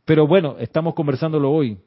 Pero 0.04 0.26
bueno, 0.26 0.56
estamos 0.58 0.94
conversándolo 0.94 1.50
hoy. 1.50 1.78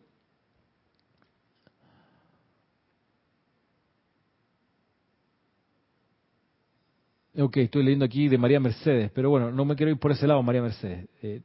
Ok, 7.38 7.58
estoy 7.58 7.84
leyendo 7.84 8.06
aquí 8.06 8.28
de 8.28 8.38
María 8.38 8.60
Mercedes, 8.60 9.12
pero 9.14 9.30
bueno, 9.30 9.52
no 9.52 9.64
me 9.64 9.76
quiero 9.76 9.92
ir 9.92 9.98
por 9.98 10.12
ese 10.12 10.28
lado, 10.28 10.44
María 10.44 10.62
Mercedes. 10.62 11.08
Eh, 11.22 11.42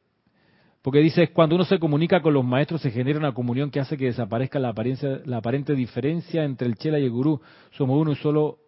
porque 0.82 0.98
dice, 0.98 1.28
cuando 1.28 1.54
uno 1.54 1.64
se 1.64 1.78
comunica 1.78 2.20
con 2.20 2.34
los 2.34 2.44
maestros 2.44 2.82
se 2.82 2.90
genera 2.90 3.18
una 3.18 3.32
comunión 3.32 3.70
que 3.70 3.80
hace 3.80 3.96
que 3.96 4.06
desaparezca 4.06 4.58
la, 4.58 4.70
apariencia, 4.70 5.20
la 5.24 5.38
aparente 5.38 5.74
diferencia 5.74 6.44
entre 6.44 6.66
el 6.66 6.74
chela 6.74 6.98
y 6.98 7.04
el 7.04 7.10
gurú. 7.10 7.40
Somos 7.70 7.98
uno 7.98 8.12
y 8.12 8.16
solo 8.16 8.58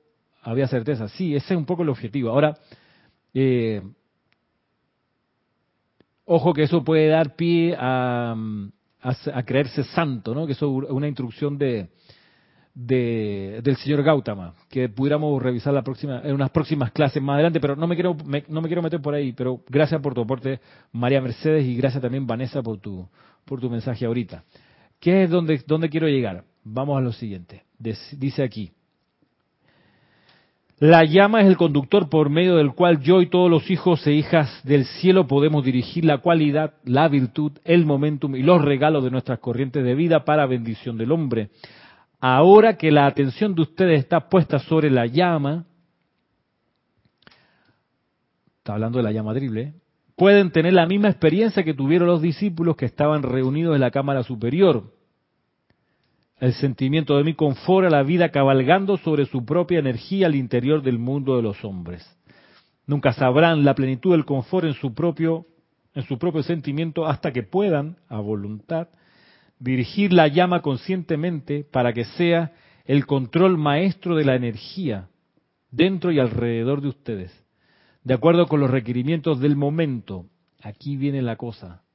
había 0.47 0.69
certeza. 0.69 1.09
Sí, 1.09 1.35
ese 1.35 1.55
es 1.55 1.59
un 1.59 1.67
poco 1.67 1.83
el 1.83 1.89
objetivo. 1.89 2.31
Ahora, 2.31 2.57
eh, 3.35 3.83
ojo 6.25 6.55
que 6.55 6.63
eso 6.63 6.85
puede 6.85 7.09
dar 7.09 7.35
pie 7.35 7.77
a, 7.77 8.35
creerse 9.45 9.85
santo, 9.85 10.35
¿no? 10.35 10.47
Que 10.47 10.53
eso 10.53 10.83
es 10.85 10.91
una 10.91 11.09
instrucción 11.09 11.59
de, 11.59 11.89
del 12.75 13.77
señor 13.77 14.03
Gautama, 14.05 14.55
que 14.71 14.89
pudiéramos 14.89 15.43
revisar 15.43 15.75
la 15.75 15.83
próxima, 15.83 16.21
en 16.23 16.35
unas 16.35 16.51
próximas 16.51 16.93
clases 16.93 17.23
más 17.23 17.35
adelante, 17.35 17.61
pero 17.61 17.75
no 17.75 17.87
me 17.89 17.97
quiero, 17.97 18.15
me, 18.15 18.45
no 18.49 18.61
me 18.61 18.69
quiero 18.69 18.83
meter 18.83 19.01
por 19.01 19.15
ahí, 19.15 19.33
pero 19.33 19.63
gracias 19.69 20.01
por 20.01 20.15
tu 20.15 20.23
aporte, 20.23 20.61
María 20.93 21.21
Mercedes, 21.21 21.67
y 21.67 21.77
gracias 21.77 22.03
también, 22.03 22.27
Vanessa, 22.27 22.63
por 22.63 22.79
tu, 22.79 23.09
por 23.45 23.61
tu 23.61 23.69
mensaje 23.69 24.07
ahorita. 24.07 24.45
¿Qué 25.01 25.25
es 25.25 25.31
donde, 25.31 25.63
donde 25.67 25.89
quiero 25.89 26.09
llegar? 26.09 26.45
Vamos 26.65 26.97
a 26.99 27.01
lo 27.01 27.13
siguiente. 27.13 27.65
Dice 27.79 28.43
aquí. 28.43 28.73
La 30.79 31.05
llama 31.05 31.41
es 31.41 31.47
el 31.47 31.57
conductor 31.57 32.11
por 32.11 32.29
medio 32.29 32.57
del 32.57 32.73
cual 32.73 33.01
yo 33.01 33.23
y 33.23 33.31
todos 33.31 33.51
los 33.51 33.71
hijos 33.71 34.07
e 34.07 34.13
hijas 34.13 34.61
del 34.63 34.85
cielo 34.85 35.27
podemos 35.27 35.65
dirigir 35.65 36.05
la 36.05 36.19
cualidad, 36.19 36.75
la 36.85 37.09
virtud, 37.09 37.53
el 37.65 37.87
momentum 37.87 38.37
y 38.37 38.43
los 38.43 38.61
regalos 38.63 39.03
de 39.03 39.11
nuestras 39.11 39.39
corrientes 39.39 39.83
de 39.85 39.95
vida 39.95 40.25
para 40.25 40.47
bendición 40.47 40.99
del 40.99 41.13
hombre 41.13 41.51
ahora 42.21 42.77
que 42.77 42.91
la 42.91 43.07
atención 43.07 43.55
de 43.55 43.63
ustedes 43.63 44.01
está 44.01 44.29
puesta 44.29 44.59
sobre 44.59 44.91
la 44.91 45.07
llama, 45.07 45.67
está 48.59 48.75
hablando 48.75 48.99
de 48.99 49.05
la 49.05 49.13
llama 49.13 49.35
drible, 49.35 49.75
pueden 50.17 50.51
tener 50.51 50.73
la 50.73 50.87
misma 50.87 51.09
experiencia 51.09 51.63
que 51.63 51.75
tuvieron 51.75 52.09
los 52.09 52.23
discípulos 52.23 52.77
que 52.77 52.87
estaban 52.87 53.23
reunidos 53.23 53.75
en 53.75 53.81
la 53.81 53.91
cámara 53.91 54.23
superior. 54.23 54.93
El 56.39 56.53
sentimiento 56.53 57.17
de 57.17 57.25
mi 57.25 57.33
confort 57.33 57.87
a 57.87 57.91
la 57.91 58.03
vida 58.03 58.31
cabalgando 58.31 58.99
sobre 58.99 59.25
su 59.25 59.47
propia 59.47 59.79
energía 59.79 60.27
al 60.27 60.35
interior 60.35 60.83
del 60.83 60.99
mundo 60.99 61.37
de 61.37 61.43
los 61.43 61.65
hombres. 61.65 62.07
Nunca 62.87 63.15
sabrán 63.15 63.65
la 63.65 63.75
plenitud 63.75 64.13
del 64.13 64.27
confort 64.27 64.67
en 64.67 64.75
su 64.75 64.93
propio, 64.93 65.47
en 65.95 66.03
su 66.03 66.19
propio 66.19 66.43
sentimiento 66.43 67.07
hasta 67.07 67.33
que 67.33 67.43
puedan, 67.43 67.97
a 68.09 68.21
voluntad, 68.21 68.89
dirigir 69.59 70.13
la 70.13 70.29
llama 70.29 70.61
conscientemente 70.61 71.65
para 71.65 71.95
que 71.95 72.05
sea 72.05 72.53
el 72.85 73.07
control 73.07 73.57
maestro 73.57 74.15
de 74.15 74.27
la 74.27 74.37
energía 74.37 75.09
dentro 75.71 76.13
y 76.13 76.19
alrededor 76.19 76.83
de 76.83 76.89
ustedes, 76.89 77.45
de 78.05 78.13
acuerdo 78.13 78.47
con 78.47 78.61
los 78.61 78.71
requerimientos 78.71 79.41
del 79.41 79.57
momento. 79.57 80.27
Aquí 80.63 80.99
viene 80.99 81.23
la 81.23 81.37
cosa. 81.37 81.86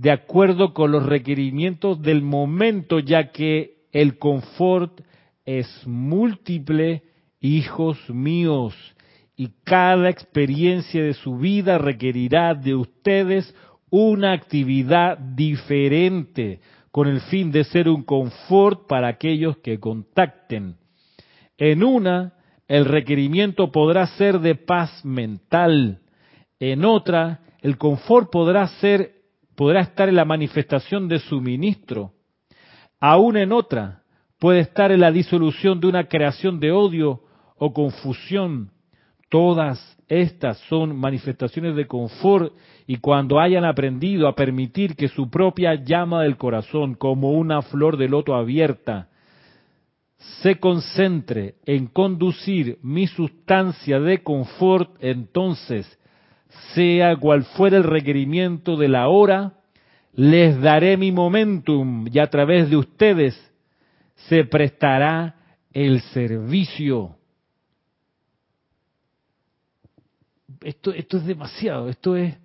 De 0.00 0.12
acuerdo 0.12 0.74
con 0.74 0.92
los 0.92 1.04
requerimientos 1.04 2.00
del 2.00 2.22
momento, 2.22 3.00
ya 3.00 3.32
que 3.32 3.78
el 3.90 4.16
confort 4.16 5.00
es 5.44 5.66
múltiple, 5.86 7.02
hijos 7.40 7.98
míos, 8.08 8.76
y 9.34 9.48
cada 9.64 10.08
experiencia 10.08 11.02
de 11.02 11.14
su 11.14 11.38
vida 11.38 11.78
requerirá 11.78 12.54
de 12.54 12.76
ustedes 12.76 13.52
una 13.90 14.34
actividad 14.34 15.18
diferente 15.18 16.60
con 16.92 17.08
el 17.08 17.20
fin 17.22 17.50
de 17.50 17.64
ser 17.64 17.88
un 17.88 18.04
confort 18.04 18.86
para 18.86 19.08
aquellos 19.08 19.56
que 19.58 19.80
contacten. 19.80 20.76
En 21.56 21.82
una, 21.82 22.34
el 22.68 22.84
requerimiento 22.84 23.72
podrá 23.72 24.06
ser 24.06 24.38
de 24.38 24.54
paz 24.54 25.04
mental. 25.04 26.02
En 26.60 26.84
otra, 26.84 27.40
el 27.62 27.76
confort 27.78 28.30
podrá 28.30 28.68
ser 28.80 29.17
podrá 29.58 29.80
estar 29.80 30.08
en 30.08 30.14
la 30.14 30.24
manifestación 30.24 31.08
de 31.08 31.18
suministro. 31.18 32.12
Aún 33.00 33.36
en 33.36 33.50
otra, 33.50 34.04
puede 34.38 34.60
estar 34.60 34.92
en 34.92 35.00
la 35.00 35.10
disolución 35.10 35.80
de 35.80 35.88
una 35.88 36.04
creación 36.04 36.60
de 36.60 36.70
odio 36.70 37.22
o 37.56 37.72
confusión. 37.72 38.70
Todas 39.28 39.80
estas 40.06 40.58
son 40.68 40.94
manifestaciones 40.96 41.74
de 41.74 41.88
confort 41.88 42.52
y 42.86 42.98
cuando 42.98 43.40
hayan 43.40 43.64
aprendido 43.64 44.28
a 44.28 44.36
permitir 44.36 44.94
que 44.94 45.08
su 45.08 45.28
propia 45.28 45.74
llama 45.74 46.22
del 46.22 46.36
corazón, 46.36 46.94
como 46.94 47.32
una 47.32 47.60
flor 47.62 47.96
de 47.96 48.08
loto 48.08 48.36
abierta, 48.36 49.08
se 50.40 50.60
concentre 50.60 51.56
en 51.66 51.88
conducir 51.88 52.78
mi 52.80 53.08
sustancia 53.08 53.98
de 53.98 54.22
confort, 54.22 54.92
entonces, 55.00 55.98
sea 56.74 57.16
cual 57.16 57.44
fuera 57.44 57.76
el 57.76 57.84
requerimiento 57.84 58.76
de 58.76 58.88
la 58.88 59.08
hora, 59.08 59.54
les 60.12 60.60
daré 60.60 60.96
mi 60.96 61.12
momentum 61.12 62.06
y 62.10 62.18
a 62.18 62.28
través 62.28 62.70
de 62.70 62.76
ustedes 62.76 63.38
se 64.28 64.44
prestará 64.44 65.36
el 65.72 66.00
servicio. 66.00 67.18
esto, 70.62 70.92
esto 70.92 71.18
es 71.18 71.26
demasiado, 71.26 71.88
esto 71.88 72.16
es, 72.16 72.36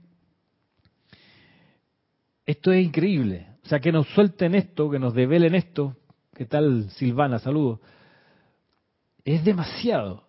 esto 2.46 2.72
es 2.72 2.86
increíble. 2.86 3.48
O 3.64 3.68
sea, 3.68 3.80
que 3.80 3.92
nos 3.92 4.08
suelten 4.10 4.56
esto, 4.56 4.90
que 4.90 5.00
nos 5.00 5.14
develen 5.14 5.56
esto. 5.56 5.96
¿Qué 6.34 6.46
tal, 6.46 6.90
Silvana? 6.92 7.40
Saludos. 7.40 7.80
Es 9.24 9.46
demasiado. 9.46 10.28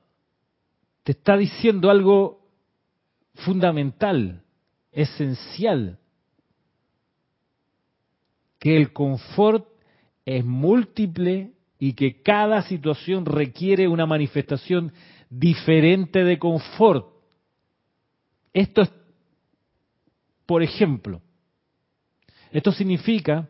Te 1.02 1.12
está 1.12 1.36
diciendo 1.36 1.90
algo 1.90 2.43
fundamental, 3.34 4.42
esencial. 4.92 5.98
Que 8.58 8.76
el 8.76 8.92
confort 8.92 9.68
es 10.24 10.44
múltiple 10.44 11.52
y 11.78 11.92
que 11.94 12.22
cada 12.22 12.62
situación 12.62 13.26
requiere 13.26 13.88
una 13.88 14.06
manifestación 14.06 14.92
diferente 15.28 16.24
de 16.24 16.38
confort. 16.38 17.08
Esto 18.52 18.82
es, 18.82 18.92
por 20.46 20.62
ejemplo, 20.62 21.20
esto 22.52 22.70
significa, 22.72 23.48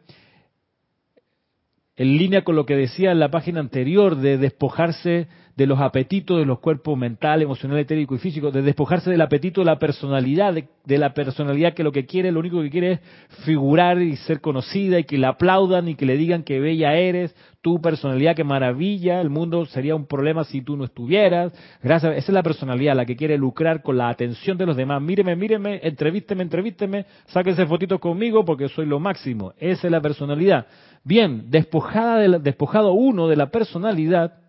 en 1.95 2.16
línea 2.16 2.43
con 2.43 2.57
lo 2.57 2.64
que 2.64 2.74
decía 2.74 3.12
en 3.12 3.20
la 3.20 3.30
página 3.30 3.61
anterior, 3.61 4.16
de 4.16 4.39
despojarse 4.39 5.28
de 5.57 5.66
los 5.66 5.80
apetitos 5.80 6.38
de 6.38 6.46
los 6.46 6.59
cuerpos 6.59 6.98
mental, 6.98 7.40
emocional, 7.40 7.78
etérico 7.78 8.14
y 8.16 8.18
físico, 8.18 8.50
de 8.50 8.62
despojarse 8.62 9.11
del 9.11 9.20
apetito 9.20 9.61
de 9.61 9.66
la 9.66 9.78
personalidad, 9.78 10.52
de, 10.52 10.98
la 10.98 11.14
personalidad 11.14 11.74
que 11.74 11.84
lo 11.84 11.92
que 11.92 12.07
quiere, 12.07 12.32
lo 12.32 12.40
único 12.40 12.61
que 12.61 12.70
quiere 12.70 12.92
es 12.92 13.00
figurar 13.44 14.02
y 14.02 14.16
ser 14.16 14.40
conocida 14.40 14.98
y 14.98 15.05
que 15.05 15.16
la 15.16 15.28
aplaudan 15.30 15.88
y 15.88 15.94
que 15.94 16.07
le 16.07 16.16
digan 16.16 16.42
que 16.42 16.59
bella 16.59 16.94
eres, 16.94 17.36
tu 17.62 17.80
personalidad 17.80 18.34
que 18.34 18.44
maravilla, 18.44 19.20
el 19.20 19.30
mundo 19.30 19.64
sería 19.64 19.94
un 19.94 20.07
problema 20.07 20.44
si 20.44 20.61
tú 20.61 20.76
no 20.76 20.84
estuvieras. 20.84 21.52
Gracias, 21.82 22.16
esa 22.16 22.32
es 22.32 22.34
la 22.34 22.42
personalidad, 22.42 22.96
la 22.96 23.07
que 23.07 23.16
quiere 23.16 23.38
lucrar 23.38 23.82
con 23.82 23.96
la 23.96 24.09
atención 24.09 24.59
de 24.59 24.66
los 24.66 24.76
demás. 24.76 25.00
Míreme, 25.00 25.34
míreme, 25.36 25.80
entrevísteme, 25.82 26.42
entrevísteme, 26.42 27.07
sáquense 27.26 27.64
fotitos 27.64 28.00
conmigo 28.00 28.44
porque 28.44 28.68
soy 28.68 28.86
lo 28.86 29.00
máximo. 29.00 29.55
Esa 29.59 29.86
es 29.86 29.90
la 29.90 30.00
personalidad. 30.00 30.66
Bien, 31.05 31.50
despojada 31.50 32.18
de 32.18 32.28
la, 32.28 32.38
despojado 32.38 32.92
uno 32.92 33.28
de 33.28 33.36
la 33.36 33.50
personalidad, 33.50 34.43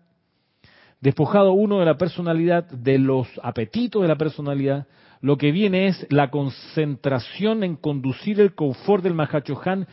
Despojado 1.06 1.52
uno 1.52 1.78
de 1.78 1.84
la 1.84 1.98
personalidad, 1.98 2.64
de 2.68 2.98
los 2.98 3.28
apetitos 3.40 4.02
de 4.02 4.08
la 4.08 4.16
personalidad, 4.16 4.88
lo 5.20 5.38
que 5.38 5.52
viene 5.52 5.86
es 5.86 6.04
la 6.10 6.32
concentración 6.32 7.62
en 7.62 7.76
conducir 7.76 8.40
el 8.40 8.56
confort 8.56 9.04
del 9.04 9.14
Mahachohan, 9.14 9.86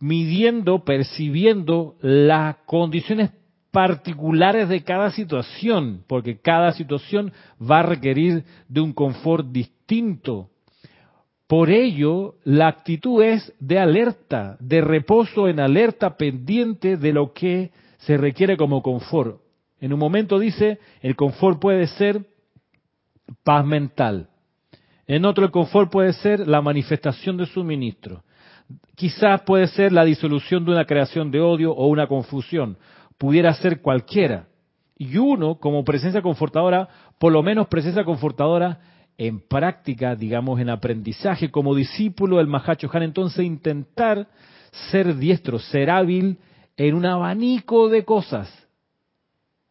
midiendo, 0.00 0.84
percibiendo 0.84 1.94
las 2.00 2.56
condiciones 2.66 3.30
particulares 3.70 4.68
de 4.68 4.82
cada 4.82 5.12
situación, 5.12 6.02
porque 6.08 6.40
cada 6.40 6.72
situación 6.72 7.32
va 7.62 7.78
a 7.78 7.84
requerir 7.84 8.42
de 8.68 8.80
un 8.80 8.92
confort 8.92 9.46
distinto. 9.52 10.50
Por 11.46 11.70
ello, 11.70 12.34
la 12.42 12.66
actitud 12.66 13.22
es 13.22 13.54
de 13.60 13.78
alerta, 13.78 14.56
de 14.58 14.80
reposo 14.80 15.46
en 15.46 15.60
alerta 15.60 16.16
pendiente 16.16 16.96
de 16.96 17.12
lo 17.12 17.32
que 17.32 17.70
se 17.98 18.16
requiere 18.16 18.56
como 18.56 18.82
confort. 18.82 19.40
En 19.80 19.92
un 19.92 19.98
momento 19.98 20.38
dice, 20.38 20.78
el 21.00 21.16
confort 21.16 21.60
puede 21.60 21.86
ser 21.86 22.26
paz 23.44 23.64
mental. 23.64 24.28
En 25.06 25.24
otro, 25.24 25.44
el 25.44 25.50
confort 25.50 25.90
puede 25.90 26.12
ser 26.14 26.46
la 26.46 26.60
manifestación 26.60 27.36
de 27.36 27.46
suministro. 27.46 28.22
Quizás 28.94 29.42
puede 29.42 29.66
ser 29.68 29.92
la 29.92 30.04
disolución 30.04 30.64
de 30.64 30.72
una 30.72 30.84
creación 30.84 31.30
de 31.30 31.40
odio 31.40 31.72
o 31.72 31.86
una 31.86 32.06
confusión 32.06 32.76
pudiera 33.18 33.52
ser 33.54 33.82
cualquiera. 33.82 34.46
Y 34.96 35.16
uno, 35.18 35.56
como 35.56 35.84
presencia 35.84 36.22
confortadora, 36.22 36.88
por 37.18 37.32
lo 37.32 37.42
menos 37.42 37.68
presencia 37.68 38.04
confortadora 38.04 38.80
en 39.18 39.40
práctica, 39.40 40.14
digamos, 40.14 40.60
en 40.60 40.70
aprendizaje, 40.70 41.50
como 41.50 41.74
discípulo 41.74 42.38
del 42.38 42.46
Mahacho 42.46 42.88
Han, 42.92 43.02
entonces 43.02 43.44
intentar 43.44 44.28
ser 44.90 45.16
diestro, 45.16 45.58
ser 45.58 45.90
hábil 45.90 46.38
en 46.76 46.94
un 46.94 47.04
abanico 47.04 47.88
de 47.88 48.04
cosas. 48.04 48.67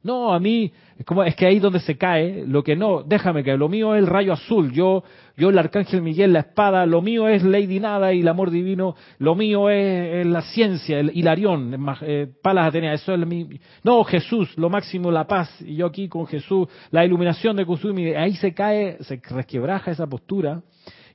No, 0.07 0.33
a 0.33 0.39
mí 0.39 0.71
como 1.05 1.21
es 1.25 1.35
que 1.35 1.45
ahí 1.45 1.59
donde 1.59 1.81
se 1.81 1.97
cae, 1.97 2.45
lo 2.47 2.63
que 2.63 2.77
no, 2.77 3.03
déjame 3.03 3.43
que 3.43 3.57
lo 3.57 3.67
mío 3.67 3.93
es 3.93 3.99
el 3.99 4.07
rayo 4.07 4.31
azul, 4.31 4.71
yo 4.71 5.03
yo 5.35 5.49
el 5.49 5.57
arcángel 5.59 6.01
Miguel 6.01 6.31
la 6.31 6.39
espada, 6.39 6.85
lo 6.85 7.01
mío 7.01 7.27
es 7.27 7.43
Lady 7.43 7.81
Nada 7.81 8.13
y 8.13 8.21
el 8.21 8.27
amor 8.29 8.49
divino, 8.49 8.95
lo 9.19 9.35
mío 9.35 9.69
es, 9.69 10.25
la 10.25 10.43
ciencia, 10.43 10.97
el 10.97 11.11
Hilarión, 11.13 11.85
eh, 12.03 12.27
Palas 12.41 12.69
Atenea, 12.69 12.93
eso 12.93 13.13
es 13.13 13.27
mi 13.27 13.59
no, 13.83 14.01
Jesús, 14.05 14.57
lo 14.57 14.69
máximo 14.69 15.11
la 15.11 15.27
paz 15.27 15.53
y 15.59 15.75
yo 15.75 15.87
aquí 15.87 16.07
con 16.07 16.25
Jesús, 16.25 16.69
la 16.89 17.03
iluminación 17.03 17.57
de 17.57 17.65
Kusumi, 17.65 18.13
ahí 18.13 18.33
se 18.35 18.53
cae, 18.53 19.03
se 19.03 19.21
resquebraja 19.29 19.91
esa 19.91 20.07
postura 20.07 20.63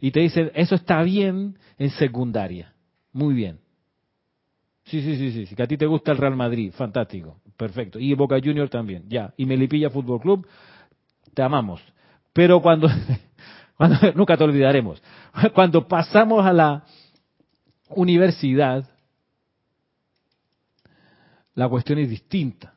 y 0.01 0.11
te 0.11 0.21
dice, 0.21 0.53
eso 0.55 0.75
está 0.75 1.03
bien 1.03 1.57
en 1.79 1.89
secundaria. 1.89 2.75
Muy 3.11 3.33
bien. 3.33 3.59
Sí, 4.85 5.01
sí, 5.01 5.17
sí, 5.17 5.47
sí, 5.47 5.57
que 5.57 5.63
a 5.63 5.67
ti 5.67 5.79
te 5.79 5.87
gusta 5.87 6.13
el 6.13 6.19
Real 6.19 6.37
Madrid, 6.37 6.73
fantástico. 6.73 7.42
Perfecto. 7.63 8.01
Y 8.01 8.13
Boca 8.15 8.41
Junior 8.43 8.69
también, 8.69 9.05
ya. 9.09 9.33
Y 9.37 9.47
Melipilla 9.47 9.89
Fútbol 9.89 10.21
Club, 10.21 10.49
te 11.33 11.43
amamos. 11.43 11.81
Pero 12.33 12.61
cuando, 12.61 12.89
cuando, 13.77 13.99
nunca 14.17 14.37
te 14.37 14.43
olvidaremos, 14.43 15.01
cuando 15.55 15.87
pasamos 15.87 16.45
a 16.45 16.53
la 16.53 16.85
universidad, 17.91 18.85
la 21.55 21.69
cuestión 21.69 22.01
es 22.01 22.11
distinta. 22.11 22.75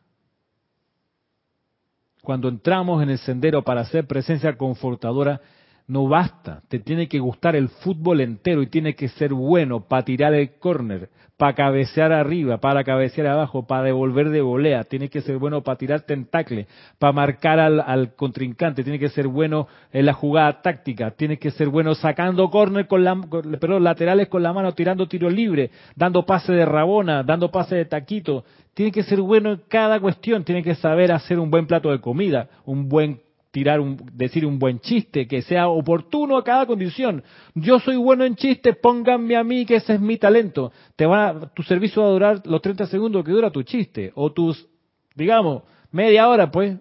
Cuando 2.21 2.47
entramos 2.47 3.01
en 3.01 3.09
el 3.09 3.17
sendero 3.17 3.63
para 3.63 3.81
hacer 3.81 4.05
presencia 4.05 4.55
confortadora, 4.55 5.41
no 5.87 6.07
basta, 6.07 6.61
te 6.67 6.79
tiene 6.79 7.07
que 7.07 7.19
gustar 7.19 7.55
el 7.55 7.69
fútbol 7.69 8.21
entero 8.21 8.63
y 8.63 8.67
tiene 8.67 8.95
que 8.95 9.07
ser 9.07 9.33
bueno 9.33 9.81
para 9.81 10.03
tirar 10.03 10.33
el 10.33 10.57
córner, 10.57 11.09
para 11.37 11.53
cabecear 11.53 12.11
arriba, 12.11 12.57
para 12.57 12.83
cabecear 12.83 13.27
abajo, 13.27 13.67
para 13.67 13.83
devolver 13.83 14.29
de 14.29 14.41
volea, 14.41 14.85
tiene 14.85 15.09
que 15.09 15.21
ser 15.21 15.37
bueno 15.37 15.61
para 15.61 15.77
tirar 15.77 16.01
tentacle, 16.01 16.65
para 16.97 17.13
marcar 17.13 17.59
al, 17.59 18.15
contrincante, 18.15 18.83
tiene 18.83 18.97
que 18.97 19.09
ser 19.09 19.27
bueno 19.27 19.67
en 19.91 20.07
la 20.07 20.13
jugada 20.13 20.61
táctica, 20.61 21.11
tiene 21.11 21.37
que 21.37 21.51
ser 21.51 21.67
bueno 21.67 21.93
sacando 21.93 22.49
córner 22.49 22.87
con 22.87 23.03
la, 23.03 23.15
perdón, 23.59 23.83
laterales 23.83 24.27
con 24.27 24.41
la 24.41 24.53
mano, 24.53 24.73
tirando 24.73 25.07
tiro 25.07 25.29
libre, 25.29 25.69
dando 25.95 26.25
pase 26.25 26.53
de 26.53 26.65
rabona, 26.65 27.21
dando 27.21 27.51
pase 27.51 27.75
de 27.75 27.85
taquito, 27.85 28.43
tiene 28.73 28.91
que 28.91 29.03
ser 29.03 29.21
bueno 29.21 29.51
en 29.51 29.61
cada 29.67 29.99
cuestión, 29.99 30.43
tiene 30.43 30.63
que 30.63 30.73
saber 30.75 31.11
hacer 31.11 31.37
un 31.37 31.51
buen 31.51 31.67
plato 31.67 31.91
de 31.91 31.99
comida, 31.99 32.49
un 32.65 32.89
buen 32.89 33.24
tirar 33.55 33.79
un, 33.79 33.95
decir 34.11 34.45
un 34.45 34.59
buen 34.59 34.81
chiste, 34.81 35.29
que 35.29 35.41
sea 35.41 35.69
oportuno 35.69 36.37
a 36.37 36.43
cada 36.43 36.65
condición. 36.65 37.23
Yo 37.53 37.79
soy 37.79 37.95
bueno 37.95 38.25
en 38.25 38.35
chistes, 38.35 38.75
pónganme 38.75 39.37
a 39.37 39.45
mí 39.45 39.65
que 39.65 39.77
ese 39.77 39.93
es 39.93 40.01
mi 40.01 40.17
talento. 40.17 40.73
Te 40.97 41.05
va, 41.05 41.53
tu 41.53 41.63
servicio 41.63 42.01
va 42.01 42.09
a 42.09 42.11
durar 42.11 42.41
los 42.43 42.61
30 42.61 42.87
segundos 42.87 43.23
que 43.23 43.31
dura 43.31 43.51
tu 43.51 43.63
chiste, 43.63 44.11
o 44.15 44.33
tus, 44.33 44.67
digamos, 45.15 45.63
media 45.93 46.27
hora, 46.27 46.51
pues, 46.51 46.77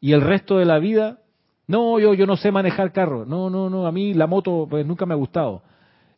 y 0.00 0.10
el 0.10 0.22
resto 0.22 0.58
de 0.58 0.64
la 0.64 0.80
vida, 0.80 1.20
no, 1.68 2.00
yo, 2.00 2.14
yo 2.14 2.26
no 2.26 2.36
sé 2.36 2.50
manejar 2.50 2.92
carro, 2.92 3.24
no, 3.24 3.48
no, 3.48 3.70
no, 3.70 3.86
a 3.86 3.92
mí 3.92 4.12
la 4.12 4.26
moto 4.26 4.66
pues 4.68 4.84
nunca 4.84 5.06
me 5.06 5.14
ha 5.14 5.18
gustado. 5.18 5.62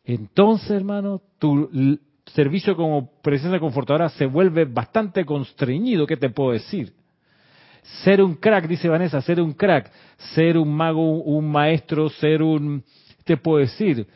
Entonces, 0.03 0.71
hermano, 0.71 1.21
tu 1.37 1.69
servicio 2.25 2.75
como 2.75 3.11
presencia 3.21 3.59
confortadora 3.59 4.09
se 4.09 4.25
vuelve 4.25 4.65
bastante 4.65 5.25
constreñido, 5.25 6.07
¿qué 6.07 6.17
te 6.17 6.31
puedo 6.31 6.53
decir? 6.53 6.91
Ser 8.03 8.21
un 8.21 8.35
crack, 8.35 8.67
dice 8.67 8.87
Vanessa, 8.87 9.21
ser 9.21 9.41
un 9.41 9.53
crack, 9.53 9.91
ser 10.35 10.57
un 10.57 10.73
mago, 10.73 11.21
un 11.21 11.51
maestro, 11.51 12.09
ser 12.09 12.41
un, 12.41 12.83
te 13.23 13.37
puedo 13.37 13.57
decir, 13.57 14.07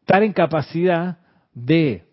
estar 0.00 0.22
en 0.22 0.32
capacidad 0.32 1.18
de 1.54 2.06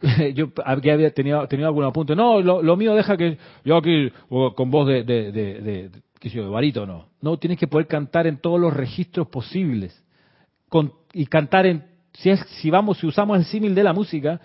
yo 0.34 0.50
había 0.64 1.10
tenido, 1.12 1.46
tenido 1.46 1.68
algún 1.68 1.84
apunte. 1.84 2.16
No, 2.16 2.40
lo, 2.40 2.76
mío 2.76 2.94
deja 2.94 3.16
que 3.16 3.38
yo 3.64 3.76
aquí 3.76 4.10
con 4.28 4.70
voz 4.70 4.88
de, 4.88 5.04
de, 5.04 5.32
de, 5.32 5.60
de, 5.60 5.90
qué 6.18 6.30
sé 6.30 6.36
yo, 6.36 6.44
de 6.44 6.50
barito, 6.50 6.86
no. 6.86 7.08
No, 7.20 7.38
tienes 7.38 7.58
que 7.58 7.66
poder 7.66 7.86
cantar 7.86 8.26
en 8.26 8.38
todos 8.38 8.58
los 8.58 8.74
registros 8.74 9.28
posibles. 9.28 10.04
Con, 10.68 10.92
y 11.12 11.26
cantar 11.26 11.66
en, 11.66 11.84
si, 12.14 12.30
es, 12.30 12.40
si 12.60 12.70
vamos, 12.70 12.98
si 12.98 13.06
usamos 13.06 13.38
el 13.38 13.44
símil 13.44 13.74
de 13.74 13.82
la 13.82 13.92
música, 13.92 14.40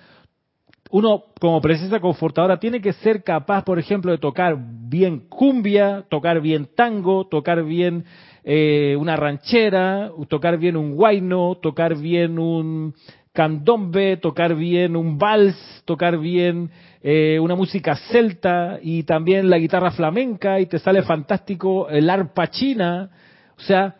uno 0.91 1.25
como 1.39 1.61
presencia 1.61 1.99
confortadora 1.99 2.59
tiene 2.59 2.79
que 2.79 2.93
ser 2.93 3.23
capaz, 3.23 3.63
por 3.63 3.79
ejemplo, 3.79 4.11
de 4.11 4.17
tocar 4.17 4.55
bien 4.57 5.27
cumbia, 5.29 6.05
tocar 6.09 6.41
bien 6.41 6.69
tango, 6.75 7.27
tocar 7.27 7.63
bien 7.63 8.05
eh, 8.43 8.95
una 8.97 9.15
ranchera, 9.15 10.11
tocar 10.29 10.57
bien 10.57 10.77
un 10.77 10.95
guayno, 10.95 11.55
tocar 11.61 11.97
bien 11.97 12.38
un 12.38 12.93
candombe, 13.33 14.17
tocar 14.17 14.55
bien 14.55 14.95
un 14.95 15.17
vals, 15.17 15.57
tocar 15.86 16.17
bien 16.17 16.69
eh, 17.01 17.39
una 17.41 17.55
música 17.55 17.95
celta 18.11 18.79
y 18.81 19.03
también 19.03 19.49
la 19.49 19.57
guitarra 19.57 19.91
flamenca 19.91 20.59
y 20.59 20.67
te 20.67 20.79
sale 20.79 21.01
fantástico 21.01 21.89
el 21.89 22.09
arpa 22.09 22.47
china. 22.47 23.09
O 23.57 23.61
sea, 23.61 23.95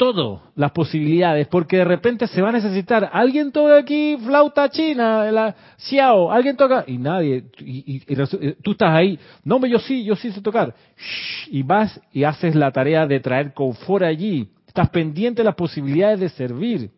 todo 0.00 0.44
las 0.54 0.72
posibilidades, 0.72 1.46
porque 1.48 1.76
de 1.76 1.84
repente 1.84 2.26
se 2.26 2.40
va 2.40 2.48
a 2.48 2.52
necesitar, 2.52 3.10
alguien 3.12 3.52
toca 3.52 3.76
aquí 3.76 4.16
flauta 4.16 4.70
china, 4.70 5.30
la 5.30 5.54
xiao, 5.76 6.32
alguien 6.32 6.56
toca, 6.56 6.84
y 6.86 6.96
nadie, 6.96 7.44
y, 7.58 8.02
eh, 8.08 8.56
tú 8.62 8.70
estás 8.70 8.94
ahí, 8.94 9.18
no, 9.44 9.60
yo 9.66 9.78
sí, 9.78 10.02
yo 10.02 10.16
sí 10.16 10.32
sé 10.32 10.40
tocar, 10.40 10.74
y 11.48 11.62
vas 11.62 12.00
y 12.14 12.24
haces 12.24 12.54
la 12.54 12.72
tarea 12.72 13.06
de 13.06 13.20
traer 13.20 13.52
confort 13.52 14.04
allí, 14.04 14.48
estás 14.66 14.88
pendiente 14.88 15.42
de 15.42 15.44
las 15.44 15.54
posibilidades 15.54 16.18
de 16.18 16.30
servir, 16.30 16.90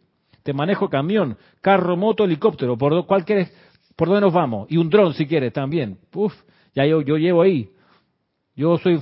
te 0.45 0.53
manejo 0.53 0.89
camión, 0.89 1.37
carro, 1.61 1.97
moto, 1.97 2.23
helicóptero, 2.23 2.79
por 2.79 3.05
cuál 3.07 3.25
quieres, 3.25 3.53
por 3.97 4.07
dónde 4.07 4.21
nos 4.21 4.33
vamos, 4.33 4.71
y 4.71 4.77
un 4.77 4.89
dron 4.89 5.13
si 5.15 5.27
quieres 5.27 5.53
también, 5.53 5.99
uf, 6.15 6.33
ya 6.73 6.87
yo, 6.87 7.01
yo 7.01 7.17
llevo 7.17 7.43
ahí, 7.43 7.69
yo 8.55 8.79
soy 8.79 9.01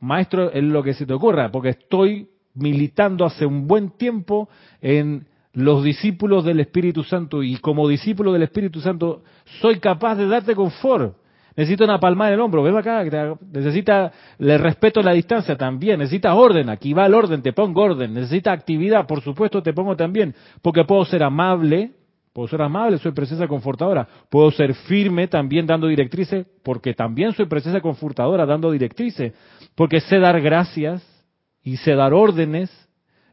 maestro 0.00 0.50
en 0.50 0.72
lo 0.72 0.82
que 0.82 0.94
se 0.94 1.04
te 1.04 1.12
ocurra, 1.12 1.50
porque 1.52 1.68
estoy 1.68 2.30
militando 2.54 3.24
hace 3.24 3.46
un 3.46 3.66
buen 3.66 3.90
tiempo 3.90 4.48
en 4.80 5.26
los 5.52 5.84
discípulos 5.84 6.44
del 6.44 6.60
Espíritu 6.60 7.04
Santo. 7.04 7.42
Y 7.42 7.56
como 7.58 7.88
discípulo 7.88 8.32
del 8.32 8.42
Espíritu 8.42 8.80
Santo 8.80 9.22
soy 9.60 9.78
capaz 9.78 10.16
de 10.16 10.26
darte 10.26 10.54
confort. 10.54 11.16
Necesito 11.56 11.84
una 11.84 12.00
palma 12.00 12.26
en 12.26 12.34
el 12.34 12.40
hombro, 12.40 12.64
ven 12.64 12.76
acá, 12.76 13.04
necesita, 13.52 14.10
le 14.38 14.58
respeto 14.58 15.00
la 15.02 15.12
distancia 15.12 15.56
también, 15.56 16.00
necesitas 16.00 16.34
orden, 16.34 16.68
aquí 16.68 16.92
va 16.92 17.06
el 17.06 17.14
orden, 17.14 17.42
te 17.42 17.52
pongo 17.52 17.80
orden, 17.80 18.12
necesita 18.12 18.50
actividad, 18.50 19.06
por 19.06 19.20
supuesto 19.20 19.62
te 19.62 19.72
pongo 19.72 19.94
también, 19.94 20.34
porque 20.62 20.82
puedo 20.82 21.04
ser 21.04 21.22
amable, 21.22 21.92
puedo 22.32 22.48
ser 22.48 22.60
amable, 22.60 22.98
soy 22.98 23.12
presencia 23.12 23.46
confortadora, 23.46 24.08
puedo 24.28 24.50
ser 24.50 24.74
firme 24.74 25.28
también 25.28 25.64
dando 25.64 25.86
directrices, 25.86 26.44
porque 26.64 26.92
también 26.92 27.32
soy 27.34 27.46
presencia 27.46 27.80
confortadora 27.80 28.46
dando 28.46 28.72
directrices, 28.72 29.32
porque 29.76 30.00
sé 30.00 30.18
dar 30.18 30.40
gracias, 30.40 31.13
y 31.64 31.78
sé 31.78 31.94
dar 31.94 32.12
órdenes. 32.12 32.70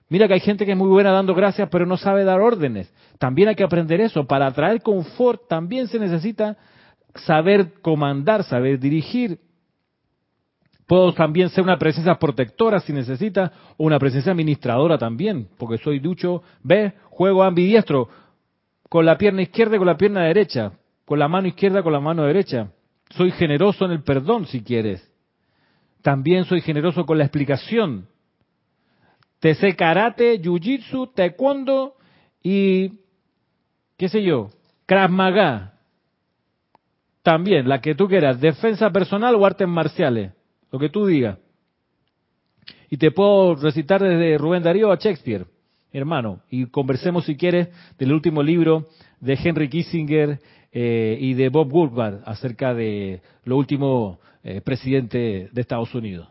Mira 0.09 0.27
que 0.27 0.33
hay 0.33 0.39
gente 0.39 0.65
que 0.65 0.71
es 0.71 0.77
muy 0.77 0.87
buena 0.87 1.11
dando 1.11 1.35
gracias, 1.35 1.69
pero 1.69 1.85
no 1.85 1.97
sabe 1.97 2.23
dar 2.23 2.39
órdenes. 2.41 2.91
También 3.19 3.49
hay 3.49 3.55
que 3.55 3.63
aprender 3.63 4.01
eso. 4.01 4.25
Para 4.25 4.51
traer 4.51 4.81
confort 4.81 5.47
también 5.47 5.87
se 5.87 5.99
necesita 5.99 6.57
saber 7.15 7.73
comandar, 7.81 8.43
saber 8.43 8.79
dirigir. 8.79 9.39
Puedo 10.87 11.13
también 11.13 11.49
ser 11.49 11.63
una 11.63 11.77
presencia 11.77 12.15
protectora 12.15 12.79
si 12.81 12.91
necesita, 12.91 13.51
o 13.77 13.85
una 13.85 13.99
presencia 13.99 14.31
administradora 14.33 14.97
también, 14.97 15.47
porque 15.57 15.77
soy 15.77 15.99
ducho, 15.99 16.43
ve, 16.63 16.93
juego 17.09 17.43
ambidiestro, 17.43 18.09
con 18.89 19.05
la 19.05 19.17
pierna 19.17 19.41
izquierda 19.41 19.75
y 19.75 19.77
con 19.77 19.87
la 19.87 19.97
pierna 19.97 20.23
derecha. 20.23 20.73
con 21.05 21.19
la 21.19 21.27
mano 21.27 21.47
izquierda, 21.47 21.83
con 21.83 21.91
la 21.91 21.99
mano 21.99 22.23
derecha. 22.23 22.71
Soy 23.09 23.31
generoso 23.31 23.83
en 23.83 23.91
el 23.91 24.03
perdón, 24.03 24.45
si 24.47 24.61
quieres. 24.63 25.11
También 26.01 26.45
soy 26.45 26.61
generoso 26.61 27.05
con 27.05 27.17
la 27.17 27.25
explicación. 27.25 28.07
Sé 29.41 29.75
karate, 29.75 30.39
jiu-jitsu, 30.39 31.13
taekwondo 31.15 31.95
y, 32.43 32.99
qué 33.97 34.07
sé 34.07 34.21
yo, 34.23 34.49
Krav 34.85 35.09
Maga. 35.09 35.73
También, 37.23 37.67
la 37.67 37.81
que 37.81 37.95
tú 37.95 38.07
quieras, 38.07 38.39
defensa 38.39 38.91
personal 38.91 39.35
o 39.35 39.45
artes 39.45 39.67
marciales, 39.67 40.31
lo 40.71 40.79
que 40.79 40.89
tú 40.89 41.05
digas. 41.05 41.37
Y 42.89 42.97
te 42.97 43.11
puedo 43.11 43.55
recitar 43.55 44.01
desde 44.01 44.37
Rubén 44.37 44.63
Darío 44.63 44.91
a 44.91 44.97
Shakespeare, 44.97 45.45
hermano. 45.91 46.41
Y 46.49 46.65
conversemos, 46.65 47.25
si 47.25 47.35
quieres, 47.35 47.69
del 47.97 48.11
último 48.11 48.43
libro 48.43 48.89
de 49.19 49.39
Henry 49.41 49.69
Kissinger 49.69 50.39
eh, 50.71 51.17
y 51.19 51.33
de 51.33 51.49
Bob 51.49 51.71
Woodward 51.73 52.21
acerca 52.25 52.73
de 52.73 53.21
lo 53.45 53.57
último 53.57 54.19
eh, 54.43 54.61
presidente 54.61 55.49
de 55.51 55.61
Estados 55.61 55.93
Unidos. 55.95 56.27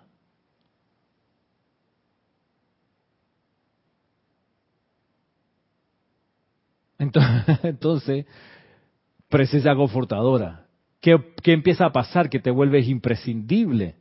Entonces, 7.62 8.26
presencia 9.28 9.74
confortadora. 9.74 10.66
¿Qué, 11.00 11.16
¿Qué, 11.42 11.52
empieza 11.52 11.86
a 11.86 11.92
pasar? 11.92 12.28
Que 12.28 12.40
te 12.40 12.50
vuelves 12.50 12.86
imprescindible. 12.88 13.96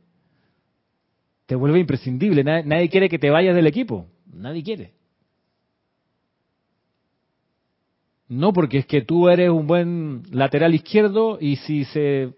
Te 1.46 1.54
vuelve 1.54 1.80
imprescindible. 1.80 2.44
Nadie, 2.44 2.64
nadie 2.64 2.88
quiere 2.90 3.08
que 3.08 3.18
te 3.18 3.30
vayas 3.30 3.56
del 3.56 3.66
equipo. 3.66 4.06
Nadie 4.26 4.62
quiere. 4.62 4.92
No, 8.28 8.52
porque 8.52 8.78
es 8.78 8.86
que 8.86 9.02
tú 9.02 9.28
eres 9.28 9.50
un 9.50 9.66
buen 9.66 10.22
lateral 10.30 10.74
izquierdo 10.74 11.38
y 11.40 11.56
si 11.56 11.84
se 11.86 12.34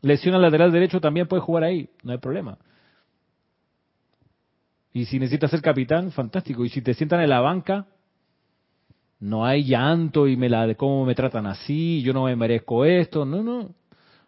lesiona 0.00 0.38
el 0.38 0.42
lateral 0.42 0.72
derecho 0.72 1.00
también 1.00 1.28
puedes 1.28 1.44
jugar 1.44 1.62
ahí, 1.62 1.90
no 2.02 2.12
hay 2.12 2.18
problema. 2.18 2.58
Y 4.92 5.04
si 5.04 5.18
necesitas 5.18 5.50
ser 5.50 5.60
capitán, 5.60 6.10
fantástico. 6.10 6.64
Y 6.64 6.70
si 6.70 6.80
te 6.80 6.94
sientan 6.94 7.20
en 7.20 7.30
la 7.30 7.40
banca, 7.40 7.86
no 9.18 9.46
hay 9.46 9.64
llanto 9.64 10.28
y 10.28 10.36
me 10.36 10.48
la 10.48 10.66
de 10.66 10.76
cómo 10.76 11.04
me 11.04 11.14
tratan 11.14 11.46
así, 11.46 12.02
yo 12.02 12.12
no 12.12 12.24
me 12.24 12.36
merezco 12.36 12.84
esto. 12.84 13.24
No, 13.24 13.42
no. 13.42 13.70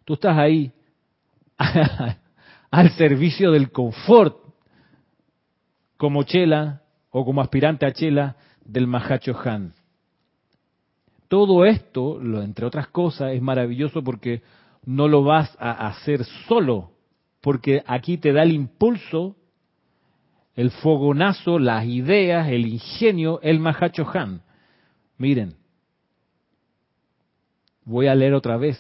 Tú 0.05 0.15
estás 0.15 0.37
ahí 0.39 0.73
al 2.71 2.91
servicio 2.93 3.53
del 3.53 3.71
confort, 3.71 4.37
como 5.97 6.23
chela 6.23 6.83
o 7.11 7.25
como 7.25 7.41
aspirante 7.41 7.85
a 7.85 7.93
chela 7.93 8.37
del 8.65 8.87
Mahacho 8.87 9.39
Han. 9.45 9.75
Todo 11.29 11.67
esto, 11.67 12.21
entre 12.43 12.65
otras 12.65 12.89
cosas, 12.89 13.33
es 13.33 13.43
maravilloso 13.43 14.03
porque 14.03 14.43
no 14.87 15.09
lo 15.09 15.23
vas 15.23 15.55
a 15.61 15.89
hacer 15.89 16.25
solo, 16.47 16.93
porque 17.43 17.83
aquí 17.87 18.17
te 18.17 18.33
da 18.33 18.43
el 18.43 18.53
impulso, 18.53 19.37
el 20.55 20.71
fogonazo, 20.71 21.59
las 21.59 21.85
ideas, 21.85 22.49
el 22.49 22.67
ingenio, 22.67 23.41
el 23.43 23.61
Mahacho 23.61 24.07
Han. 24.15 24.43
Miren, 25.19 25.57
voy 27.85 28.07
a 28.07 28.15
leer 28.15 28.35
otra 28.35 28.57
vez. 28.57 28.79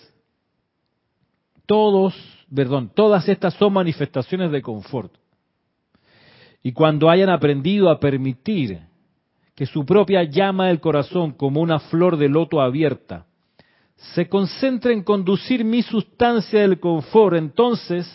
Todos, 1.67 2.15
perdón, 2.55 2.91
todas 2.95 3.29
estas 3.29 3.55
son 3.55 3.73
manifestaciones 3.73 4.51
de 4.53 4.63
confort. 4.63 5.13
Y 6.63 6.73
cuando 6.73 7.11
hayan 7.11 7.29
aprendido 7.29 7.91
a 7.91 8.01
permitir 8.01 8.81
que 9.55 9.67
su 9.67 9.85
propia 9.85 10.23
llama 10.23 10.69
del 10.69 10.81
corazón, 10.81 11.33
como 11.33 11.61
una 11.61 11.81
flor 11.81 12.17
de 12.17 12.29
loto 12.29 12.61
abierta, 12.61 13.27
se 14.15 14.29
concentre 14.29 14.93
en 14.93 15.03
conducir 15.03 15.65
mi 15.65 15.83
sustancia 15.83 16.61
del 16.61 16.79
confort, 16.79 17.37
entonces, 17.37 18.07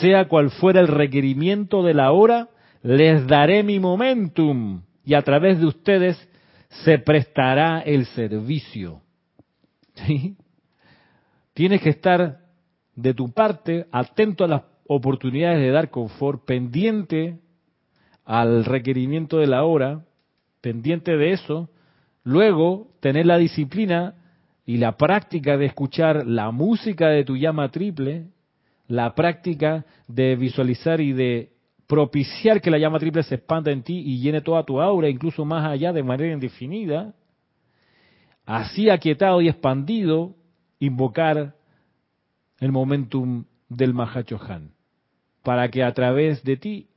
sea 0.00 0.26
cual 0.26 0.50
fuera 0.50 0.80
el 0.80 0.88
requerimiento 0.88 1.84
de 1.84 1.94
la 1.94 2.10
hora, 2.10 2.48
les 2.82 3.26
daré 3.26 3.62
mi 3.62 3.78
momentum 3.78 4.82
y 5.04 5.14
a 5.14 5.22
través 5.22 5.60
de 5.60 5.66
ustedes 5.66 6.28
se 6.68 6.98
prestará 6.98 7.80
el 7.80 8.06
servicio. 8.06 9.02
Tienes 11.54 11.80
que 11.80 11.90
estar 11.90 12.40
de 12.94 13.14
tu 13.14 13.32
parte 13.32 13.86
atento 13.92 14.44
a 14.44 14.48
las 14.48 14.62
oportunidades 14.88 15.60
de 15.60 15.70
dar 15.70 15.90
confort, 15.90 16.44
pendiente 16.44 17.38
al 18.24 18.64
requerimiento 18.64 19.38
de 19.38 19.46
la 19.46 19.64
hora, 19.64 20.04
pendiente 20.60 21.16
de 21.16 21.32
eso, 21.32 21.70
luego 22.24 22.88
tener 23.00 23.26
la 23.26 23.38
disciplina 23.38 24.14
y 24.64 24.78
la 24.78 24.96
práctica 24.96 25.56
de 25.56 25.66
escuchar 25.66 26.26
la 26.26 26.50
música 26.50 27.08
de 27.08 27.24
tu 27.24 27.36
llama 27.36 27.70
triple, 27.70 28.26
la 28.88 29.14
práctica 29.14 29.84
de 30.08 30.36
visualizar 30.36 31.00
y 31.00 31.12
de 31.12 31.52
propiciar 31.86 32.60
que 32.60 32.70
la 32.70 32.78
llama 32.78 32.98
triple 32.98 33.22
se 33.22 33.36
expanda 33.36 33.70
en 33.70 33.82
ti 33.82 33.98
y 33.98 34.20
llene 34.20 34.40
toda 34.40 34.64
tu 34.64 34.80
aura, 34.80 35.08
incluso 35.08 35.44
más 35.44 35.64
allá 35.64 35.92
de 35.92 36.02
manera 36.02 36.32
indefinida, 36.32 37.14
así 38.44 38.90
aquietado 38.90 39.40
y 39.40 39.48
expandido, 39.48 40.34
invocar 40.78 41.54
el 42.58 42.72
momentum 42.72 43.44
del 43.68 43.94
Mahachohan, 43.94 44.72
para 45.42 45.68
que 45.68 45.82
a 45.82 45.92
través 45.92 46.42
de 46.42 46.56
ti 46.56 46.88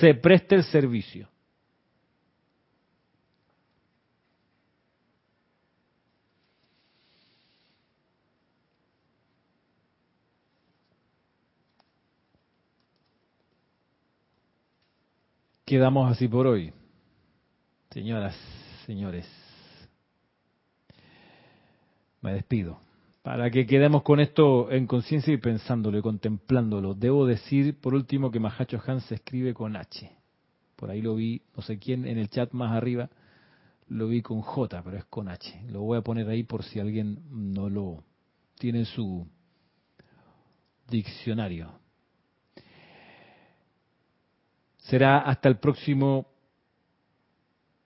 se 0.00 0.14
preste 0.14 0.54
el 0.54 0.64
servicio. 0.64 1.28
Quedamos 15.68 16.10
así 16.10 16.28
por 16.28 16.46
hoy. 16.46 16.72
Señoras, 17.90 18.34
señores, 18.86 19.28
me 22.22 22.32
despido. 22.32 22.80
Para 23.20 23.50
que 23.50 23.66
quedemos 23.66 24.02
con 24.02 24.18
esto 24.18 24.70
en 24.70 24.86
conciencia 24.86 25.30
y 25.30 25.36
pensándolo 25.36 25.98
y 25.98 26.00
contemplándolo, 26.00 26.94
debo 26.94 27.26
decir 27.26 27.78
por 27.78 27.92
último 27.92 28.30
que 28.30 28.40
Mahacho 28.40 28.80
Han 28.86 29.02
se 29.02 29.16
escribe 29.16 29.52
con 29.52 29.76
H. 29.76 30.10
Por 30.74 30.90
ahí 30.90 31.02
lo 31.02 31.16
vi, 31.16 31.42
no 31.54 31.60
sé 31.60 31.78
quién, 31.78 32.06
en 32.06 32.16
el 32.16 32.30
chat 32.30 32.50
más 32.52 32.74
arriba, 32.74 33.10
lo 33.88 34.08
vi 34.08 34.22
con 34.22 34.40
J, 34.40 34.82
pero 34.82 34.96
es 34.96 35.04
con 35.04 35.28
H. 35.28 35.66
Lo 35.68 35.82
voy 35.82 35.98
a 35.98 36.00
poner 36.00 36.30
ahí 36.30 36.44
por 36.44 36.62
si 36.62 36.80
alguien 36.80 37.18
no 37.30 37.68
lo 37.68 38.04
tiene 38.58 38.78
en 38.78 38.86
su 38.86 39.26
diccionario 40.88 41.78
será 44.88 45.18
hasta 45.18 45.48
el 45.48 45.58
próximo 45.58 46.26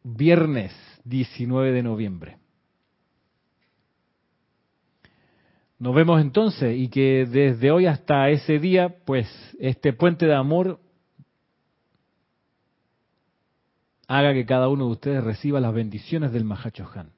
viernes 0.03 0.73
19 1.05 1.73
de 1.73 1.83
noviembre. 1.83 2.39
Nos 5.79 5.95
vemos 5.95 6.21
entonces 6.21 6.79
y 6.79 6.89
que 6.89 7.27
desde 7.27 7.73
hoy 7.73 7.87
hasta 7.87 8.31
ese 8.31 8.61
día, 8.61 9.05
pues 9.05 9.29
este 9.59 9.93
puente 9.93 10.27
de 10.27 10.35
amor 10.35 10.79
haga 14.07 14.33
que 14.33 14.47
cada 14.47 14.69
uno 14.69 14.87
de 14.87 14.93
ustedes 14.93 15.25
reciba 15.25 15.59
las 15.59 15.75
bendiciones 15.75 16.33
del 16.33 16.45
Mahachohan. 16.45 17.11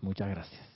Muchas 0.00 0.28
gracias. 0.30 0.67